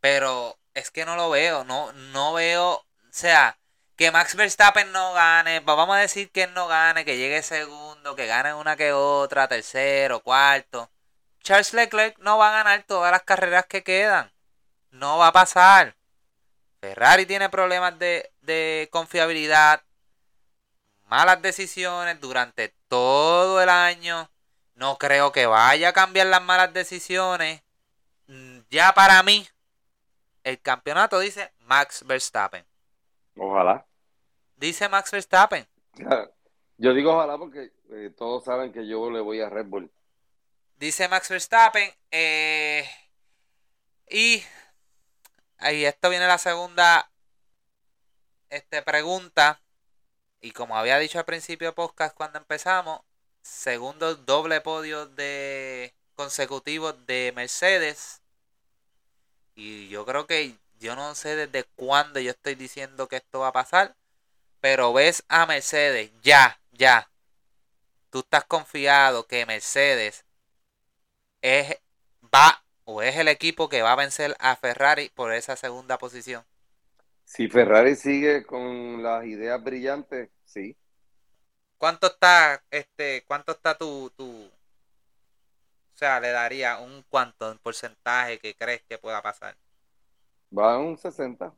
Pero 0.00 0.58
es 0.74 0.90
que 0.90 1.04
no 1.04 1.16
lo 1.16 1.30
veo. 1.30 1.64
No, 1.64 1.92
no 1.92 2.32
veo. 2.34 2.72
O 2.74 2.84
sea, 3.10 3.58
que 3.96 4.10
Max 4.10 4.34
Verstappen 4.36 4.92
no 4.92 5.12
gane. 5.14 5.60
va- 5.60 5.74
Vamos 5.74 5.96
a 5.96 6.00
decir 6.00 6.30
que 6.30 6.44
él 6.44 6.54
no 6.54 6.68
gane, 6.68 7.04
que 7.04 7.16
llegue 7.18 7.42
segundo, 7.42 8.16
que 8.16 8.26
gane 8.26 8.54
una 8.54 8.76
que 8.76 8.92
otra, 8.92 9.48
tercero, 9.48 10.20
cuarto. 10.22 10.90
Charles 11.42 11.72
Leclerc 11.74 12.18
no 12.18 12.38
va 12.38 12.50
a 12.50 12.62
ganar 12.64 12.84
todas 12.84 13.10
las 13.12 13.22
carreras 13.22 13.66
que 13.66 13.82
quedan. 13.84 14.32
No 14.90 15.18
va 15.18 15.28
a 15.28 15.32
pasar. 15.32 15.96
Ferrari 16.80 17.26
tiene 17.26 17.48
problemas 17.50 17.98
de, 17.98 18.32
de 18.42 18.88
confiabilidad, 18.92 19.82
malas 21.08 21.42
decisiones 21.42 22.20
durante 22.20 22.74
todo 22.88 23.60
el 23.62 23.68
año. 23.68 24.30
No 24.74 24.96
creo 24.98 25.32
que 25.32 25.46
vaya 25.46 25.88
a 25.88 25.92
cambiar 25.92 26.28
las 26.28 26.42
malas 26.42 26.72
decisiones. 26.72 27.62
Mm, 28.26 28.60
Ya 28.70 28.92
para 28.92 29.22
mí, 29.22 29.46
el 30.44 30.60
campeonato 30.60 31.18
dice 31.18 31.52
Max 31.60 32.04
Verstappen. 32.06 32.64
Ojalá. 33.36 33.86
Dice 34.56 34.88
Max 34.88 35.10
Verstappen. 35.10 35.66
Yo 36.76 36.92
digo 36.94 37.14
ojalá 37.14 37.38
porque 37.38 37.72
eh, 37.90 38.10
todos 38.16 38.44
saben 38.44 38.72
que 38.72 38.86
yo 38.86 39.10
le 39.10 39.20
voy 39.20 39.40
a 39.40 39.48
Red 39.48 39.66
Bull. 39.66 39.90
Dice 40.76 41.08
Max 41.08 41.28
Verstappen. 41.28 41.92
eh, 42.10 42.88
y 44.10 44.42
ahí 45.58 45.84
esto 45.84 46.08
viene 46.08 46.26
la 46.26 46.38
segunda 46.38 47.10
este, 48.48 48.80
pregunta. 48.82 49.60
Y 50.40 50.52
como 50.52 50.76
había 50.76 50.98
dicho 50.98 51.18
al 51.18 51.24
principio 51.24 51.74
podcast 51.74 52.14
cuando 52.14 52.38
empezamos, 52.38 53.00
segundo 53.42 54.14
doble 54.14 54.60
podio 54.60 55.06
de 55.06 55.94
consecutivo 56.14 56.92
de 56.92 57.32
Mercedes. 57.34 58.20
Y 59.54 59.88
yo 59.88 60.04
creo 60.06 60.26
que 60.26 60.56
yo 60.78 60.94
no 60.96 61.14
sé 61.14 61.34
desde 61.36 61.64
cuándo 61.76 62.20
yo 62.20 62.30
estoy 62.30 62.54
diciendo 62.54 63.08
que 63.08 63.16
esto 63.16 63.40
va 63.40 63.48
a 63.48 63.52
pasar. 63.52 63.96
Pero 64.60 64.92
ves 64.92 65.24
a 65.28 65.46
Mercedes, 65.46 66.10
ya, 66.22 66.60
ya. 66.72 67.10
Tú 68.10 68.20
estás 68.20 68.44
confiado 68.44 69.26
que 69.26 69.46
Mercedes 69.46 70.24
es 71.42 71.76
va 72.34 72.62
o 72.84 73.02
es 73.02 73.16
el 73.16 73.28
equipo 73.28 73.68
que 73.68 73.82
va 73.82 73.92
a 73.92 73.96
vencer 73.96 74.36
a 74.40 74.56
Ferrari 74.56 75.10
por 75.10 75.32
esa 75.32 75.56
segunda 75.56 75.98
posición. 75.98 76.44
Si 77.28 77.46
Ferrari 77.46 77.94
sigue 77.94 78.42
con 78.42 79.02
las 79.02 79.26
ideas 79.26 79.62
brillantes, 79.62 80.30
sí. 80.46 80.74
¿Cuánto 81.76 82.06
está 82.06 82.64
este 82.70 83.22
cuánto 83.26 83.52
está 83.52 83.76
tu 83.76 84.10
tu 84.16 84.46
o 84.46 85.98
sea, 85.98 86.20
le 86.20 86.30
daría 86.30 86.78
un 86.78 87.04
cuánto 87.10 87.52
en 87.52 87.58
porcentaje 87.58 88.38
que 88.38 88.54
crees 88.54 88.82
que 88.88 88.96
pueda 88.96 89.20
pasar? 89.20 89.54
Va 90.56 90.74
a 90.74 90.78
un 90.78 90.96
60. 90.96 91.48
O 91.48 91.54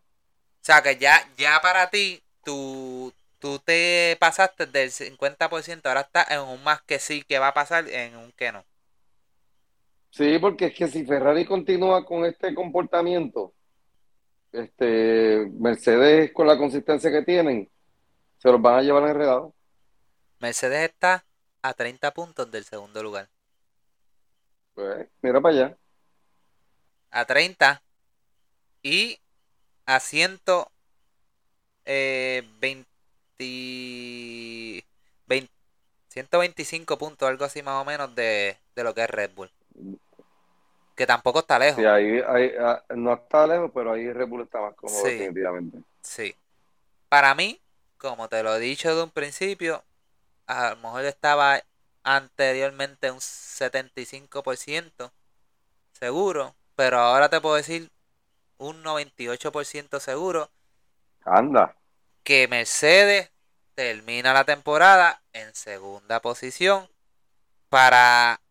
sea, 0.61 0.83
que 0.83 0.97
ya 0.97 1.17
ya 1.37 1.61
para 1.63 1.89
ti 1.89 2.21
tú 2.43 3.13
tú 3.39 3.61
te 3.61 4.17
pasaste 4.19 4.67
del 4.67 4.91
50%, 4.91 5.87
ahora 5.87 6.01
estás 6.01 6.33
en 6.33 6.41
un 6.41 6.65
más 6.65 6.83
que 6.83 6.99
sí 6.99 7.23
que 7.23 7.39
va 7.39 7.49
a 7.49 7.55
pasar 7.55 7.89
en 7.89 8.17
un 8.17 8.33
que 8.33 8.51
no. 8.51 8.65
Sí, 10.11 10.37
porque 10.41 10.67
es 10.67 10.75
que 10.75 10.89
si 10.89 11.05
Ferrari 11.07 11.47
continúa 11.47 12.05
con 12.05 12.25
este 12.25 12.57
comportamiento, 12.57 13.55
este 14.53 15.49
Mercedes 15.59 16.33
con 16.33 16.47
la 16.47 16.59
consistencia 16.59 17.11
que 17.11 17.23
tienen, 17.23 17.71
se 18.39 18.51
los 18.53 18.63
van 18.63 18.77
a 18.81 18.83
llevar 18.83 19.09
enredados. 19.09 19.55
Mercedes 20.41 20.91
está 20.91 21.25
a 21.63 21.73
30 21.73 22.13
puntos 22.13 22.51
del 22.51 22.65
segundo 22.65 23.01
lugar. 23.01 23.31
Pues, 24.75 25.09
mira 25.23 25.41
para 25.41 25.55
allá. 25.55 25.79
a 27.11 27.25
30 27.25 27.83
y 28.83 29.19
a 29.87 30.01
120, 30.01 30.71
20 35.27 35.53
125 36.09 36.99
puntos, 36.99 37.29
algo 37.29 37.45
así 37.45 37.63
más 37.63 37.81
o 37.83 37.85
menos 37.85 38.15
de, 38.15 38.59
de 38.75 38.85
lo 38.85 38.95
que 38.95 39.03
es 39.05 39.11
Red 39.11 39.33
Bull. 39.35 39.51
Que 41.01 41.07
tampoco 41.07 41.39
está 41.39 41.59
lejos. 41.59 41.81
Sí, 41.81 41.87
ahí, 41.87 42.21
ahí, 42.29 42.53
ah, 42.61 42.85
no 42.95 43.15
está 43.15 43.47
lejos, 43.47 43.71
pero 43.73 43.93
ahí 43.93 44.13
Red 44.13 44.29
Bull 44.29 44.43
está 44.43 44.61
más 44.61 44.75
cómodo, 44.75 45.01
Sí. 45.03 45.13
definitivamente. 45.13 45.79
Sí. 46.03 46.37
Para 47.09 47.35
mí, 47.35 47.59
como 47.97 48.29
te 48.29 48.43
lo 48.43 48.55
he 48.55 48.61
dicho 48.61 48.95
de 48.95 49.03
un 49.03 49.09
principio, 49.11 49.83
a 50.47 50.69
lo 50.71 50.77
mejor 50.77 51.07
estaba 51.07 51.59
anteriormente 52.03 53.11
un 53.11 53.19
75% 53.23 55.11
seguro, 55.93 56.55
pero 56.77 56.99
ahora 56.99 57.31
te 57.31 57.41
puedo 57.41 57.55
decir 57.55 57.91
un 58.59 58.83
98% 58.83 60.01
seguro 60.01 60.51
Anda. 61.25 61.75
que 62.25 62.47
Mercedes 62.47 63.31
termina 63.75 64.35
la 64.35 64.45
temporada 64.45 65.23
en 65.33 65.55
segunda 65.55 66.21
posición 66.21 66.91
para 67.71 68.43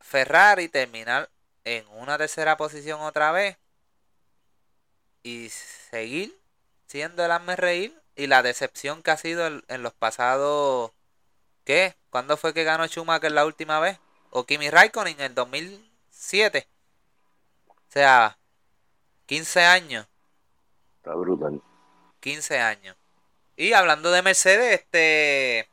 Ferrari 0.00 0.68
terminar 0.68 1.30
en 1.64 1.86
una 1.88 2.18
tercera 2.18 2.56
posición 2.56 3.00
otra 3.00 3.32
vez 3.32 3.58
y 5.22 5.48
seguir 5.50 6.36
siendo 6.86 7.24
el 7.24 7.30
hazme 7.30 7.56
reír 7.56 8.00
y 8.16 8.26
la 8.26 8.42
decepción 8.42 9.02
que 9.02 9.10
ha 9.10 9.16
sido 9.16 9.46
en, 9.46 9.82
los 9.82 9.92
pasados. 9.92 10.92
¿Qué? 11.64 11.96
¿Cuándo 12.10 12.36
fue 12.36 12.52
que 12.52 12.64
ganó 12.64 12.86
Schumacher 12.86 13.32
la 13.32 13.46
última 13.46 13.80
vez? 13.80 13.98
¿O 14.30 14.44
Kimi 14.44 14.70
Raikkonen 14.70 15.14
en 15.20 15.26
el 15.26 15.34
2007? 15.34 16.66
O 17.68 17.74
sea, 17.88 18.38
15 19.26 19.64
años. 19.64 20.06
Está 20.96 21.14
brutal. 21.14 21.62
15 22.20 22.58
años. 22.58 22.96
Y 23.56 23.72
hablando 23.72 24.10
de 24.10 24.22
Mercedes, 24.22 24.80
este. 24.80 25.68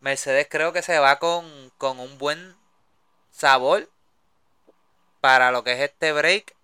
Mercedes 0.00 0.46
creo 0.48 0.72
que 0.72 0.82
se 0.82 0.98
va 0.98 1.18
con, 1.18 1.44
con 1.76 1.98
un 1.98 2.18
buen 2.18 2.56
sabor 3.38 3.88
para 5.20 5.50
lo 5.50 5.64
que 5.64 5.72
es 5.72 5.80
este 5.80 6.12
break. 6.12 6.54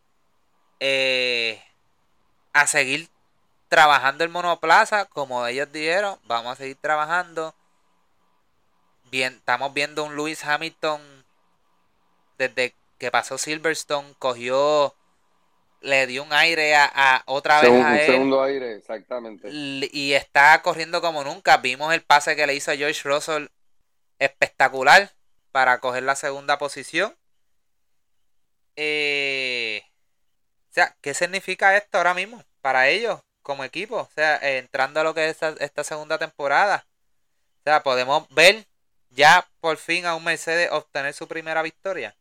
Eh, 0.81 1.63
a 2.53 2.67
seguir 2.67 3.09
trabajando 3.69 4.23
el 4.23 4.31
monoplaza, 4.31 5.07
como 5.07 5.47
ellos 5.47 5.71
dijeron, 5.73 6.19
vamos 6.25 6.53
a 6.53 6.57
seguir 6.57 6.77
trabajando. 6.81 7.55
Bien, 9.11 9.35
estamos 9.35 9.73
viendo 9.73 10.05
un 10.05 10.17
Lewis 10.17 10.45
Hamilton 10.45 11.01
desde 12.39 12.75
que 12.99 13.11
pasó 13.11 13.39
Silverstone, 13.39 14.15
cogió, 14.19 14.95
le 15.81 16.07
dio 16.07 16.23
un 16.23 16.33
aire 16.33 16.75
a, 16.77 17.23
otra 17.27 17.61
vez 17.61 17.71
a 17.85 18.01
él. 18.01 18.07
segundo 18.07 18.43
aire, 18.43 18.77
exactamente. 18.77 19.49
Y 19.51 20.13
está 20.13 20.61
corriendo 20.63 21.01
como 21.01 21.25
nunca. 21.25 21.57
Vimos 21.59 21.93
el 21.95 22.03
pase 22.03 22.37
que 22.37 22.47
le 22.47 22.55
hizo 22.55 22.71
a 22.71 22.77
George 22.77 23.09
Russell 23.09 23.47
espectacular 24.19 25.14
para 25.55 25.79
coger 25.79 26.03
la 26.03 26.17
segunda 26.17 26.59
posición. 26.59 27.15
Eh, 28.75 29.83
o 30.69 30.73
sea, 30.73 30.97
¿qué 31.01 31.15
significa 31.15 31.77
esto 31.77 31.97
ahora 31.97 32.13
mismo 32.13 32.43
para 32.61 32.89
ellos 32.89 33.21
como 33.41 33.63
equipo? 33.63 33.99
O 33.99 34.11
sea, 34.17 34.37
entrando 34.43 34.99
a 34.99 35.05
lo 35.05 35.15
que 35.15 35.29
es 35.29 35.41
esta, 35.61 35.85
segunda 35.85 36.19
temporada. 36.19 36.89
O 37.61 37.63
sea, 37.63 37.85
podemos 37.85 38.29
ver 38.31 38.67
ya 39.11 39.49
por 39.61 39.77
fin 39.77 40.07
a 40.07 40.17
un 40.17 40.25
Mercedes 40.25 40.73
obtener 40.73 41.15
su 41.15 41.29
primera 41.29 41.63
victoria. 41.63 42.17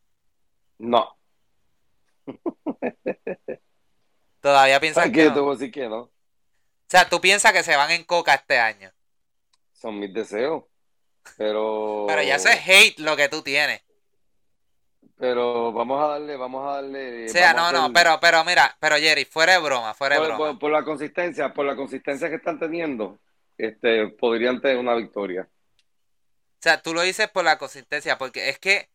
No. 0.78 1.18
Todavía 4.40 4.78
piensas 4.78 5.10
que, 5.10 5.24
no? 5.24 5.58
que 5.58 5.88
no. 5.88 5.98
O 6.02 6.10
sea, 6.86 7.08
tú 7.08 7.20
piensas 7.20 7.52
que 7.52 7.64
se 7.64 7.74
van 7.74 7.90
en 7.90 8.04
coca 8.04 8.34
este 8.34 8.60
año. 8.60 8.92
Son 9.72 9.98
mis 9.98 10.14
deseos. 10.14 10.62
Pero. 11.36 12.04
Pero 12.06 12.22
ya 12.22 12.38
sé 12.38 12.50
hate 12.50 12.98
lo 12.98 13.16
que 13.16 13.28
tú 13.28 13.42
tienes. 13.42 13.82
Pero 15.16 15.72
vamos 15.72 16.02
a 16.02 16.08
darle, 16.08 16.36
vamos 16.36 16.66
a 16.66 16.74
darle. 16.76 17.26
O 17.26 17.28
sea, 17.28 17.54
no, 17.54 17.70
no, 17.70 17.92
pero, 17.92 18.18
pero 18.20 18.44
mira, 18.44 18.76
pero 18.80 18.96
Jerry, 18.96 19.24
fuera 19.24 19.54
de 19.54 19.58
broma, 19.60 19.94
fuera 19.94 20.16
de 20.16 20.26
broma. 20.26 20.58
Por, 20.58 20.70
la 20.70 20.84
consistencia, 20.84 21.52
por 21.52 21.64
la 21.64 21.76
consistencia 21.76 22.28
que 22.28 22.36
están 22.36 22.58
teniendo, 22.58 23.18
este, 23.56 24.08
podrían 24.08 24.60
tener 24.60 24.76
una 24.76 24.94
victoria. 24.94 25.48
O 25.48 26.60
sea, 26.60 26.82
tú 26.82 26.94
lo 26.94 27.02
dices 27.02 27.28
por 27.28 27.44
la 27.44 27.58
consistencia, 27.58 28.18
porque 28.18 28.48
es 28.48 28.58
que 28.58 28.88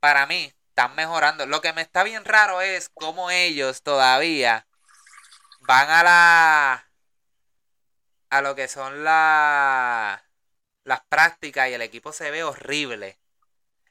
para 0.00 0.26
mí 0.26 0.52
están 0.68 0.94
mejorando. 0.94 1.46
Lo 1.46 1.60
que 1.60 1.72
me 1.74 1.82
está 1.82 2.02
bien 2.02 2.24
raro 2.24 2.60
es 2.62 2.88
cómo 2.88 3.30
ellos 3.30 3.82
todavía 3.82 4.66
van 5.60 5.90
a 5.90 6.02
la 6.02 6.88
a 8.30 8.40
lo 8.40 8.54
que 8.54 8.66
son 8.66 9.04
la, 9.04 10.24
las 10.84 11.02
prácticas 11.08 11.68
y 11.68 11.74
el 11.74 11.82
equipo 11.82 12.12
se 12.12 12.30
ve 12.30 12.44
horrible 12.44 13.18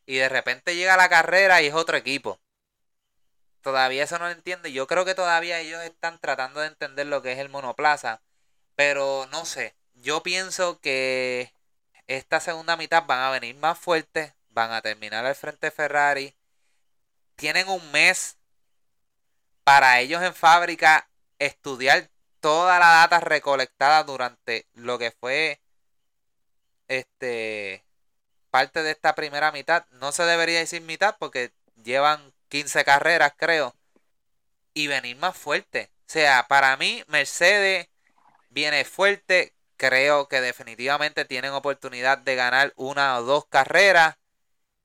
y 0.05 0.17
de 0.17 0.29
repente 0.29 0.75
llega 0.75 0.97
la 0.97 1.09
carrera 1.09 1.61
y 1.61 1.67
es 1.67 1.73
otro 1.73 1.97
equipo. 1.97 2.39
Todavía 3.61 4.03
eso 4.03 4.17
no 4.19 4.25
lo 4.25 4.31
entiendo. 4.31 4.67
Yo 4.67 4.87
creo 4.87 5.05
que 5.05 5.15
todavía 5.15 5.59
ellos 5.59 5.81
están 5.83 6.19
tratando 6.19 6.59
de 6.59 6.67
entender 6.67 7.07
lo 7.07 7.21
que 7.21 7.31
es 7.31 7.39
el 7.39 7.49
monoplaza. 7.49 8.21
Pero 8.75 9.27
no 9.31 9.45
sé. 9.45 9.75
Yo 9.93 10.23
pienso 10.23 10.79
que 10.81 11.53
esta 12.07 12.39
segunda 12.39 12.75
mitad 12.75 13.05
van 13.05 13.19
a 13.19 13.29
venir 13.29 13.55
más 13.55 13.77
fuertes. 13.77 14.33
Van 14.49 14.71
a 14.71 14.81
terminar 14.81 15.25
al 15.25 15.35
frente 15.35 15.71
Ferrari. 15.71 16.35
Tienen 17.35 17.69
un 17.69 17.91
mes 17.91 18.37
para 19.63 19.99
ellos 19.99 20.21
en 20.23 20.33
fábrica 20.33 21.07
estudiar 21.39 22.09
toda 22.39 22.79
la 22.79 22.87
data 22.87 23.19
recolectada 23.19 24.03
durante 24.03 24.67
lo 24.73 24.97
que 24.97 25.11
fue 25.11 25.61
este 26.91 27.85
parte 28.49 28.83
de 28.83 28.91
esta 28.91 29.15
primera 29.15 29.51
mitad. 29.51 29.85
No 29.91 30.11
se 30.11 30.23
debería 30.23 30.59
decir 30.59 30.81
mitad 30.81 31.15
porque 31.19 31.51
llevan 31.83 32.33
15 32.49 32.83
carreras, 32.83 33.33
creo. 33.37 33.73
Y 34.73 34.87
venir 34.87 35.17
más 35.17 35.37
fuerte. 35.37 35.91
O 36.07 36.11
sea, 36.11 36.45
para 36.47 36.75
mí, 36.77 37.03
Mercedes 37.07 37.87
viene 38.49 38.85
fuerte. 38.85 39.53
Creo 39.77 40.27
que 40.27 40.41
definitivamente 40.41 41.25
tienen 41.25 41.53
oportunidad 41.53 42.17
de 42.19 42.35
ganar 42.35 42.73
una 42.75 43.17
o 43.17 43.23
dos 43.23 43.45
carreras. 43.47 44.17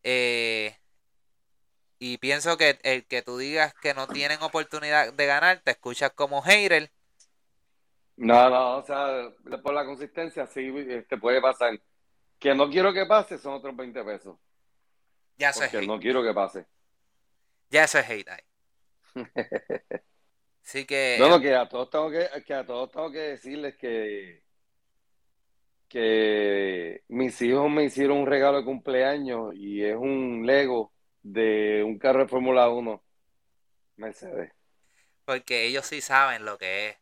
Eh, 0.02 0.76
y 1.98 2.18
pienso 2.18 2.56
que 2.56 2.78
el 2.82 3.06
que 3.06 3.22
tú 3.22 3.38
digas 3.38 3.74
que 3.74 3.94
no 3.94 4.06
tienen 4.06 4.42
oportunidad 4.42 5.12
de 5.12 5.26
ganar, 5.26 5.60
te 5.64 5.72
escuchas 5.72 6.12
como 6.12 6.42
hater. 6.42 6.90
No, 8.16 8.48
no, 8.48 8.78
o 8.78 8.82
sea, 8.84 9.30
por 9.62 9.74
la 9.74 9.84
consistencia 9.84 10.46
sí 10.46 10.72
te 10.72 10.98
este, 10.98 11.18
puede 11.18 11.40
pasar. 11.40 11.78
Que 12.38 12.54
no 12.54 12.68
quiero 12.68 12.92
que 12.92 13.06
pase 13.06 13.38
son 13.38 13.54
otros 13.54 13.74
20 13.74 14.04
pesos. 14.04 14.38
Ya 15.36 15.52
sé. 15.52 15.68
Porque 15.70 15.86
no 15.86 15.98
quiero 15.98 16.22
que 16.22 16.34
pase. 16.34 16.66
Ya 17.70 17.84
es 17.84 17.94
hate 17.94 18.28
ahí. 18.28 18.42
Así 20.64 20.84
que. 20.84 21.16
No, 21.18 21.28
no, 21.28 21.40
que 21.40 21.54
a 21.54 21.68
todos 21.68 21.90
tengo 21.90 22.10
que, 22.10 22.28
que 22.44 22.54
a 22.54 22.66
todos 22.66 22.90
tengo 22.90 23.10
que 23.10 23.18
decirles 23.18 23.76
que 23.76 24.46
que 25.88 27.04
mis 27.08 27.40
hijos 27.42 27.70
me 27.70 27.84
hicieron 27.84 28.18
un 28.18 28.26
regalo 28.26 28.58
de 28.58 28.64
cumpleaños 28.64 29.54
y 29.54 29.84
es 29.84 29.94
un 29.94 30.44
Lego 30.44 30.92
de 31.22 31.82
un 31.84 31.98
carro 31.98 32.20
de 32.20 32.28
Fórmula 32.28 32.68
1 32.68 33.02
Mercedes. 33.96 34.52
Porque 35.24 35.66
ellos 35.66 35.86
sí 35.86 36.00
saben 36.00 36.44
lo 36.44 36.58
que 36.58 36.88
es. 36.88 36.96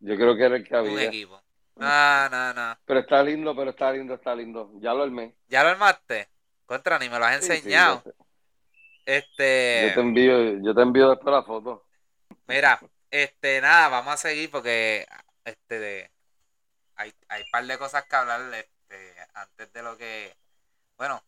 Yo 0.00 0.16
creo 0.16 0.36
que 0.36 0.44
era 0.44 0.56
el 0.56 0.66
que 0.66 0.76
había. 0.76 0.92
Un 0.92 0.98
equipo. 1.00 1.41
No, 1.76 2.28
no, 2.28 2.54
no. 2.54 2.78
Pero 2.84 3.00
está 3.00 3.22
lindo, 3.22 3.56
pero 3.56 3.70
está 3.70 3.92
lindo, 3.92 4.14
está 4.14 4.34
lindo. 4.34 4.70
Ya 4.80 4.92
lo 4.92 5.02
armé. 5.02 5.34
¿Ya 5.48 5.62
lo 5.62 5.70
armaste? 5.70 6.28
Contra, 6.66 6.98
ni 6.98 7.08
me 7.08 7.18
lo 7.18 7.24
has 7.24 7.36
enseñado. 7.36 8.02
este. 9.06 9.88
Yo 9.88 9.94
te 9.94 10.00
envío, 10.00 10.62
yo 10.62 10.74
te 10.74 10.82
envío 10.82 11.10
después 11.10 11.34
la 11.34 11.42
foto. 11.42 11.86
Mira, 12.46 12.80
este, 13.10 13.60
nada, 13.60 13.88
vamos 13.88 14.14
a 14.14 14.16
seguir 14.16 14.50
porque 14.50 15.06
este 15.44 15.78
de, 15.78 16.10
hay, 16.96 17.12
hay 17.28 17.42
un 17.42 17.50
par 17.50 17.66
de 17.66 17.78
cosas 17.78 18.04
que 18.04 18.16
hablar 18.16 18.40
este, 18.54 19.14
antes 19.34 19.72
de 19.72 19.82
lo 19.82 19.96
que. 19.96 20.34
Bueno, 20.96 21.22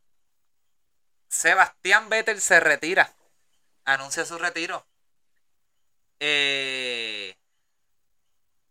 Sebastián 1.29 2.09
Vettel 2.09 2.41
se 2.41 2.61
retira. 2.61 3.11
Anuncia 3.85 4.25
su 4.25 4.39
retiro. 4.39 4.87
Eh, 6.21 7.37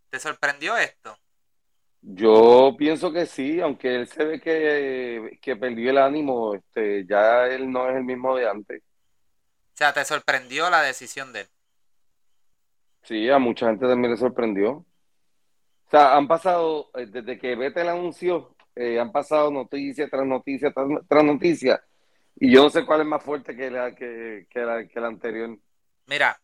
¿Te 0.10 0.20
sorprendió 0.20 0.78
esto? 0.78 1.18
Yo 2.06 2.76
pienso 2.78 3.14
que 3.14 3.26
sí, 3.26 3.62
aunque 3.62 3.96
él 3.96 4.08
se 4.08 4.26
ve 4.26 4.42
que, 4.42 5.56
perdió 5.56 5.90
el 5.90 5.98
ánimo, 5.98 6.54
este, 6.54 7.06
ya 7.06 7.48
él 7.48 7.72
no 7.72 7.90
es 7.90 7.96
el 7.96 8.04
mismo 8.04 8.36
de 8.36 8.50
antes. 8.50 8.82
O 8.82 9.78
sea, 9.78 9.94
¿te 9.94 10.04
sorprendió 10.04 10.70
la 10.70 10.82
decisión 10.82 11.32
de 11.32 11.42
él? 11.42 11.48
Sí, 13.04 13.30
a 13.30 13.40
mucha 13.40 13.68
gente 13.68 13.88
también 13.88 14.12
le 14.12 14.18
sorprendió. 14.18 14.72
O 14.72 14.86
sea, 15.90 16.18
han 16.18 16.28
pasado, 16.28 16.90
eh, 16.96 17.06
desde 17.06 17.40
que 17.40 17.56
Vettel 17.56 17.88
anunció, 17.88 18.54
eh, 18.76 19.00
han 19.00 19.14
pasado 19.14 19.50
noticia 19.50 20.10
tras 20.10 20.26
noticia 20.26 20.74
tras, 20.74 21.24
noticia, 21.24 21.82
y 22.36 22.52
yo 22.52 22.64
no 22.64 22.70
sé 22.70 22.86
cuál 22.86 23.02
es 23.02 23.08
más 23.08 23.24
fuerte 23.24 23.56
que 23.56 23.72
la, 23.72 23.96
que, 23.96 24.46
que 24.50 24.60
la, 24.60 24.86
que 24.88 25.00
la 25.00 25.08
anterior. 25.08 25.58
Mira, 26.08 26.38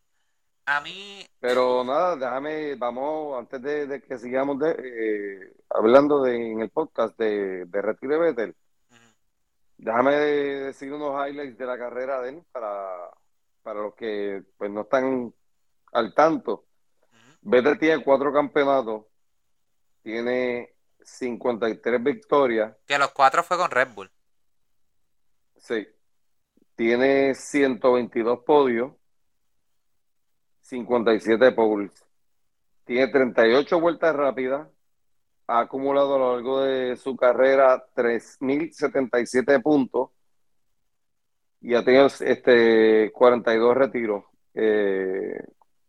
a 0.69 0.81
mí. 0.81 1.25
Pero 1.39 1.83
nada, 1.83 2.15
déjame, 2.15 2.75
vamos, 2.75 3.37
antes 3.39 3.61
de, 3.61 4.01
que 4.01 4.17
sigamos 4.17 4.59
de, 4.59 4.71
eh, 4.71 5.53
hablando 5.69 6.21
de, 6.21 6.35
en 6.35 6.61
el 6.61 6.69
podcast 6.69 7.17
de, 7.17 7.65
de 7.65 7.81
Retire 7.81 8.17
Vettel, 8.17 8.55
déjame 9.77 10.15
decir 10.15 10.93
unos 10.93 11.15
highlights 11.15 11.57
de 11.57 11.65
la 11.65 11.77
carrera 11.77 12.21
de 12.21 12.29
él 12.29 12.43
para, 12.51 13.09
para 13.63 13.81
los 13.81 13.95
que 13.95 14.43
pues 14.57 14.69
no 14.69 14.81
están 14.81 15.33
al 15.93 16.13
tanto. 16.13 16.65
Vettel 17.41 17.79
tiene 17.79 18.03
cuatro 18.03 18.33
campeonatos, 18.33 19.05
tiene 20.03 20.75
53 21.01 22.03
victorias. 22.03 22.75
Que 22.85 22.97
los 22.97 23.11
cuatro 23.11 23.43
fue 23.43 23.57
con 23.57 23.71
Red 23.71 23.89
Bull. 23.95 24.11
Sí. 25.57 25.87
Tiene 26.75 27.33
122 27.33 28.39
podios 28.45 28.98
57 30.69 31.51
poles. 31.53 31.91
Tiene 32.85 33.07
38 33.07 33.79
vueltas 33.79 34.15
rápidas. 34.15 34.67
Ha 35.47 35.61
acumulado 35.61 36.15
a 36.15 36.19
lo 36.19 36.35
largo 36.35 36.61
de 36.61 36.95
su 36.95 37.15
carrera 37.15 37.85
3.077 37.95 39.61
puntos. 39.61 40.11
Y 41.61 41.73
ha 41.75 41.83
tenido 41.83 42.05
este, 42.05 43.11
42 43.11 43.75
retiros 43.75 44.23
eh, 44.53 45.43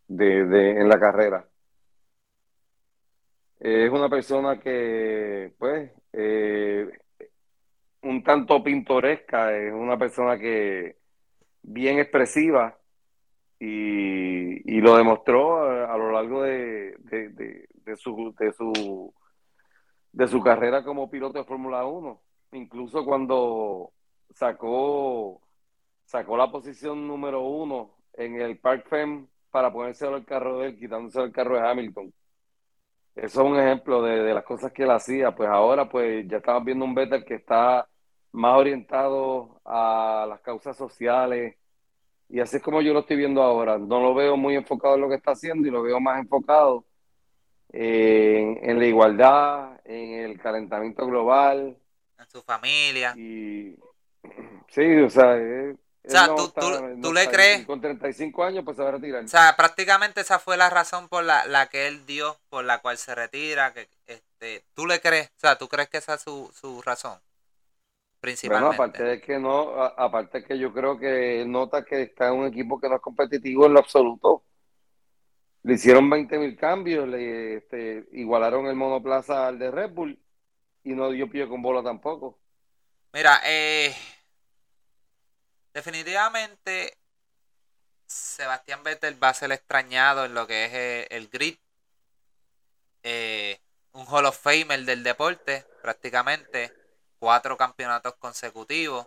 de, 0.08 0.70
en 0.80 0.88
la 0.88 0.98
carrera. 0.98 1.46
Es 3.60 3.90
una 3.90 4.08
persona 4.08 4.58
que, 4.58 5.52
pues, 5.58 5.90
eh, 6.14 6.88
un 8.02 8.22
tanto 8.24 8.62
pintoresca, 8.64 9.54
es 9.54 9.72
una 9.72 9.98
persona 9.98 10.38
que 10.38 10.96
bien 11.62 11.98
expresiva 11.98 12.79
y, 13.60 14.76
y 14.76 14.80
lo 14.80 14.96
demostró 14.96 15.62
a, 15.86 15.96
lo 15.98 16.12
largo 16.12 16.42
de, 16.42 16.96
de, 17.00 17.28
de, 17.28 17.96
su, 17.96 18.34
de, 18.38 18.52
su, 18.52 19.14
de 20.12 20.28
su 20.28 20.42
carrera 20.42 20.82
como 20.82 21.10
piloto 21.10 21.38
de 21.38 21.44
Fórmula 21.44 21.84
1. 21.84 22.22
Incluso 22.52 23.04
cuando 23.04 23.92
sacó, 24.30 25.42
sacó 26.06 26.36
la 26.38 26.50
posición 26.50 27.06
número 27.06 27.42
uno 27.42 27.96
en 28.14 28.40
el 28.40 28.58
Park 28.58 28.88
Fem 28.88 29.28
para 29.50 29.70
ponerse 29.70 30.06
al 30.06 30.24
carro 30.24 30.58
de 30.58 30.68
él, 30.68 30.78
quitándose 30.78 31.20
el 31.20 31.32
carro 31.32 31.56
de 31.56 31.68
Hamilton. 31.68 32.14
Eso 33.14 33.42
es 33.42 33.50
un 33.50 33.58
ejemplo 33.58 34.02
de, 34.02 34.22
de, 34.22 34.32
las 34.32 34.44
cosas 34.44 34.72
que 34.72 34.84
él 34.84 34.90
hacía. 34.90 35.34
Pues 35.34 35.50
ahora 35.50 35.86
pues 35.86 36.26
ya 36.28 36.38
estamos 36.38 36.64
viendo 36.64 36.86
un 36.86 36.94
Vettel 36.94 37.24
que 37.26 37.34
está 37.34 37.86
más 38.32 38.56
orientado 38.56 39.60
a 39.64 40.24
las 40.28 40.40
causas 40.40 40.76
sociales 40.76 41.59
y 42.30 42.40
así 42.40 42.56
es 42.56 42.62
como 42.62 42.80
yo 42.82 42.92
lo 42.92 43.00
estoy 43.00 43.16
viendo 43.16 43.42
ahora. 43.42 43.78
No 43.78 44.00
lo 44.00 44.14
veo 44.14 44.36
muy 44.36 44.54
enfocado 44.56 44.94
en 44.94 45.00
lo 45.02 45.08
que 45.08 45.16
está 45.16 45.32
haciendo 45.32 45.66
y 45.66 45.70
lo 45.70 45.82
veo 45.82 46.00
más 46.00 46.18
enfocado 46.20 46.84
en, 47.72 48.58
en 48.68 48.78
la 48.78 48.86
igualdad, 48.86 49.80
en 49.84 50.14
el 50.30 50.40
calentamiento 50.40 51.06
global. 51.06 51.76
En 52.18 52.28
su 52.30 52.42
familia. 52.42 53.14
Y 53.16 53.76
sí, 54.68 54.96
o 55.00 55.10
sea, 55.10 55.34
él, 55.36 55.78
o 56.04 56.10
sea, 56.10 56.26
no 56.26 56.34
tú, 56.36 56.44
está- 56.46 56.60
tú, 56.60 56.70
no 56.96 57.08
tú 57.08 57.12
le 57.12 57.28
crees, 57.28 57.66
Con 57.66 57.80
35 57.80 58.44
años, 58.44 58.64
pues 58.64 58.76
se 58.76 58.82
va 58.82 58.88
a 58.90 58.92
retirar. 58.92 59.24
o 59.24 59.28
sea, 59.28 59.54
prácticamente 59.56 60.20
esa 60.20 60.38
fue 60.38 60.56
la 60.56 60.70
razón 60.70 61.08
por 61.08 61.24
la, 61.24 61.46
la 61.46 61.68
que 61.68 61.86
él 61.86 62.04
dio, 62.06 62.38
por 62.48 62.64
la 62.64 62.78
cual 62.78 62.96
se 62.98 63.14
retira, 63.14 63.72
que 63.72 63.88
este, 64.06 64.64
tú 64.74 64.86
le 64.86 65.00
crees, 65.00 65.28
o 65.36 65.40
sea, 65.40 65.56
tú 65.58 65.68
crees 65.68 65.88
que 65.88 65.98
esa 65.98 66.14
es 66.14 66.22
su, 66.22 66.50
su 66.54 66.82
razón, 66.82 67.18
Bueno, 68.44 68.68
principalmente. 68.68 68.68
aparte 68.68 69.02
de 69.04 69.20
que 69.20 69.38
no, 69.38 69.70
a- 69.82 69.88
aparte 69.96 70.44
que 70.44 70.58
yo 70.58 70.72
creo 70.72 70.98
que 70.98 71.44
nota 71.46 71.84
que 71.84 72.02
está 72.02 72.28
en 72.28 72.34
un 72.40 72.46
equipo 72.46 72.80
que 72.80 72.88
no 72.88 72.96
es 72.96 73.02
competitivo 73.02 73.66
en 73.66 73.74
lo 73.74 73.80
absoluto. 73.80 74.44
Le 75.62 75.74
hicieron 75.74 76.10
20 76.10 76.38
mil 76.38 76.54
cambios, 76.56 77.08
le 77.08 77.56
este, 77.56 78.06
igualaron 78.12 78.66
el 78.66 78.76
monoplaza 78.76 79.46
al 79.46 79.58
de 79.58 79.70
Red 79.70 79.90
Bull 79.92 80.18
y 80.84 80.92
no 80.94 81.10
dio 81.10 81.30
pie 81.30 81.48
con 81.48 81.62
bola 81.62 81.82
tampoco. 81.82 82.40
Mira, 83.12 83.40
eh, 83.44 83.94
definitivamente 85.74 86.96
Sebastián 88.06 88.82
Vettel 88.82 89.22
va 89.22 89.30
a 89.30 89.34
ser 89.34 89.52
extrañado 89.52 90.26
en 90.26 90.34
lo 90.34 90.46
que 90.46 90.66
es 90.66 90.72
eh, 90.74 91.06
el 91.10 91.28
grid. 91.28 91.56
Eh, 93.02 93.58
un 93.92 94.06
Hall 94.06 94.26
of 94.26 94.38
Famer 94.38 94.84
del 94.84 95.02
deporte, 95.02 95.66
prácticamente. 95.82 96.79
Cuatro 97.20 97.56
campeonatos 97.56 98.14
consecutivos. 98.16 99.06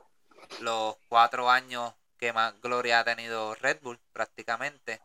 Los 0.61 0.95
cuatro 1.09 1.49
años 1.49 1.93
que 2.17 2.31
más 2.31 2.53
gloria 2.61 2.99
ha 2.99 3.03
tenido 3.03 3.53
Red 3.55 3.79
Bull, 3.81 3.99
prácticamente. 4.13 5.01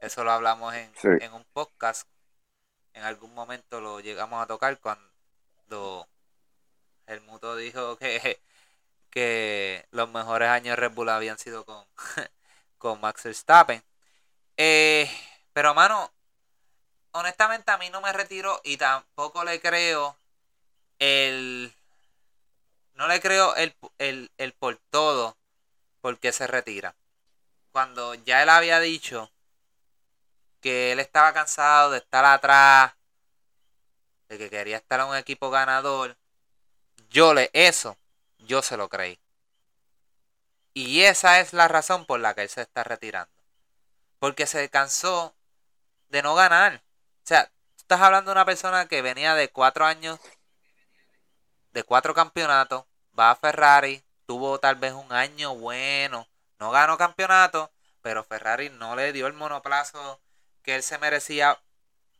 Eso 0.00 0.24
lo 0.24 0.32
hablamos 0.32 0.72
en, 0.74 0.90
Sí. 0.96 1.08
en 1.20 1.32
un 1.34 1.44
podcast. 1.52 2.08
En 2.94 3.02
algún 3.02 3.34
momento 3.34 3.80
lo 3.80 4.00
llegamos 4.00 4.42
a 4.42 4.46
tocar 4.46 4.78
cuando 4.78 6.08
el 7.06 7.20
muto 7.22 7.56
dijo 7.56 7.96
que, 7.98 8.40
que 9.10 9.86
los 9.90 10.08
mejores 10.10 10.48
años 10.48 10.76
de 10.76 10.76
Red 10.76 10.92
Bull 10.92 11.08
habían 11.08 11.38
sido 11.38 11.64
con, 11.64 11.84
con 12.78 13.00
Max 13.00 13.24
Verstappen. 13.24 13.82
Eh, 14.56 15.10
pero, 15.52 15.74
mano, 15.74 16.12
honestamente 17.12 17.70
a 17.72 17.78
mí 17.78 17.90
no 17.90 18.00
me 18.00 18.12
retiro 18.12 18.60
y 18.62 18.76
tampoco 18.76 19.42
le 19.44 19.60
creo 19.60 20.16
el... 21.00 21.74
No 22.94 23.08
le 23.08 23.20
creo 23.20 23.54
el, 23.56 23.74
el, 23.98 24.30
el 24.38 24.52
por 24.52 24.78
todo 24.90 25.36
por 26.00 26.18
qué 26.18 26.32
se 26.32 26.46
retira. 26.46 26.94
Cuando 27.72 28.14
ya 28.14 28.42
él 28.42 28.48
había 28.48 28.78
dicho 28.80 29.30
que 30.60 30.92
él 30.92 31.00
estaba 31.00 31.32
cansado 31.32 31.90
de 31.90 31.98
estar 31.98 32.24
atrás, 32.24 32.94
de 34.28 34.38
que 34.38 34.50
quería 34.50 34.76
estar 34.76 35.00
en 35.00 35.06
un 35.06 35.16
equipo 35.16 35.50
ganador, 35.50 36.16
yo 37.10 37.34
le 37.34 37.50
eso, 37.52 37.96
yo 38.38 38.62
se 38.62 38.76
lo 38.76 38.88
creí. 38.88 39.18
Y 40.72 41.02
esa 41.02 41.40
es 41.40 41.52
la 41.52 41.68
razón 41.68 42.04
por 42.04 42.20
la 42.20 42.34
que 42.34 42.42
él 42.42 42.48
se 42.48 42.62
está 42.62 42.82
retirando. 42.82 43.32
Porque 44.18 44.46
se 44.46 44.68
cansó 44.68 45.34
de 46.08 46.22
no 46.22 46.34
ganar. 46.34 46.82
O 47.22 47.26
sea, 47.26 47.46
tú 47.46 47.52
estás 47.78 48.00
hablando 48.00 48.30
de 48.30 48.32
una 48.32 48.44
persona 48.44 48.88
que 48.88 49.02
venía 49.02 49.34
de 49.34 49.50
cuatro 49.50 49.84
años, 49.84 50.18
de 51.74 51.82
cuatro 51.82 52.14
campeonatos, 52.14 52.84
va 53.18 53.32
a 53.32 53.36
Ferrari, 53.36 54.02
tuvo 54.26 54.58
tal 54.60 54.76
vez 54.76 54.92
un 54.92 55.12
año 55.12 55.54
bueno, 55.56 56.26
no 56.58 56.70
ganó 56.70 56.96
campeonato, 56.96 57.70
pero 58.00 58.24
Ferrari 58.24 58.70
no 58.70 58.96
le 58.96 59.12
dio 59.12 59.26
el 59.26 59.32
monoplazo 59.32 60.20
que 60.62 60.76
él 60.76 60.82
se 60.82 60.98
merecía 60.98 61.60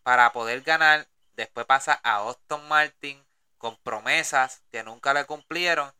para 0.03 0.33
poder 0.33 0.61
ganar. 0.63 1.07
Después 1.37 1.67
pasa 1.67 2.01
a 2.03 2.17
Austin 2.17 2.67
Martin 2.69 3.25
con 3.59 3.77
promesas 3.79 4.63
que 4.71 4.83
nunca 4.83 5.15
le 5.15 5.25
cumplieron. 5.25 5.93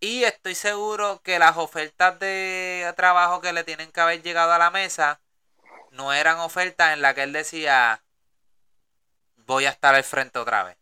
Y 0.00 0.24
estoy 0.24 0.54
seguro 0.54 1.22
que 1.22 1.38
las 1.38 1.56
ofertas 1.56 2.18
de 2.18 2.92
trabajo 2.96 3.40
que 3.40 3.52
le 3.52 3.64
tienen 3.64 3.92
que 3.92 4.00
haber 4.00 4.22
llegado 4.22 4.52
a 4.52 4.58
la 4.58 4.70
mesa 4.70 5.20
no 5.92 6.12
eran 6.12 6.38
ofertas 6.38 6.92
en 6.92 7.02
las 7.02 7.14
que 7.14 7.22
él 7.22 7.32
decía 7.32 8.02
voy 9.36 9.66
a 9.66 9.70
estar 9.70 9.94
al 9.94 10.04
frente 10.04 10.38
otra 10.38 10.64
vez. 10.64 10.79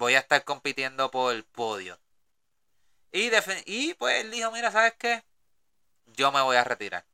Voy 0.00 0.14
a 0.14 0.20
estar 0.20 0.42
compitiendo 0.44 1.10
por 1.10 1.34
el 1.34 1.44
podio. 1.44 2.00
Y, 3.12 3.30
y 3.66 3.92
pues 3.94 4.24
él 4.24 4.30
dijo, 4.30 4.50
mira, 4.50 4.72
¿sabes 4.72 4.94
qué? 4.98 5.22
Yo 6.06 6.32
me 6.32 6.40
voy 6.40 6.56
a 6.56 6.64
retirar. 6.64 7.04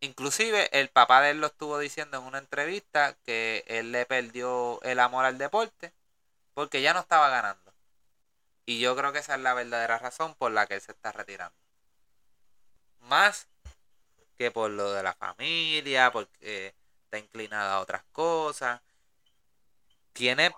Inclusive 0.00 0.68
el 0.78 0.90
papá 0.90 1.22
de 1.22 1.30
él 1.30 1.40
lo 1.40 1.46
estuvo 1.46 1.78
diciendo 1.78 2.18
en 2.18 2.24
una 2.24 2.36
entrevista 2.36 3.16
que 3.24 3.64
él 3.68 3.90
le 3.90 4.04
perdió 4.04 4.82
el 4.82 5.00
amor 5.00 5.24
al 5.24 5.38
deporte 5.38 5.94
porque 6.52 6.82
ya 6.82 6.92
no 6.92 7.00
estaba 7.00 7.30
ganando. 7.30 7.72
Y 8.66 8.80
yo 8.80 8.94
creo 8.94 9.10
que 9.14 9.20
esa 9.20 9.36
es 9.36 9.40
la 9.40 9.54
verdadera 9.54 9.98
razón 9.98 10.34
por 10.34 10.52
la 10.52 10.66
que 10.66 10.74
él 10.74 10.82
se 10.82 10.92
está 10.92 11.10
retirando. 11.10 11.56
Más 13.00 13.48
que 14.36 14.50
por 14.50 14.70
lo 14.70 14.92
de 14.92 15.02
la 15.02 15.14
familia, 15.14 16.12
porque 16.12 16.74
está 17.04 17.18
inclinado 17.18 17.70
a 17.72 17.80
otras 17.80 18.02
cosas. 18.12 18.82
Tiene, 20.12 20.54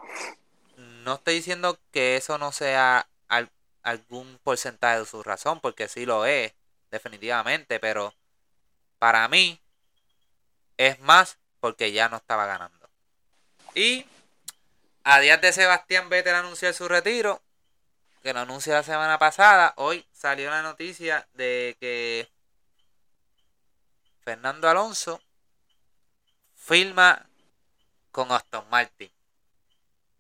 no 1.07 1.15
estoy 1.15 1.37
diciendo 1.37 1.79
que 1.93 2.17
eso 2.17 2.37
no 2.37 2.51
sea 2.51 3.09
al- 3.29 3.51
algún 3.83 4.39
porcentaje 4.43 4.99
de 4.99 5.07
su 5.07 5.23
razón, 5.23 5.61
porque 5.61 5.89
sí 5.89 6.05
lo 6.05 6.27
es, 6.27 6.53
definitivamente, 6.91 7.79
pero 7.79 8.13
para 8.99 9.29
mí 9.29 9.61
es 10.77 10.99
más 11.01 11.39
porque 11.61 11.93
ya 11.93 12.09
no 12.09 12.17
estaba 12.17 12.47
ganando. 12.47 12.91
Y 13.75 14.05
a 15.05 15.21
días 15.21 15.41
de 15.41 15.53
Sebastián 15.53 16.09
Vettel 16.09 16.35
anunciar 16.35 16.75
su 16.75 16.89
retiro, 16.89 17.41
que 18.25 18.33
lo 18.35 18.41
anunció 18.41 18.73
la 18.73 18.83
semana 18.83 19.17
pasada, 19.17 19.75
hoy 19.77 20.05
salió 20.13 20.51
la 20.51 20.63
noticia 20.63 21.29
de 21.35 21.77
que 21.79 22.29
Fernando 24.25 24.69
Alonso 24.69 25.23
firma 26.57 27.29
con 28.11 28.33
Aston 28.33 28.69
Martin. 28.71 29.16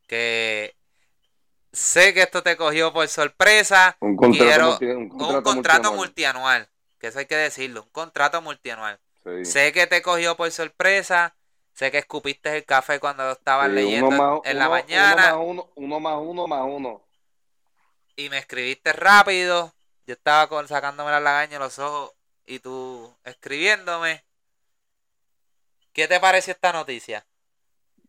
Que 0.06 0.76
sé 1.72 2.14
que 2.14 2.22
esto 2.22 2.42
te 2.42 2.56
cogió 2.56 2.92
por 2.92 3.06
sorpresa. 3.08 3.96
Un 4.00 4.16
contrato, 4.16 4.44
Quiero- 4.44 4.66
multi- 4.70 4.86
un 4.86 5.02
Un 5.36 5.42
contrato 5.42 5.92
multianual. 5.92 5.96
multianual. 5.96 6.68
Que 6.98 7.08
eso 7.08 7.18
hay 7.18 7.26
que 7.26 7.36
decirlo. 7.36 7.82
Un 7.82 7.90
contrato 7.90 8.40
multianual. 8.42 8.98
Sí. 9.24 9.44
Sé 9.44 9.72
que 9.72 9.86
te 9.86 10.02
cogió 10.02 10.36
por 10.36 10.50
sorpresa. 10.50 11.34
Sé 11.74 11.90
que 11.90 11.98
escupiste 11.98 12.56
el 12.56 12.64
café 12.64 12.98
cuando 13.00 13.24
lo 13.24 13.32
estabas 13.32 13.68
Sí, 13.68 13.74
leyendo 13.74 14.08
uno 14.08 14.16
más, 14.16 14.40
en 14.44 14.58
la 14.58 14.68
mañana. 14.70 15.36
Uno 15.36 15.64
más 15.64 15.72
uno, 15.76 16.00
más 16.00 16.18
uno 16.22 16.46
más 16.46 16.62
uno. 16.64 17.02
y 18.16 18.30
me 18.30 18.38
escribiste 18.38 18.92
rápido. 18.94 19.74
Yo 20.06 20.14
estaba 20.14 20.48
con, 20.48 20.66
sacándome 20.68 21.10
la 21.10 21.20
lagaña 21.20 21.54
de 21.54 21.58
los 21.58 21.78
ojos 21.78 22.12
y 22.46 22.60
tú 22.60 23.14
escribiéndome. 23.24 24.24
¿Qué 25.92 26.08
te 26.08 26.18
pareció 26.20 26.52
esta 26.52 26.72
noticia? 26.72 27.26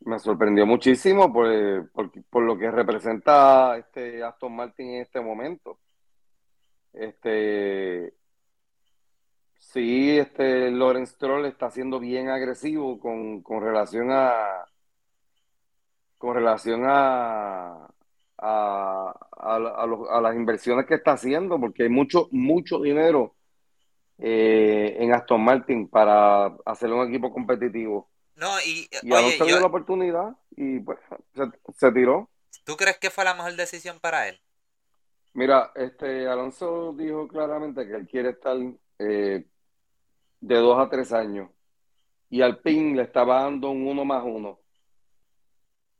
Me 0.02 0.20
sorprendió 0.20 0.66
muchísimo 0.66 1.32
por, 1.32 1.90
por, 2.30 2.44
lo 2.44 2.58
que 2.58 2.72
representa 2.72 3.78
este 3.78 4.24
Aston 4.24 4.56
Martin 4.56 4.90
en 4.90 5.02
este 5.02 5.20
momento. 5.20 5.80
Este, 6.94 8.14
sí, 9.58 10.18
este 10.18 10.72
Lawrence 10.72 11.14
Stroll 11.14 11.46
está 11.46 11.70
siendo 11.70 12.00
bien 12.00 12.30
agresivo 12.30 13.00
con, 13.00 13.42
con 13.42 13.62
relación 13.62 14.12
a 14.12 14.66
con 16.18 16.34
relación 16.36 16.84
a, 16.86 17.88
a, 18.38 19.14
a, 19.38 19.54
a 19.54 20.22
las 20.22 20.36
inversiones 20.36 20.86
que 20.86 20.96
está 20.96 21.12
haciendo, 21.14 21.60
porque 21.60 21.84
hay 21.84 21.90
mucho, 21.90 22.28
mucho 22.32 22.80
dinero 22.82 23.36
eh, 24.18 24.98
en 25.00 25.14
Aston 25.14 25.44
Martin 25.44 25.88
para 25.88 26.48
hacer 26.66 26.92
un 26.92 27.08
equipo 27.08 27.32
competitivo. 27.32 28.10
No, 28.38 28.60
y, 28.62 28.88
Y 29.02 29.12
oye, 29.12 29.38
dio 29.44 29.60
la 29.60 29.66
oportunidad 29.66 30.38
y 30.56 30.80
pues 30.80 31.00
se, 31.36 31.44
se 31.76 31.92
tiró. 31.92 32.30
¿tú 32.64 32.76
crees 32.76 32.98
que 32.98 33.10
fue 33.10 33.24
la 33.24 33.34
mejor 33.34 33.56
decisión 33.56 34.00
para 34.00 34.28
él? 34.28 34.40
Mira, 35.34 35.72
este 35.76 36.28
Alonso 36.28 36.94
dijo 36.94 37.28
claramente 37.28 37.88
que 37.88 37.96
él 37.96 38.08
quiere 38.08 38.30
estar 38.32 38.58
eh, 39.00 39.46
de 40.42 40.56
dos 40.56 40.80
a 40.80 40.90
tres 40.90 41.14
años 41.14 41.50
y 42.30 42.42
Alpine 42.42 42.96
le 42.96 43.04
estaba 43.04 43.44
dando 43.44 43.70
un 43.70 43.88
uno 43.88 44.04
más 44.04 44.24
uno. 44.26 44.60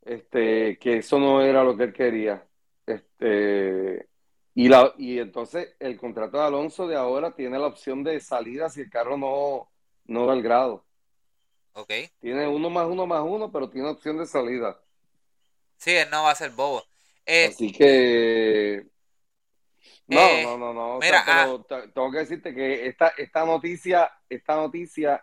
Este, 0.02 0.78
que 0.78 0.98
eso 0.98 1.18
no 1.18 1.42
era 1.42 1.64
lo 1.64 1.76
que 1.76 1.84
él 1.84 1.92
quería. 1.92 2.46
Este, 2.86 4.08
y, 4.54 4.68
la, 4.68 4.92
y 4.98 5.18
entonces 5.18 5.76
el 5.78 5.96
contrato 5.96 6.38
de 6.38 6.44
Alonso 6.44 6.86
de 6.86 6.96
ahora 6.96 7.34
tiene 7.34 7.58
la 7.58 7.66
opción 7.66 8.02
de 8.04 8.20
salida 8.20 8.68
si 8.68 8.82
el 8.82 8.90
carro 8.90 9.16
no, 9.16 9.70
no 10.06 10.26
da 10.26 10.34
el 10.34 10.42
grado. 10.42 10.84
¿Ok? 11.78 11.92
Tiene 12.20 12.48
uno 12.48 12.68
más 12.70 12.86
uno 12.86 13.06
más 13.06 13.22
uno, 13.24 13.50
pero 13.52 13.70
tiene 13.70 13.88
opción 13.88 14.18
de 14.18 14.26
salida. 14.26 14.76
Sí, 15.76 15.92
él 15.92 16.08
no 16.10 16.24
va 16.24 16.32
a 16.32 16.34
ser 16.34 16.50
bobo. 16.50 16.82
Eh, 17.24 17.46
Así 17.54 17.72
que 17.72 18.84
no, 20.08 20.20
Eh, 20.20 20.42
no, 20.42 20.58
no, 20.58 20.74
no. 20.74 20.96
o 20.96 21.02
sea, 21.02 21.22
pero 21.24 21.62
te- 21.64 21.88
tengo 21.88 22.10
que 22.10 22.18
decirte 22.18 22.54
que 22.54 22.86
esta, 22.86 23.08
esta 23.16 23.44
noticia, 23.44 24.10
esta 24.28 24.56
noticia 24.56 25.22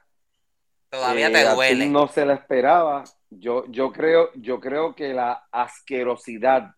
todavía 0.89 1.27
eh, 1.27 1.31
te 1.31 1.53
duele. 1.55 1.87
no 1.87 2.07
se 2.07 2.25
la 2.25 2.35
esperaba. 2.35 3.03
Yo, 3.29 3.65
yo 3.67 3.91
creo, 3.91 4.31
yo 4.35 4.59
creo 4.61 4.95
que 4.95 5.13
la 5.13 5.47
asquerosidad 5.51 6.71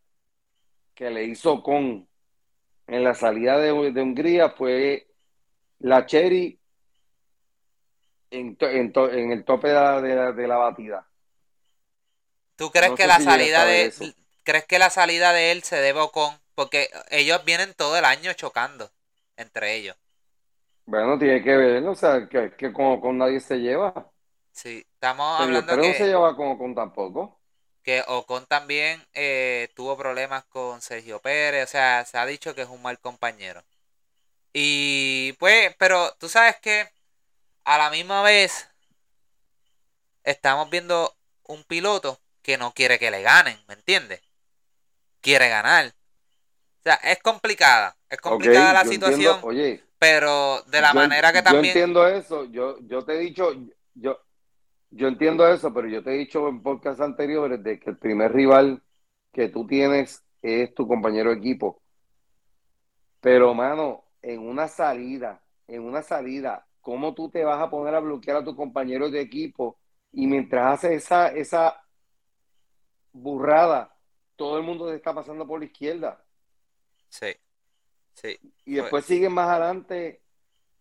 que 0.96 1.12
le 1.12 1.26
hizo 1.26 1.62
con 1.62 2.08
en 2.88 3.04
la 3.04 3.14
salida 3.14 3.60
de, 3.60 3.92
de 3.92 4.02
Hungría 4.02 4.50
fue 4.52 5.08
la 5.80 6.06
cherry 6.06 6.57
en, 8.32 8.56
to- 8.58 8.70
en, 8.70 8.92
to- 8.94 9.12
en 9.12 9.32
el 9.32 9.44
tope 9.46 9.68
de 9.70 9.74
la, 9.76 10.02
de 10.02 10.16
la- 10.16 10.32
de 10.32 10.48
la 10.48 10.58
batida. 10.58 11.08
¿Tú 12.56 12.72
crees 12.72 12.92
no 12.92 12.94
que 12.94 13.08
la 13.08 13.20
si 13.20 13.22
salida 13.22 13.66
de 13.66 13.86
eso. 13.86 14.14
crees 14.44 14.66
que 14.66 14.80
la 14.80 14.90
salida 14.90 15.34
de 15.34 15.52
él 15.52 15.64
se 15.64 15.78
debe 15.78 16.00
a 16.00 16.04
Ocon? 16.04 16.40
Porque 16.56 16.90
ellos 17.10 17.44
vienen 17.46 17.74
todo 17.74 17.98
el 17.98 18.06
año 18.06 18.34
chocando 18.34 18.92
entre 19.38 19.76
ellos. 19.76 19.96
Bueno, 20.86 21.20
tiene 21.20 21.44
que 21.44 21.56
ver, 21.58 21.84
o 21.86 21.96
sea, 21.96 22.28
que, 22.30 22.52
que 22.56 22.72
con, 22.74 23.00
con 23.02 23.18
nadie 23.18 23.40
se 23.42 23.58
lleva. 23.58 24.12
Sí, 24.52 24.86
estamos 24.94 25.26
Sergio 25.38 25.66
hablando 25.66 25.78
Pérez 25.78 25.86
no 25.88 25.94
se 25.94 26.04
que, 26.04 26.08
lleva 26.08 26.36
con, 26.36 26.58
con 26.58 26.76
tampoco. 26.76 27.40
que 27.84 28.04
Ocon 28.08 28.46
también 28.48 29.06
eh, 29.14 29.70
tuvo 29.76 29.98
problemas 29.98 30.46
con 30.46 30.82
Sergio 30.82 31.22
Pérez, 31.22 31.66
o 31.66 31.72
sea, 31.72 32.06
se 32.06 32.18
ha 32.18 32.26
dicho 32.26 32.54
que 32.56 32.64
es 32.64 32.70
un 32.70 32.82
mal 32.82 33.00
compañero. 33.00 33.64
Y 34.54 35.34
pues, 35.36 35.76
pero 35.80 36.14
tú 36.20 36.30
sabes 36.30 36.58
que 36.62 36.90
a 37.68 37.78
la 37.78 37.90
misma 37.90 38.24
vez 38.24 38.70
estamos 40.24 40.70
viendo 40.70 41.14
un 41.44 41.66
piloto 41.66 42.18
que 42.42 42.58
no 42.58 42.72
quiere 42.72 42.98
que 42.98 43.12
le 43.12 43.22
ganen, 43.22 43.60
¿me 43.68 43.74
entiendes? 43.74 44.22
Quiere 45.20 45.50
ganar. 45.50 45.88
O 45.88 46.82
sea, 46.86 46.96
es 46.96 47.22
complicada, 47.22 47.98
es 48.10 48.22
complicada 48.22 48.72
la 48.72 48.84
yo 48.86 48.90
situación, 48.90 49.36
entiendo, 49.36 49.48
oye, 49.48 49.84
pero 50.00 50.62
de 50.68 50.80
la 50.80 50.94
yo, 50.94 50.96
manera 50.96 51.34
que 51.34 51.40
yo 51.40 51.44
también... 51.44 51.66
entiendo 51.66 52.08
eso, 52.08 52.46
yo, 52.46 52.78
yo 52.88 53.04
te 53.04 53.16
he 53.16 53.20
dicho, 53.20 53.52
yo, 53.96 54.18
yo 54.90 55.08
entiendo 55.10 55.46
eso, 55.46 55.74
pero 55.74 55.90
yo 55.90 56.02
te 56.02 56.12
he 56.12 56.18
dicho 56.20 56.48
en 56.48 56.64
podcast 56.64 57.02
anteriores 57.02 57.62
de 57.62 57.82
que 57.82 57.90
el 57.90 57.98
primer 57.98 58.32
rival 58.32 58.82
que 59.34 59.50
tú 59.50 59.68
tienes 59.68 60.24
es 60.42 60.74
tu 60.74 60.88
compañero 60.88 61.32
de 61.32 61.36
equipo. 61.36 61.82
Pero, 63.20 63.54
mano, 63.54 64.06
en 64.22 64.40
una 64.40 64.70
salida, 64.70 65.44
en 65.68 65.84
una 65.84 66.02
salida, 66.02 66.67
¿cómo 66.88 67.14
tú 67.14 67.30
te 67.30 67.44
vas 67.44 67.62
a 67.62 67.70
poner 67.70 67.94
a 67.96 68.00
bloquear 68.00 68.38
a 68.38 68.44
tu 68.46 68.56
compañero 68.56 69.10
de 69.12 69.20
equipo? 69.20 69.78
Y 70.14 70.26
mientras 70.26 70.76
haces 70.76 71.04
esa, 71.04 71.28
esa 71.28 71.84
burrada, 73.12 73.94
todo 74.38 74.58
el 74.58 74.64
mundo 74.64 74.88
te 74.88 74.96
está 74.96 75.14
pasando 75.14 75.46
por 75.46 75.60
la 75.60 75.66
izquierda. 75.66 76.24
Sí, 77.10 77.36
sí. 78.14 78.40
y 78.64 78.76
después 78.76 79.04
siguen 79.04 79.34
más 79.34 79.50
adelante, 79.50 80.22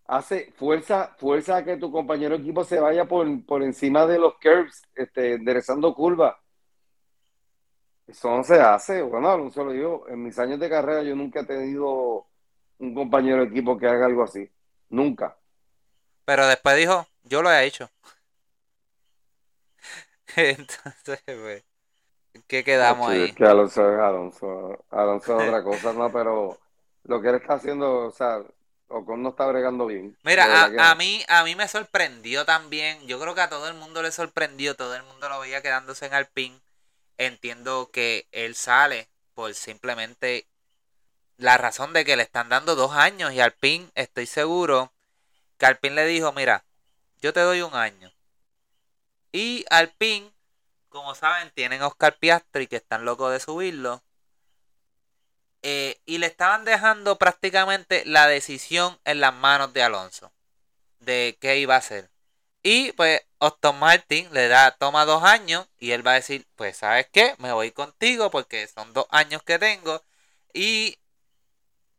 hace 0.05 0.53
fuerza, 0.53 1.13
fuerza 1.19 1.57
a 1.57 1.65
que 1.65 1.77
tu 1.77 1.91
compañero 1.91 2.37
de 2.37 2.43
equipo 2.45 2.63
se 2.63 2.79
vaya 2.79 3.07
por, 3.07 3.45
por 3.45 3.65
encima 3.65 4.07
de 4.07 4.21
los 4.21 4.35
curves, 4.35 4.83
este, 4.95 5.33
enderezando 5.33 5.93
curvas. 5.93 6.37
Eso 8.07 8.31
no 8.31 8.45
se 8.45 8.61
hace. 8.61 9.03
Bueno, 9.03 9.29
Alonso 9.29 9.65
lo 9.65 9.73
digo, 9.73 10.07
en 10.09 10.23
mis 10.23 10.39
años 10.39 10.61
de 10.61 10.71
carrera 10.71 11.03
yo 11.03 11.17
nunca 11.17 11.41
he 11.41 11.47
tenido 11.47 12.29
un 12.79 12.95
compañero 12.95 13.39
de 13.39 13.49
equipo 13.49 13.77
que 13.77 13.89
haga 13.89 14.07
algo 14.07 14.23
así. 14.23 14.49
Nunca. 14.89 15.37
Pero 16.27 16.47
después 16.49 16.77
dijo, 16.77 17.09
yo 17.25 17.43
lo 17.43 17.51
he 17.53 17.65
hecho. 17.67 17.91
Entonces, 20.37 21.21
pues, 21.25 21.65
¿qué 22.49 22.65
quedamos 22.65 23.11
Sí, 23.11 23.13
ahí? 23.13 23.31
es 23.31 23.35
que 23.35 23.45
Alonso 23.45 23.83
es 23.93 23.99
Alonso. 24.01 24.85
Alonso 24.91 25.37
es 25.41 25.49
otra 25.49 25.63
cosa, 25.63 25.93
no, 25.93 26.11
pero 26.13 26.59
lo 27.05 27.21
que 27.21 27.29
él 27.29 27.35
está 27.37 27.55
haciendo, 27.55 28.07
o 28.07 28.11
sea, 28.11 28.43
Ocon 28.89 29.23
no 29.23 29.31
está 29.31 29.47
bregando 29.47 29.87
bien. 29.87 30.17
Mira, 30.23 30.45
que 30.49 30.79
a, 30.79 30.91
a 30.91 30.95
mí, 30.97 31.25
a 31.29 31.45
mí 31.45 31.55
me 31.55 31.69
sorprendió 31.69 32.45
también. 32.45 33.07
Yo 33.07 33.21
creo 33.21 33.35
que 33.35 33.41
a 33.43 33.49
todo 33.49 33.69
el 33.69 33.75
mundo 33.75 34.03
le 34.03 34.11
sorprendió. 34.13 34.75
Todo 34.77 34.95
el 34.97 35.03
mundo 35.05 35.29
lo 35.29 35.41
veía 35.41 35.63
quedándose 35.63 36.07
en 36.07 36.15
Alpine. 36.15 36.61
Entiendo 37.19 37.91
que 37.93 38.29
él 38.33 38.55
sale 38.57 39.09
por 39.35 39.55
simplemente 39.55 40.49
la 41.39 41.59
razón 41.59 41.93
de 41.95 42.05
que 42.05 42.17
le 42.17 42.25
están 42.25 42.49
dando 42.51 42.77
dos 42.77 42.93
años. 42.95 43.33
Y 43.33 43.41
Alpine, 43.41 43.91
estoy 43.97 44.27
seguro 44.27 44.93
Alpine 45.65 45.95
le 45.95 46.05
dijo: 46.05 46.33
Mira, 46.33 46.65
yo 47.23 47.33
te 47.33 47.41
doy 47.41 47.63
un 47.63 47.75
año. 47.75 48.13
Y 49.33 49.65
Alpine, 49.71 50.31
como 50.91 51.15
saben, 51.15 51.51
tienen 51.55 51.83
Oscar 51.83 52.19
Piastri 52.19 52.67
que 52.67 52.77
están 52.77 53.05
locos 53.07 53.33
de 53.33 53.41
subirlo. 53.41 54.03
Eh, 55.63 55.99
y 56.05 56.19
le 56.19 56.27
estaban 56.27 56.65
dejando 56.65 57.17
prácticamente 57.17 58.05
la 58.05 58.27
decisión 58.27 58.99
en 59.05 59.21
las 59.21 59.33
manos 59.33 59.73
de 59.73 59.83
Alonso 59.83 60.31
de 61.01 61.39
qué 61.41 61.59
iba 61.59 61.75
a 61.75 61.79
hacer. 61.79 62.11
Y 62.63 62.93
pues 62.93 63.23
Aston 63.39 63.79
Martin 63.79 64.29
le 64.33 64.49
da, 64.49 64.73
toma 64.73 65.05
dos 65.05 65.23
años 65.23 65.67
y 65.79 65.93
él 65.93 66.07
va 66.07 66.13
a 66.13 66.15
decir, 66.17 66.47
pues 66.57 66.79
sabes 66.79 67.09
qué, 67.13 67.35
me 67.39 67.53
voy 67.53 67.71
contigo 67.71 68.31
porque 68.31 68.67
son 68.67 68.93
dos 68.93 69.07
años 69.11 69.43
que 69.43 69.59
tengo. 69.59 70.03
Y 70.53 70.99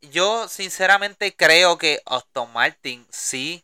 yo 0.09 0.47
sinceramente 0.47 1.35
creo 1.35 1.77
que 1.77 2.01
Aston 2.05 2.51
Martin 2.53 3.05
sí 3.09 3.63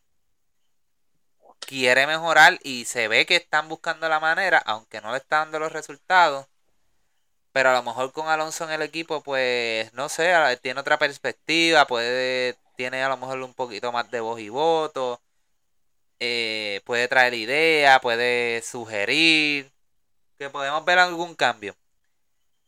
quiere 1.60 2.08
mejorar 2.08 2.60
y 2.64 2.86
se 2.86 3.08
ve 3.08 3.26
que 3.26 3.36
están 3.38 3.70
buscando 3.70 4.08
la 4.10 4.20
manera, 4.20 4.60
aunque 4.66 5.02
no 5.02 5.12
le 5.12 5.18
están 5.18 5.46
dando 5.46 5.60
los 5.60 5.74
resultados. 5.74 6.48
Pero 7.52 7.70
a 7.70 7.74
lo 7.74 7.84
mejor 7.84 8.12
con 8.12 8.28
Alonso 8.28 8.64
en 8.66 8.72
el 8.72 8.82
equipo, 8.82 9.22
pues 9.22 9.94
no 9.94 10.10
sé, 10.10 10.34
tiene 10.62 10.80
otra 10.80 10.98
perspectiva, 10.98 11.86
puede, 11.88 12.58
tiene 12.76 13.04
a 13.04 13.10
lo 13.10 13.18
mejor 13.18 13.40
un 13.42 13.54
poquito 13.54 13.92
más 13.92 14.10
de 14.10 14.20
voz 14.20 14.40
y 14.40 14.50
voto, 14.50 15.22
eh, 16.20 16.82
puede 16.86 17.08
traer 17.08 17.34
ideas, 17.34 18.00
puede 18.02 18.62
sugerir, 18.64 19.72
que 20.38 20.50
podemos 20.50 20.84
ver 20.86 21.00
algún 21.00 21.36
cambio. 21.36 21.76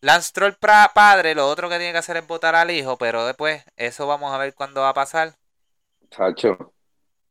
Lance 0.05 0.29
Stroll 0.29 0.57
pra- 0.57 0.93
padre, 0.93 1.35
lo 1.35 1.47
otro 1.49 1.67
que 1.69 1.77
tiene 1.77 1.91
que 1.91 1.97
hacer 1.99 2.17
es 2.17 2.27
votar 2.27 2.55
al 2.55 2.71
hijo, 2.71 2.97
pero 2.97 3.25
después 3.25 3.63
eso 3.75 4.07
vamos 4.07 4.33
a 4.33 4.37
ver 4.37 4.53
cuándo 4.55 4.81
va 4.81 4.89
a 4.89 4.93
pasar. 4.93 5.35
Chacho. 6.09 6.73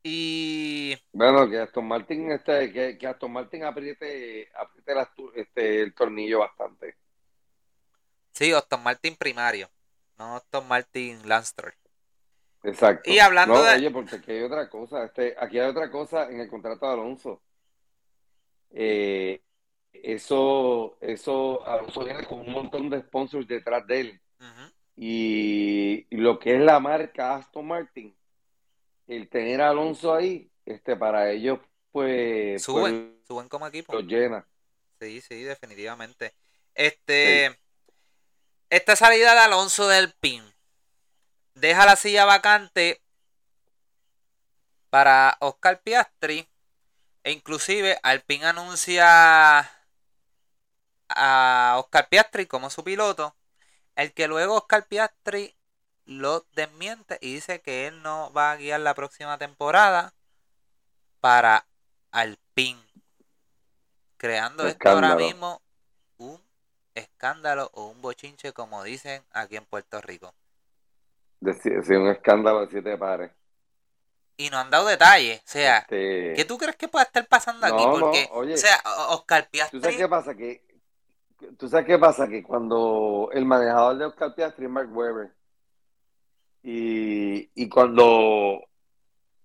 Y 0.05 0.97
Bueno, 1.12 1.49
que 1.49 1.59
Aston 1.61 1.87
Martin, 1.87 2.31
este, 2.33 2.70
que, 2.72 2.99
que 2.99 3.07
Aston 3.07 3.33
Martin 3.33 3.64
apriete, 3.64 4.51
apriete 4.55 4.93
este, 5.37 5.83
el 5.83 5.95
tornillo 5.95 6.41
bastante. 6.41 6.97
sí, 8.33 8.53
Aston 8.53 8.83
Martin 8.83 9.16
primario, 9.16 9.70
no 10.18 10.37
Aston 10.37 10.68
Martin 10.68 11.27
Lance. 11.29 11.53
Exacto. 12.64 13.11
Y 13.11 13.18
hablando 13.20 13.55
No, 13.55 13.62
de- 13.62 13.75
oye, 13.75 13.91
porque 13.93 14.16
aquí 14.16 14.33
hay 14.33 14.43
otra 14.43 14.68
cosa, 14.68 15.05
este, 15.05 15.35
aquí 15.39 15.59
hay 15.59 15.68
otra 15.68 15.91
cosa 15.91 16.29
en 16.31 16.41
el 16.41 16.49
contrato 16.49 16.87
de 16.87 16.93
Alonso. 16.93 17.43
Eh, 18.70 19.41
eso, 20.03 20.97
eso, 21.01 21.66
Alonso 21.66 22.05
viene 22.05 22.24
con 22.26 22.40
un 22.40 22.53
montón 22.53 22.90
de 22.90 23.01
sponsors 23.01 23.47
detrás 23.47 23.86
de 23.86 24.01
él. 24.01 24.20
Y, 24.97 26.07
y 26.11 26.16
lo 26.16 26.38
que 26.38 26.55
es 26.55 26.61
la 26.61 26.78
marca 26.78 27.36
Aston 27.36 27.66
Martin, 27.66 28.14
el 29.07 29.28
tener 29.28 29.61
a 29.61 29.70
Alonso 29.70 30.14
ahí, 30.14 30.51
este, 30.64 30.97
para 30.97 31.30
ellos, 31.30 31.59
pues, 31.90 32.62
Suben, 32.62 33.20
suben 33.26 33.49
como 33.49 33.66
equipo. 33.66 33.92
pues, 33.92 34.05
lo 34.05 34.11
llena. 34.11 34.47
Sí, 35.01 35.20
sí, 35.20 35.42
definitivamente. 35.42 36.34
Este, 36.74 37.59
esta 38.70 38.97
salida 38.97 39.34
de 39.34 39.40
Alonso 39.40 39.88
del 39.88 40.12
PIN 40.12 40.42
deja 41.55 41.86
la 41.86 41.97
silla 41.97 42.24
vacante 42.24 43.01
para 44.90 45.36
Oscar 45.40 45.80
Piastri 45.82 46.49
e 47.24 47.32
inclusive 47.32 47.99
Alpine 48.03 48.47
anuncia 48.47 49.70
a 51.15 51.77
Oscar 51.79 52.09
Piastri 52.09 52.47
como 52.47 52.71
su 52.71 52.85
piloto, 52.85 53.35
el 53.97 54.12
que 54.12 54.29
luego 54.29 54.57
Oscar 54.57 54.87
Piastri 54.87 55.55
lo 56.07 56.45
desmiente 56.55 57.19
y 57.21 57.35
dice 57.35 57.61
que 57.61 57.87
él 57.87 58.03
no 58.03 58.33
va 58.33 58.53
a 58.53 58.57
guiar 58.57 58.81
la 58.81 58.95
próxima 58.95 59.39
temporada 59.39 60.12
para 61.21 61.67
Alpine. 62.11 62.83
creando 64.17 64.67
esto 64.67 64.89
ahora 64.89 65.17
mismo 65.17 65.62
un 66.19 66.41
escándalo 66.95 67.71
o 67.75 67.87
un 67.87 68.01
bochinche, 68.03 68.53
como 68.53 68.83
dicen 68.85 69.23
aquí 69.33 69.57
en 69.57 69.65
Puerto 69.65 70.01
Rico. 70.01 70.35
Sí, 71.62 71.71
un 71.95 72.09
escándalo 72.09 72.61
de 72.62 72.71
siete 72.71 72.97
pares. 72.97 73.31
Y 74.37 74.51
no 74.51 74.59
han 74.59 74.71
dado 74.71 74.87
detalles. 74.87 75.41
O 75.41 75.43
sea, 75.45 75.79
este, 75.79 76.33
¿qué 76.35 76.45
tú 76.45 76.59
crees 76.59 76.77
que 76.77 76.89
puede 76.89 77.05
estar 77.05 77.27
pasando 77.27 77.67
aquí? 77.67 77.85
Porque, 77.85 78.29
o 78.33 78.57
sea, 78.57 78.83
Oscar 79.11 79.49
Piastri... 79.49 79.79
¿Tú 79.79 79.85
sabes 79.85 79.99
qué 79.99 80.09
pasa? 80.09 80.35
Que, 80.35 80.64
¿Tú 81.59 81.68
sabes 81.68 81.86
qué 81.86 81.99
pasa? 81.99 82.28
Que 82.28 82.42
cuando 82.42 83.30
el 83.32 83.45
manejador 83.45 83.99
de 83.99 84.05
Oscar 84.07 84.34
Piastri 84.34 84.66
es 84.66 84.70
Mark 84.70 84.90
Webber, 84.95 85.32
y, 86.62 87.51
y 87.55 87.68
cuando 87.68 88.61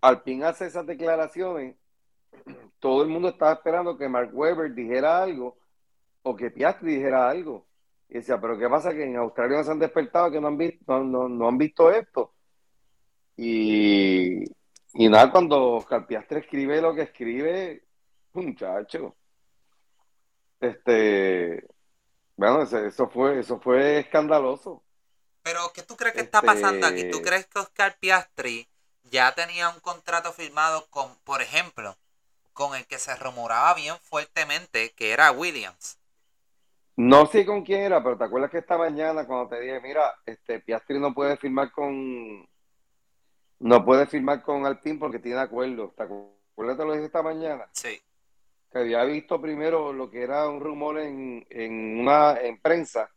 Alpine 0.01 0.45
hace 0.45 0.67
esas 0.67 0.85
declaraciones, 0.85 1.75
todo 2.79 3.03
el 3.03 3.09
mundo 3.09 3.29
estaba 3.29 3.53
esperando 3.53 3.97
que 3.97 4.07
Mark 4.07 4.31
Webber 4.33 4.73
dijera 4.73 5.21
algo 5.21 5.57
o 6.23 6.35
que 6.35 6.51
Piastri 6.51 6.95
dijera 6.95 7.29
algo. 7.29 7.67
Y 8.09 8.15
decía, 8.15 8.39
pero 8.39 8.57
¿qué 8.57 8.67
pasa? 8.67 8.91
Que 8.91 9.03
en 9.03 9.17
Australia 9.17 9.57
no 9.57 9.63
se 9.63 9.71
han 9.71 9.79
despertado, 9.79 10.31
que 10.31 10.41
no 10.41 10.47
han 10.47 10.57
visto, 10.57 11.03
no, 11.03 11.47
han 11.47 11.57
visto 11.57 11.91
esto. 11.91 12.33
Y, 13.37 14.43
y 14.93 15.09
nada, 15.09 15.31
cuando 15.31 15.73
Oscar 15.75 16.07
Piastri 16.07 16.39
escribe 16.39 16.81
lo 16.81 16.95
que 16.95 17.03
escribe, 17.03 17.83
muchacho, 18.33 19.15
este, 20.59 21.65
bueno, 22.39 22.61
eso 22.61 23.09
fue, 23.09 23.41
eso 23.41 23.59
fue 23.59 23.99
escandaloso. 23.99 24.81
Pero, 25.43 25.59
¿qué 25.73 25.83
tú 25.83 25.97
crees 25.97 26.15
que 26.15 26.21
está 26.21 26.41
pasando 26.41 26.87
aquí? 26.87 27.01
¿Tú 27.01 27.17
este 27.17 27.21
crees 27.21 27.45
que 27.47 27.59
Oscar 27.59 27.97
Piastri 27.99 28.65
ya 29.03 29.35
tenía 29.35 29.67
un 29.67 29.81
contrato 29.81 30.31
firmado 30.31 30.87
con, 30.89 31.13
por 31.25 31.41
ejemplo, 31.41 31.97
con 32.53 32.75
el 32.75 32.87
que 32.87 32.97
se 32.97 33.13
rumoraba 33.17 33.73
bien 33.73 33.97
fuertemente 33.99 34.93
que 34.93 35.11
era 35.11 35.33
Williams? 35.33 35.97
No 36.95 37.25
sé 37.25 37.45
con 37.45 37.65
quién 37.65 37.81
era, 37.81 38.01
pero 38.01 38.17
te 38.17 38.23
acuerdas 38.23 38.51
que 38.51 38.59
esta 38.59 38.77
mañana 38.77 39.27
cuando 39.27 39.49
te 39.49 39.59
dije, 39.59 39.81
mira, 39.81 40.15
este 40.25 40.61
Piastri 40.61 40.97
no 40.97 41.13
puede 41.13 41.35
firmar 41.35 41.73
con 41.73 42.47
no 43.59 43.83
puede 43.83 44.07
firmar 44.07 44.41
con 44.41 44.65
Alpine 44.65 44.97
porque 44.97 45.19
tiene 45.19 45.41
acuerdo. 45.41 45.93
¿Te 45.97 46.03
acuerdas 46.03 46.77
que 46.77 46.85
lo 46.85 46.93
dije 46.93 47.05
esta 47.05 47.21
mañana? 47.21 47.67
Sí. 47.73 48.01
Que 48.71 48.79
había 48.79 49.03
visto 49.03 49.41
primero 49.41 49.93
lo 49.93 50.09
que 50.09 50.23
era 50.23 50.47
un 50.47 50.59
rumor 50.59 50.99
en, 50.99 51.45
en 51.49 51.99
una 51.99 52.39
en 52.39 52.59
prensa 52.61 53.09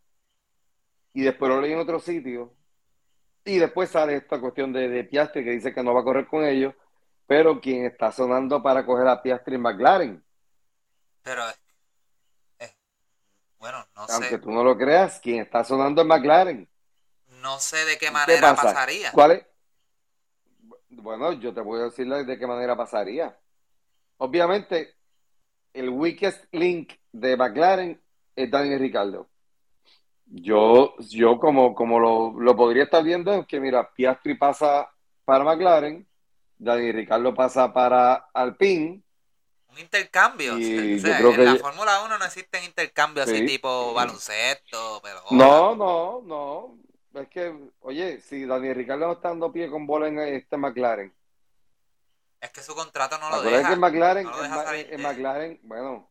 y 1.13 1.23
después 1.23 1.51
lo 1.51 1.61
leí 1.61 1.73
en 1.73 1.79
otro 1.79 2.01
sitio 2.01 2.55
y 3.45 3.59
después 3.59 3.91
sale 3.91 4.17
esta 4.17 4.41
cuestión 4.41 4.73
de, 4.73 4.89
de 4.89 5.05
Piastri 5.05 5.45
que 5.45 5.51
dice 5.51 5.75
que 5.75 5.83
no 5.83 5.95
va 5.95 6.01
a 6.01 6.05
correr 6.05 6.27
con 6.27 6.45
ellos, 6.45 6.75
pero 7.27 7.61
quien 7.61 7.85
está 7.85 8.13
sonando 8.13 8.63
para 8.63 8.87
coger 8.87 9.09
a 9.09 9.21
Piastri 9.21 9.55
es 9.57 9.61
McLaren. 9.61 10.25
Pero 11.23 11.43
bueno, 13.59 13.87
no 13.95 14.09
sé. 14.09 14.15
Aunque 14.15 14.39
tú 14.39 14.51
no 14.51 14.65
lo 14.65 14.77
creas, 14.77 15.21
quien 15.21 15.41
está 15.41 15.63
sonando 15.63 16.03
es 16.03 16.09
McLaren. 16.09 16.69
No 17.41 17.59
sé 17.61 17.85
de 17.85 17.97
qué 17.97 18.11
manera 18.11 18.55
pasaría. 18.55 19.13
¿Cuál 19.13 19.33
es? 19.33 19.47
Bueno, 20.91 21.33
yo 21.35 21.55
te 21.55 21.61
voy 21.61 21.81
a 21.81 21.85
decir 21.85 22.09
de 22.09 22.39
qué 22.39 22.47
manera 22.47 22.77
pasaría. 22.77 23.39
Obviamente, 24.19 24.97
el 25.75 25.89
weakest 25.89 26.45
link 26.53 26.93
de 27.13 27.37
McLaren 27.37 28.01
es 28.37 28.51
Daniel 28.51 28.81
Ricardo. 28.81 29.29
Yo, 30.27 30.95
yo 31.11 31.39
como, 31.39 31.75
como 31.75 31.99
lo, 31.99 32.41
lo 32.41 32.57
podría 32.57 32.85
estar 32.85 33.05
viendo 33.05 33.33
es 33.35 33.47
que, 33.47 33.61
mira, 33.61 33.93
Piastri 33.93 34.35
pasa 34.35 34.91
para 35.25 35.45
McLaren, 35.45 36.07
Daniel 36.59 36.95
Ricardo 36.95 37.35
pasa 37.35 37.73
para 37.73 38.29
Alpine, 38.33 39.03
un 39.73 39.79
intercambio. 39.79 40.57
en 40.57 41.45
la 41.45 41.57
Fórmula 41.57 42.03
1 42.05 42.19
no 42.19 42.25
existen 42.25 42.63
intercambios 42.65 43.29
así 43.29 43.47
tipo 43.47 43.95
baloncesto, 43.95 45.01
pero... 45.03 45.23
No, 45.31 45.75
no, 45.75 46.23
no. 46.23 46.77
Es 47.15 47.29
que, 47.29 47.55
oye, 47.81 48.21
si 48.21 48.45
Daniel 48.45 48.75
Ricardo 48.75 49.07
no 49.07 49.13
está 49.15 49.29
dando 49.29 49.51
pie 49.51 49.71
con 49.71 49.87
bola 49.87 50.09
en 50.09 50.19
este 50.19 50.57
McLaren. 50.57 51.13
Es 52.43 52.51
que 52.51 52.61
su 52.61 52.75
contrato 52.75 53.17
no 53.19 53.31
lo 53.31 53.41
deja. 53.41 53.71
que 53.71 53.77
McLaren, 53.77 54.29
en, 54.91 55.01
McLaren, 55.01 55.61
bueno. 55.63 56.11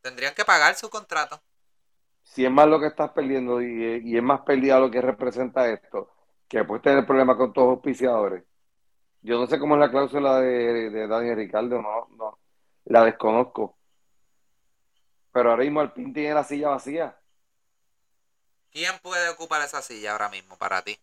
Tendrían 0.00 0.34
que 0.34 0.44
pagar 0.44 0.74
su 0.74 0.90
contrato. 0.90 1.40
Si 2.24 2.44
es 2.44 2.50
más 2.50 2.66
lo 2.66 2.80
que 2.80 2.86
estás 2.86 3.10
perdiendo 3.12 3.62
y, 3.62 4.16
es 4.16 4.22
más 4.22 4.40
pérdida 4.40 4.80
lo 4.80 4.90
que 4.90 5.00
representa 5.00 5.68
esto, 5.68 6.10
que 6.48 6.64
puede 6.64 6.80
tener 6.80 7.06
problemas 7.06 7.36
con 7.36 7.52
todos 7.52 7.68
los 7.68 7.76
auspiciadores. 7.76 8.42
Yo 9.20 9.38
no 9.38 9.46
sé 9.46 9.60
cómo 9.60 9.74
es 9.74 9.80
la 9.80 9.90
cláusula 9.90 10.40
de, 10.40 10.90
de 10.90 11.06
Daniel 11.06 11.36
Ricardo, 11.36 11.80
no, 11.80 12.08
no 12.16 12.38
la 12.84 13.04
desconozco. 13.04 13.76
Pero 15.32 15.50
ahora 15.50 15.64
mismo 15.64 15.80
Alpine 15.80 16.12
tiene 16.12 16.34
la 16.34 16.44
silla 16.44 16.70
vacía. 16.70 17.18
¿Quién 18.70 18.92
puede 19.02 19.28
ocupar 19.28 19.62
esa 19.62 19.82
silla 19.82 20.12
ahora 20.12 20.28
mismo 20.28 20.56
para 20.56 20.82
ti? 20.82 20.98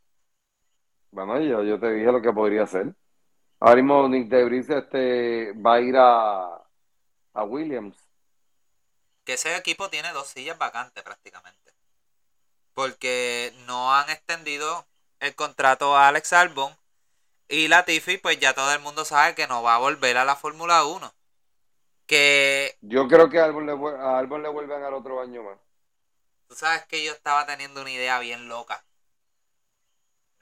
Bueno, 1.12 1.40
yo, 1.40 1.64
yo 1.64 1.80
te 1.80 1.92
dije 1.92 2.12
lo 2.12 2.22
que 2.22 2.32
podría 2.32 2.64
hacer. 2.64 2.94
Ahora 3.62 3.76
mismo 3.76 4.10
Nick 4.10 4.28
Debris 4.28 4.70
este, 4.70 5.54
va 5.54 5.76
a 5.76 5.80
ir 5.80 5.96
a, 5.98 6.62
a 7.34 7.44
Williams. 7.46 7.96
Que 9.24 9.34
ese 9.34 9.56
equipo 9.56 9.90
tiene 9.90 10.12
dos 10.12 10.28
sillas 10.28 10.58
vacantes 10.58 11.02
prácticamente. 11.02 11.74
Porque 12.74 13.54
no 13.68 13.94
han 13.94 14.10
extendido 14.10 14.86
el 15.22 15.34
contrato 15.36 15.96
a 15.96 16.10
Alex 16.10 16.34
Albon. 16.34 16.76
Y 17.48 17.70
Latifi, 17.70 18.18
pues 18.18 18.38
ya 18.40 18.54
todo 18.54 18.74
el 18.74 18.82
mundo 18.82 19.06
sabe 19.06 19.36
que 19.36 19.48
no 19.48 19.64
va 19.64 19.76
a 19.76 19.80
volver 19.80 20.18
a 20.18 20.26
la 20.26 20.36
Fórmula 20.36 20.84
1 20.84 21.14
que... 22.12 22.78
Yo 22.82 23.08
creo 23.08 23.30
que 23.30 23.40
a 23.40 23.46
Albon 23.46 23.66
le, 23.66 23.72
a 23.72 24.22
le 24.22 24.50
vuelven 24.50 24.84
al 24.84 24.94
otro 24.94 25.22
año 25.22 25.44
más. 25.44 25.58
Tú 26.50 26.56
sabes 26.56 26.86
que 26.88 27.06
yo 27.06 27.14
estaba 27.14 27.46
teniendo 27.46 27.80
una 27.80 27.90
idea 27.90 28.20
bien 28.20 28.50
loca. 28.50 28.84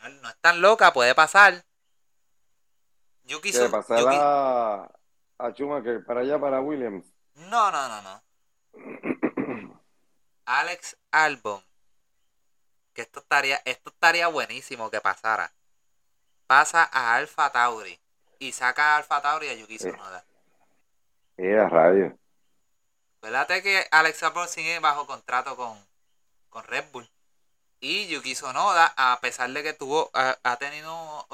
No, 0.02 0.30
es 0.30 0.38
tan 0.42 0.62
loca, 0.62 0.94
puede 0.94 1.14
pasar. 1.14 1.64
Yo 3.30 3.40
quise... 3.42 3.70
pasar 3.70 4.04
a, 4.08 4.92
a 5.38 5.52
Schumacher 5.52 6.04
para 6.04 6.22
allá, 6.22 6.40
para 6.40 6.62
Williams. 6.62 7.06
No, 7.36 7.72
no, 7.72 7.88
no, 7.88 8.02
no. 8.02 8.24
Alex 10.46 10.98
Albon. 11.12 11.64
Que 12.94 13.04
esto 13.04 13.20
estaría, 13.20 13.62
esto 13.66 13.92
estaría 13.92 14.28
buenísimo 14.28 14.90
que 14.90 15.00
pasara. 15.00 15.54
Pasa 16.48 16.90
a 16.92 17.16
Alfa 17.16 17.52
Tauri. 17.52 18.00
Y 18.40 18.52
saca 18.52 18.96
a 18.96 18.98
Alfa 18.98 19.22
Tauri 19.22 19.48
a 19.50 19.54
Yuki 19.54 19.78
Tsunoda. 19.78 20.26
Mira, 21.38 21.70
radio. 21.70 22.18
Fíjate 23.22 23.62
que 23.62 23.86
Alex 23.92 24.24
Albon 24.24 24.48
sigue 24.48 24.80
bajo 24.80 25.06
contrato 25.06 25.56
con, 25.56 25.78
con 26.50 26.64
Red 26.64 26.86
Bull. 26.92 27.08
Y 27.80 28.08
Yuki 28.08 28.34
Sonoda, 28.34 28.92
a 28.98 29.20
pesar 29.22 29.52
de 29.52 29.62
que 29.62 29.74
tuvo, 29.74 30.10
ha, 30.14 30.56
tenido 30.58 31.28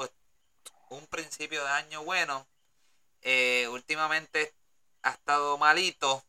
un 0.88 1.06
principio 1.06 1.62
de 1.64 1.70
año 1.70 2.04
bueno, 2.04 2.46
eh, 3.22 3.68
últimamente 3.70 4.54
ha 5.02 5.10
estado 5.10 5.58
malito. 5.58 6.24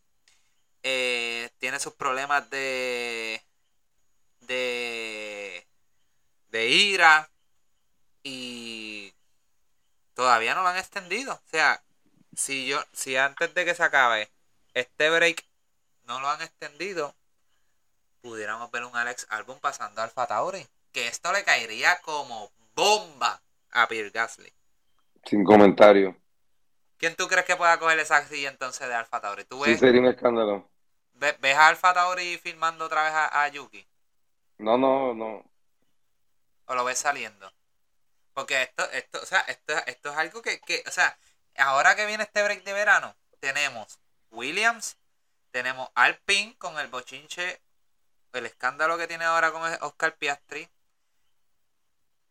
Eh, 0.83 1.49
tiene 1.59 1.79
sus 1.79 1.93
problemas 1.93 2.49
de, 2.49 3.43
de, 4.41 5.67
de 6.49 6.67
ira 6.69 7.29
y 8.23 9.13
todavía 10.13 10.55
no 10.55 10.63
lo 10.63 10.69
han 10.69 10.77
extendido. 10.77 11.33
O 11.33 11.49
sea, 11.49 11.83
si 12.35 12.67
yo, 12.67 12.83
si 12.93 13.17
antes 13.17 13.53
de 13.53 13.65
que 13.65 13.75
se 13.75 13.83
acabe 13.83 14.31
este 14.73 15.09
break 15.09 15.45
no 16.05 16.19
lo 16.19 16.29
han 16.29 16.41
extendido, 16.41 17.15
pudiéramos 18.21 18.71
ver 18.71 18.85
un 18.85 18.95
Alex 18.95 19.27
Albon 19.29 19.59
pasando 19.59 20.01
al 20.01 20.13
Tauri. 20.13 20.67
Que 20.91 21.07
esto 21.07 21.31
le 21.31 21.43
caería 21.43 21.99
como 22.01 22.51
bomba 22.73 23.41
a 23.71 23.87
Pierre 23.87 24.09
Gasly. 24.09 24.51
Sin 25.23 25.43
comentario. 25.43 26.15
¿Quién 26.97 27.15
tú 27.15 27.27
crees 27.27 27.45
que 27.45 27.55
pueda 27.55 27.77
coger 27.79 27.99
esa 27.99 28.25
silla 28.25 28.49
entonces 28.49 28.87
de 28.87 28.93
Alfa 28.95 29.21
Tauri? 29.21 29.45
¿Tú 29.45 29.59
ves, 29.59 29.73
sí, 29.73 29.77
sería 29.77 30.01
un 30.01 30.07
escándalo. 30.07 30.69
¿Ves, 31.13 31.55
a 31.55 31.67
Alfa 31.67 31.93
Tauri 31.93 32.37
filmando 32.37 32.85
otra 32.85 33.03
vez 33.03 33.13
a, 33.13 33.47
Yuki? 33.49 33.87
No, 34.57 34.77
no, 34.77 35.13
no. 35.13 35.43
¿O 36.65 36.75
lo 36.75 36.83
ves 36.83 36.97
saliendo? 36.97 37.51
Porque 38.33 38.63
esto, 38.63 38.83
esto, 38.91 39.19
o 39.21 39.25
sea, 39.25 39.39
esto, 39.41 39.73
esto 39.85 40.11
es 40.11 40.17
algo 40.17 40.41
que, 40.41 40.59
que, 40.61 40.83
o 40.87 40.91
sea, 40.91 41.17
ahora 41.57 41.95
que 41.95 42.05
viene 42.05 42.23
este 42.23 42.43
break 42.43 42.63
de 42.63 42.73
verano, 42.73 43.15
tenemos 43.39 43.99
Williams, 44.31 44.97
tenemos 45.51 45.89
Alpine 45.95 46.55
con 46.57 46.77
el 46.79 46.87
bochinche, 46.87 47.61
el 48.33 48.45
escándalo 48.45 48.97
que 48.97 49.07
tiene 49.07 49.25
ahora 49.25 49.51
con 49.51 49.61
Oscar 49.81 50.15
Piastri. 50.15 50.67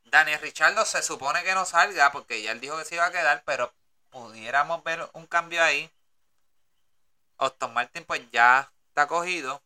Daniel 0.07 0.40
Richardo 0.40 0.84
se 0.84 1.02
supone 1.02 1.42
que 1.42 1.54
no 1.54 1.64
salga 1.64 2.12
porque 2.12 2.42
ya 2.42 2.52
él 2.52 2.61
dijo 2.61 2.78
que 2.78 2.84
se 2.84 2.94
iba 2.94 3.07
a 3.07 3.12
quedar, 3.12 3.42
pero 3.44 3.72
pudiéramos 4.11 4.82
ver 4.84 5.09
un 5.12 5.26
cambio 5.26 5.62
ahí. 5.62 5.90
Austin 7.38 7.72
Martin 7.74 8.04
pues 8.04 8.22
ya 8.30 8.72
está 8.88 9.07
cogido. 9.07 9.62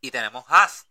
Y 0.00 0.10
tenemos 0.10 0.44
Haas. 0.48 0.86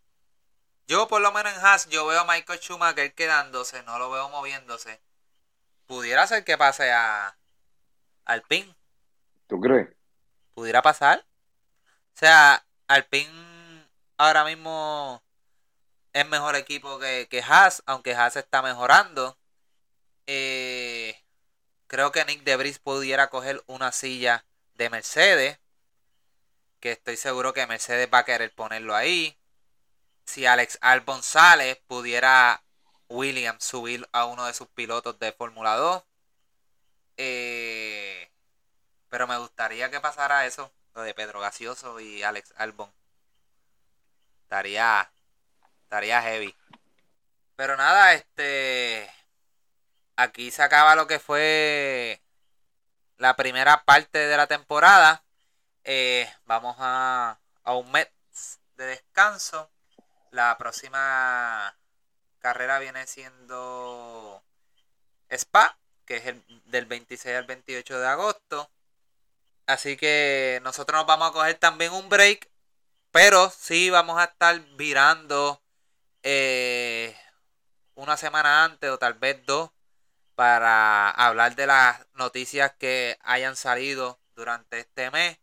Yo 0.87 1.07
por 1.07 1.21
lo 1.21 1.31
menos 1.31 1.53
en 1.53 1.65
Haas 1.65 1.87
yo 1.87 2.05
veo 2.05 2.21
a 2.21 2.25
Michael 2.25 2.59
Schumacher 2.59 3.13
quedándose, 3.13 3.83
no 3.83 3.99
lo 3.99 4.09
veo 4.09 4.29
moviéndose. 4.29 4.99
Pudiera 5.85 6.27
ser 6.27 6.43
que 6.43 6.57
pase 6.57 6.91
a, 6.91 7.37
al 8.25 8.41
PIN. 8.41 8.75
¿Tú 9.47 9.61
crees? 9.61 9.87
¿Pudiera 10.53 10.81
pasar? 10.81 11.27
sea, 12.17 12.65
Alpine 12.87 13.85
ahora 14.17 14.43
mismo 14.43 15.21
es 16.19 16.27
mejor 16.27 16.55
equipo 16.55 16.99
que, 16.99 17.27
que 17.29 17.41
Haas, 17.41 17.83
aunque 17.85 18.15
Haas 18.15 18.35
está 18.35 18.61
mejorando. 18.61 19.37
Eh, 20.27 21.15
creo 21.87 22.11
que 22.11 22.25
Nick 22.25 22.43
Debris 22.43 22.79
pudiera 22.79 23.29
coger 23.29 23.63
una 23.67 23.91
silla 23.91 24.45
de 24.75 24.89
Mercedes, 24.89 25.59
que 26.79 26.91
estoy 26.93 27.17
seguro 27.17 27.53
que 27.53 27.67
Mercedes 27.67 28.09
va 28.13 28.19
a 28.19 28.25
querer 28.25 28.53
ponerlo 28.53 28.95
ahí. 28.95 29.37
Si 30.25 30.45
Alex 30.45 30.77
Albon 30.81 31.23
sale, 31.23 31.81
pudiera 31.87 32.63
Williams 33.09 33.63
subir 33.63 34.07
a 34.11 34.25
uno 34.25 34.45
de 34.45 34.53
sus 34.53 34.67
pilotos 34.67 35.19
de 35.19 35.31
Fórmula 35.31 35.75
2. 35.75 36.03
Eh, 37.17 38.31
pero 39.09 39.27
me 39.27 39.37
gustaría 39.37 39.89
que 39.89 39.99
pasara 39.99 40.45
eso, 40.45 40.71
lo 40.93 41.01
de 41.01 41.13
Pedro 41.13 41.39
Gaseoso 41.39 41.99
y 41.99 42.23
Alex 42.23 42.53
Albon. 42.57 42.91
Estaría, 44.43 45.11
estaría 45.87 46.21
heavy. 46.21 46.53
Pero 47.55 47.77
nada, 47.77 48.13
este. 48.13 49.09
Aquí 50.17 50.51
se 50.51 50.61
acaba 50.61 50.95
lo 50.95 51.07
que 51.07 51.19
fue 51.19 52.21
la 53.17 53.35
primera 53.37 53.85
parte 53.85 54.19
de 54.19 54.35
la 54.35 54.47
temporada. 54.47 55.23
Eh, 55.85 56.29
vamos 56.45 56.75
a, 56.79 57.39
a 57.63 57.73
un 57.73 57.89
mes 57.91 58.09
de 58.75 58.85
descanso. 58.85 59.69
La 60.31 60.57
próxima 60.57 61.73
carrera 62.39 62.79
viene 62.79 63.07
siendo 63.07 64.43
Spa, 65.29 65.77
que 66.05 66.17
es 66.17 66.25
el 66.25 66.43
del 66.65 66.85
26 66.85 67.37
al 67.37 67.45
28 67.45 67.99
de 67.99 68.07
agosto. 68.07 68.69
Así 69.67 69.95
que 69.95 70.59
nosotros 70.63 70.99
nos 70.99 71.07
vamos 71.07 71.29
a 71.29 71.33
coger 71.33 71.55
también 71.55 71.93
un 71.93 72.09
break, 72.09 72.49
pero 73.11 73.49
sí 73.49 73.89
vamos 73.89 74.19
a 74.19 74.25
estar 74.25 74.59
virando 74.75 75.61
eh, 76.29 77.15
una 77.95 78.17
semana 78.17 78.65
antes 78.65 78.89
o 78.89 78.97
tal 78.99 79.13
vez 79.13 79.45
dos 79.45 79.71
para 80.35 81.09
hablar 81.09 81.55
de 81.55 81.67
las 81.67 82.05
noticias 82.15 82.73
que 82.77 83.17
hayan 83.21 83.55
salido 83.55 84.19
durante 84.35 84.79
este 84.79 85.09
mes. 85.09 85.39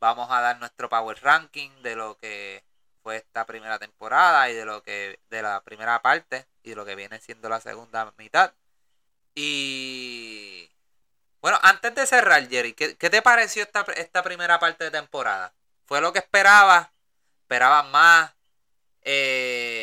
Vamos 0.00 0.30
a 0.30 0.40
dar 0.40 0.58
nuestro 0.58 0.88
power 0.88 1.22
ranking 1.22 1.70
de 1.82 1.96
lo 1.96 2.16
que 2.16 2.64
fue 3.02 3.16
esta 3.18 3.44
primera 3.44 3.78
temporada 3.78 4.48
y 4.48 4.54
de 4.54 4.64
lo 4.64 4.82
que 4.82 5.20
de 5.28 5.42
la 5.42 5.62
primera 5.64 6.00
parte 6.00 6.46
y 6.62 6.70
de 6.70 6.76
lo 6.76 6.86
que 6.86 6.94
viene 6.96 7.20
siendo 7.20 7.50
la 7.50 7.60
segunda 7.60 8.10
mitad. 8.16 8.54
Y 9.34 10.70
bueno, 11.42 11.58
antes 11.62 11.94
de 11.94 12.06
cerrar, 12.06 12.48
Jerry, 12.48 12.72
¿qué, 12.72 12.94
te 12.94 13.20
pareció 13.20 13.64
esta, 13.64 13.84
esta, 13.96 14.22
primera 14.22 14.58
parte 14.58 14.84
de 14.84 14.90
temporada? 14.92 15.52
¿Fue 15.84 16.00
lo 16.00 16.10
que 16.14 16.20
esperabas? 16.20 16.88
¿Esperabas 17.42 17.86
más? 17.90 18.32
Eh, 19.02 19.81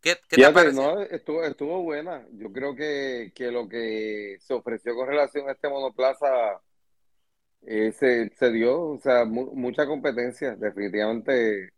¿Qué, 0.00 0.16
te 0.28 0.52
pareció? 0.52 1.00
estuvo, 1.00 1.44
estuvo 1.44 1.82
buena. 1.82 2.26
Yo 2.32 2.52
creo 2.52 2.74
que, 2.74 3.32
lo 3.52 3.68
que 3.68 4.38
se 4.40 4.54
ofreció 4.54 4.94
con 4.94 5.08
relación 5.08 5.48
a 5.48 5.52
este 5.52 5.68
monoplaza 5.68 6.60
eh, 7.62 7.92
se, 7.92 8.30
se, 8.30 8.50
dio, 8.50 8.80
o 8.80 9.00
sea, 9.00 9.24
mucha 9.26 9.86
competencia. 9.86 10.56
Definitivamente 10.56 11.70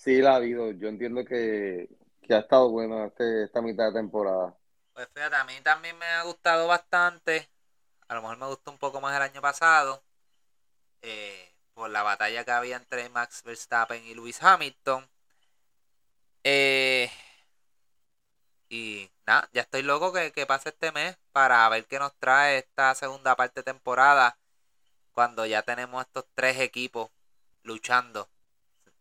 Sí, 0.00 0.22
la 0.22 0.32
ha 0.32 0.36
habido. 0.36 0.70
Yo 0.72 0.88
entiendo 0.88 1.26
que, 1.26 1.86
ha 2.30 2.38
estado 2.38 2.70
bueno 2.70 3.04
este, 3.04 3.44
esta 3.44 3.60
mitad 3.60 3.88
de 3.88 4.00
temporada. 4.00 4.56
Pues 4.94 5.06
fíjate, 5.12 5.36
a 5.36 5.44
mí 5.44 5.52
también 5.62 5.98
me 5.98 6.06
ha 6.06 6.22
gustado 6.22 6.66
bastante. 6.66 7.50
A 8.08 8.14
lo 8.14 8.22
mejor 8.22 8.38
me 8.38 8.46
gustó 8.46 8.70
un 8.70 8.78
poco 8.78 9.02
más 9.02 9.14
el 9.14 9.20
año 9.20 9.42
pasado. 9.42 10.02
Eh, 11.02 11.54
por 11.74 11.90
la 11.90 12.02
batalla 12.02 12.46
que 12.46 12.50
había 12.50 12.76
entre 12.76 13.10
Max 13.10 13.42
Verstappen 13.44 14.02
y 14.06 14.14
Lewis 14.14 14.42
Hamilton. 14.42 15.06
Eh, 16.44 17.10
y 18.68 19.10
nada, 19.26 19.48
ya 19.52 19.62
estoy 19.62 19.82
loco 19.82 20.12
que, 20.12 20.46
pase 20.46 20.70
este 20.70 20.92
mes 20.92 21.18
para 21.32 21.68
ver 21.68 21.86
qué 21.86 21.98
nos 21.98 22.14
trae 22.18 22.58
esta 22.58 22.94
segunda 22.94 23.36
parte 23.36 23.60
de 23.60 23.64
temporada. 23.64 24.38
Cuando 25.12 25.44
ya 25.46 25.62
tenemos 25.62 26.04
estos 26.06 26.26
tres 26.34 26.58
equipos 26.60 27.10
luchando 27.62 28.30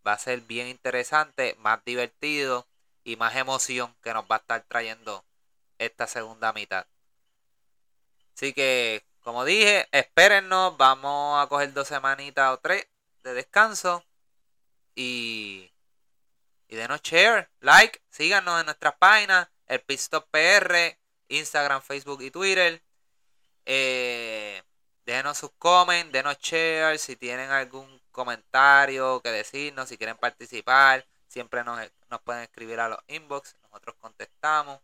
va 0.06 0.14
a 0.14 0.18
ser 0.18 0.42
bien 0.42 0.68
interesante, 0.68 1.56
más 1.60 1.84
divertido 1.86 2.68
y 3.04 3.16
más 3.16 3.36
emoción 3.36 3.96
que 4.02 4.14
nos 4.14 4.26
va 4.26 4.38
a 4.38 4.40
estar 4.40 4.64
trayendo 4.64 5.26
esta 5.78 6.08
segunda 6.08 6.54
mitad. 6.54 6.88
Así 8.36 8.54
que, 8.54 9.06
como 9.22 9.46
dije, 9.46 9.88
espérennos, 9.92 10.78
vamos 10.78 11.44
a 11.44 11.48
coger 11.48 11.74
dos 11.74 11.88
semanitas 11.88 12.54
o 12.54 12.58
tres 12.60 12.88
de 13.24 13.34
descanso 13.34 14.04
y, 14.96 15.72
y 16.70 16.76
denos 16.76 17.02
share, 17.02 17.50
like, 17.62 18.00
síganos 18.12 18.60
en 18.60 18.68
nuestras 18.68 18.94
páginas, 18.96 19.50
el 19.66 19.82
Pistop 19.82 20.30
PR, 20.30 20.98
Instagram, 21.28 21.82
Facebook 21.82 22.22
y 22.22 22.30
Twitter. 22.30 22.82
Eh, 23.66 24.62
déjenos 25.04 25.40
sus 25.40 25.52
comments, 25.58 26.12
denos 26.12 26.38
share 26.40 27.00
si 27.00 27.16
tienen 27.16 27.50
algún 27.50 28.00
comentario 28.12 29.20
que 29.22 29.32
decirnos, 29.32 29.90
si 29.90 29.98
quieren 29.98 30.18
participar, 30.18 31.08
siempre 31.28 31.64
nos, 31.64 31.80
pueden 32.24 32.44
escribir 32.44 32.80
a 32.80 32.90
los 32.90 33.00
inbox, 33.08 33.56
nosotros 33.64 33.96
contestamos. 34.00 34.80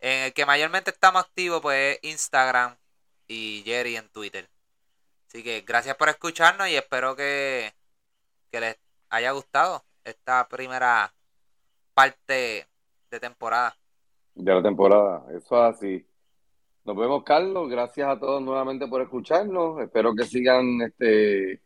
En 0.00 0.24
el 0.24 0.32
que 0.32 0.44
mayormente 0.44 0.90
estamos 0.90 1.22
activos, 1.22 1.62
pues 1.62 1.98
Instagram 2.02 2.76
y 3.28 3.62
Jerry 3.64 3.96
en 3.96 4.08
Twitter. 4.08 4.50
Así 5.28 5.44
que 5.44 5.60
gracias 5.60 5.96
por 5.96 6.08
escucharnos 6.08 6.68
y 6.68 6.76
espero 6.76 7.14
que 7.14 7.72
les 8.50 8.76
haya 9.10 9.30
gustado 9.30 9.84
esta 10.04 10.46
primera 10.48 11.12
parte 11.94 12.66
de 13.10 13.20
temporada. 13.20 13.76
De 14.34 14.54
la 14.54 14.62
temporada, 14.62 15.24
eso 15.30 15.68
es 15.68 15.76
así. 15.76 16.06
Nos 16.84 16.96
vemos, 16.96 17.22
Carlos. 17.24 17.70
Gracias 17.70 18.08
a 18.08 18.18
todos 18.18 18.42
nuevamente 18.42 18.86
por 18.86 19.00
escucharnos. 19.00 19.80
Espero 19.80 20.14
que 20.14 20.24
sigan 20.24 20.82
este 20.82 21.62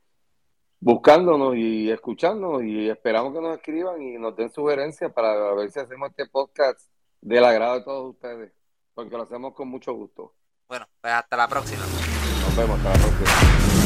buscándonos 0.81 1.57
y 1.57 1.91
escuchándonos 1.91 2.63
y 2.63 2.89
esperamos 2.89 3.33
que 3.33 3.41
nos 3.41 3.57
escriban 3.57 4.01
y 4.01 4.17
nos 4.17 4.37
den 4.37 4.51
sugerencias 4.51 5.13
para 5.13 5.53
ver 5.55 5.71
si 5.73 5.81
hacemos 5.81 6.11
este 6.11 6.27
podcast 6.27 6.81
del 7.21 7.45
agrado 7.45 7.75
de 7.75 7.83
todos 7.83 8.15
ustedes, 8.15 8.53
porque 8.95 9.17
lo 9.17 9.25
hacemos 9.25 9.55
con 9.55 9.69
mucho 9.69 9.93
gusto. 9.95 10.35
Bueno, 10.69 10.87
pues 11.01 11.13
hasta 11.13 11.37
la 11.37 11.49
próxima. 11.49 11.83
Nos 11.83 12.57
vemos, 12.57 12.79
hasta 12.79 12.91
la 12.91 12.99
próxima. 12.99 13.78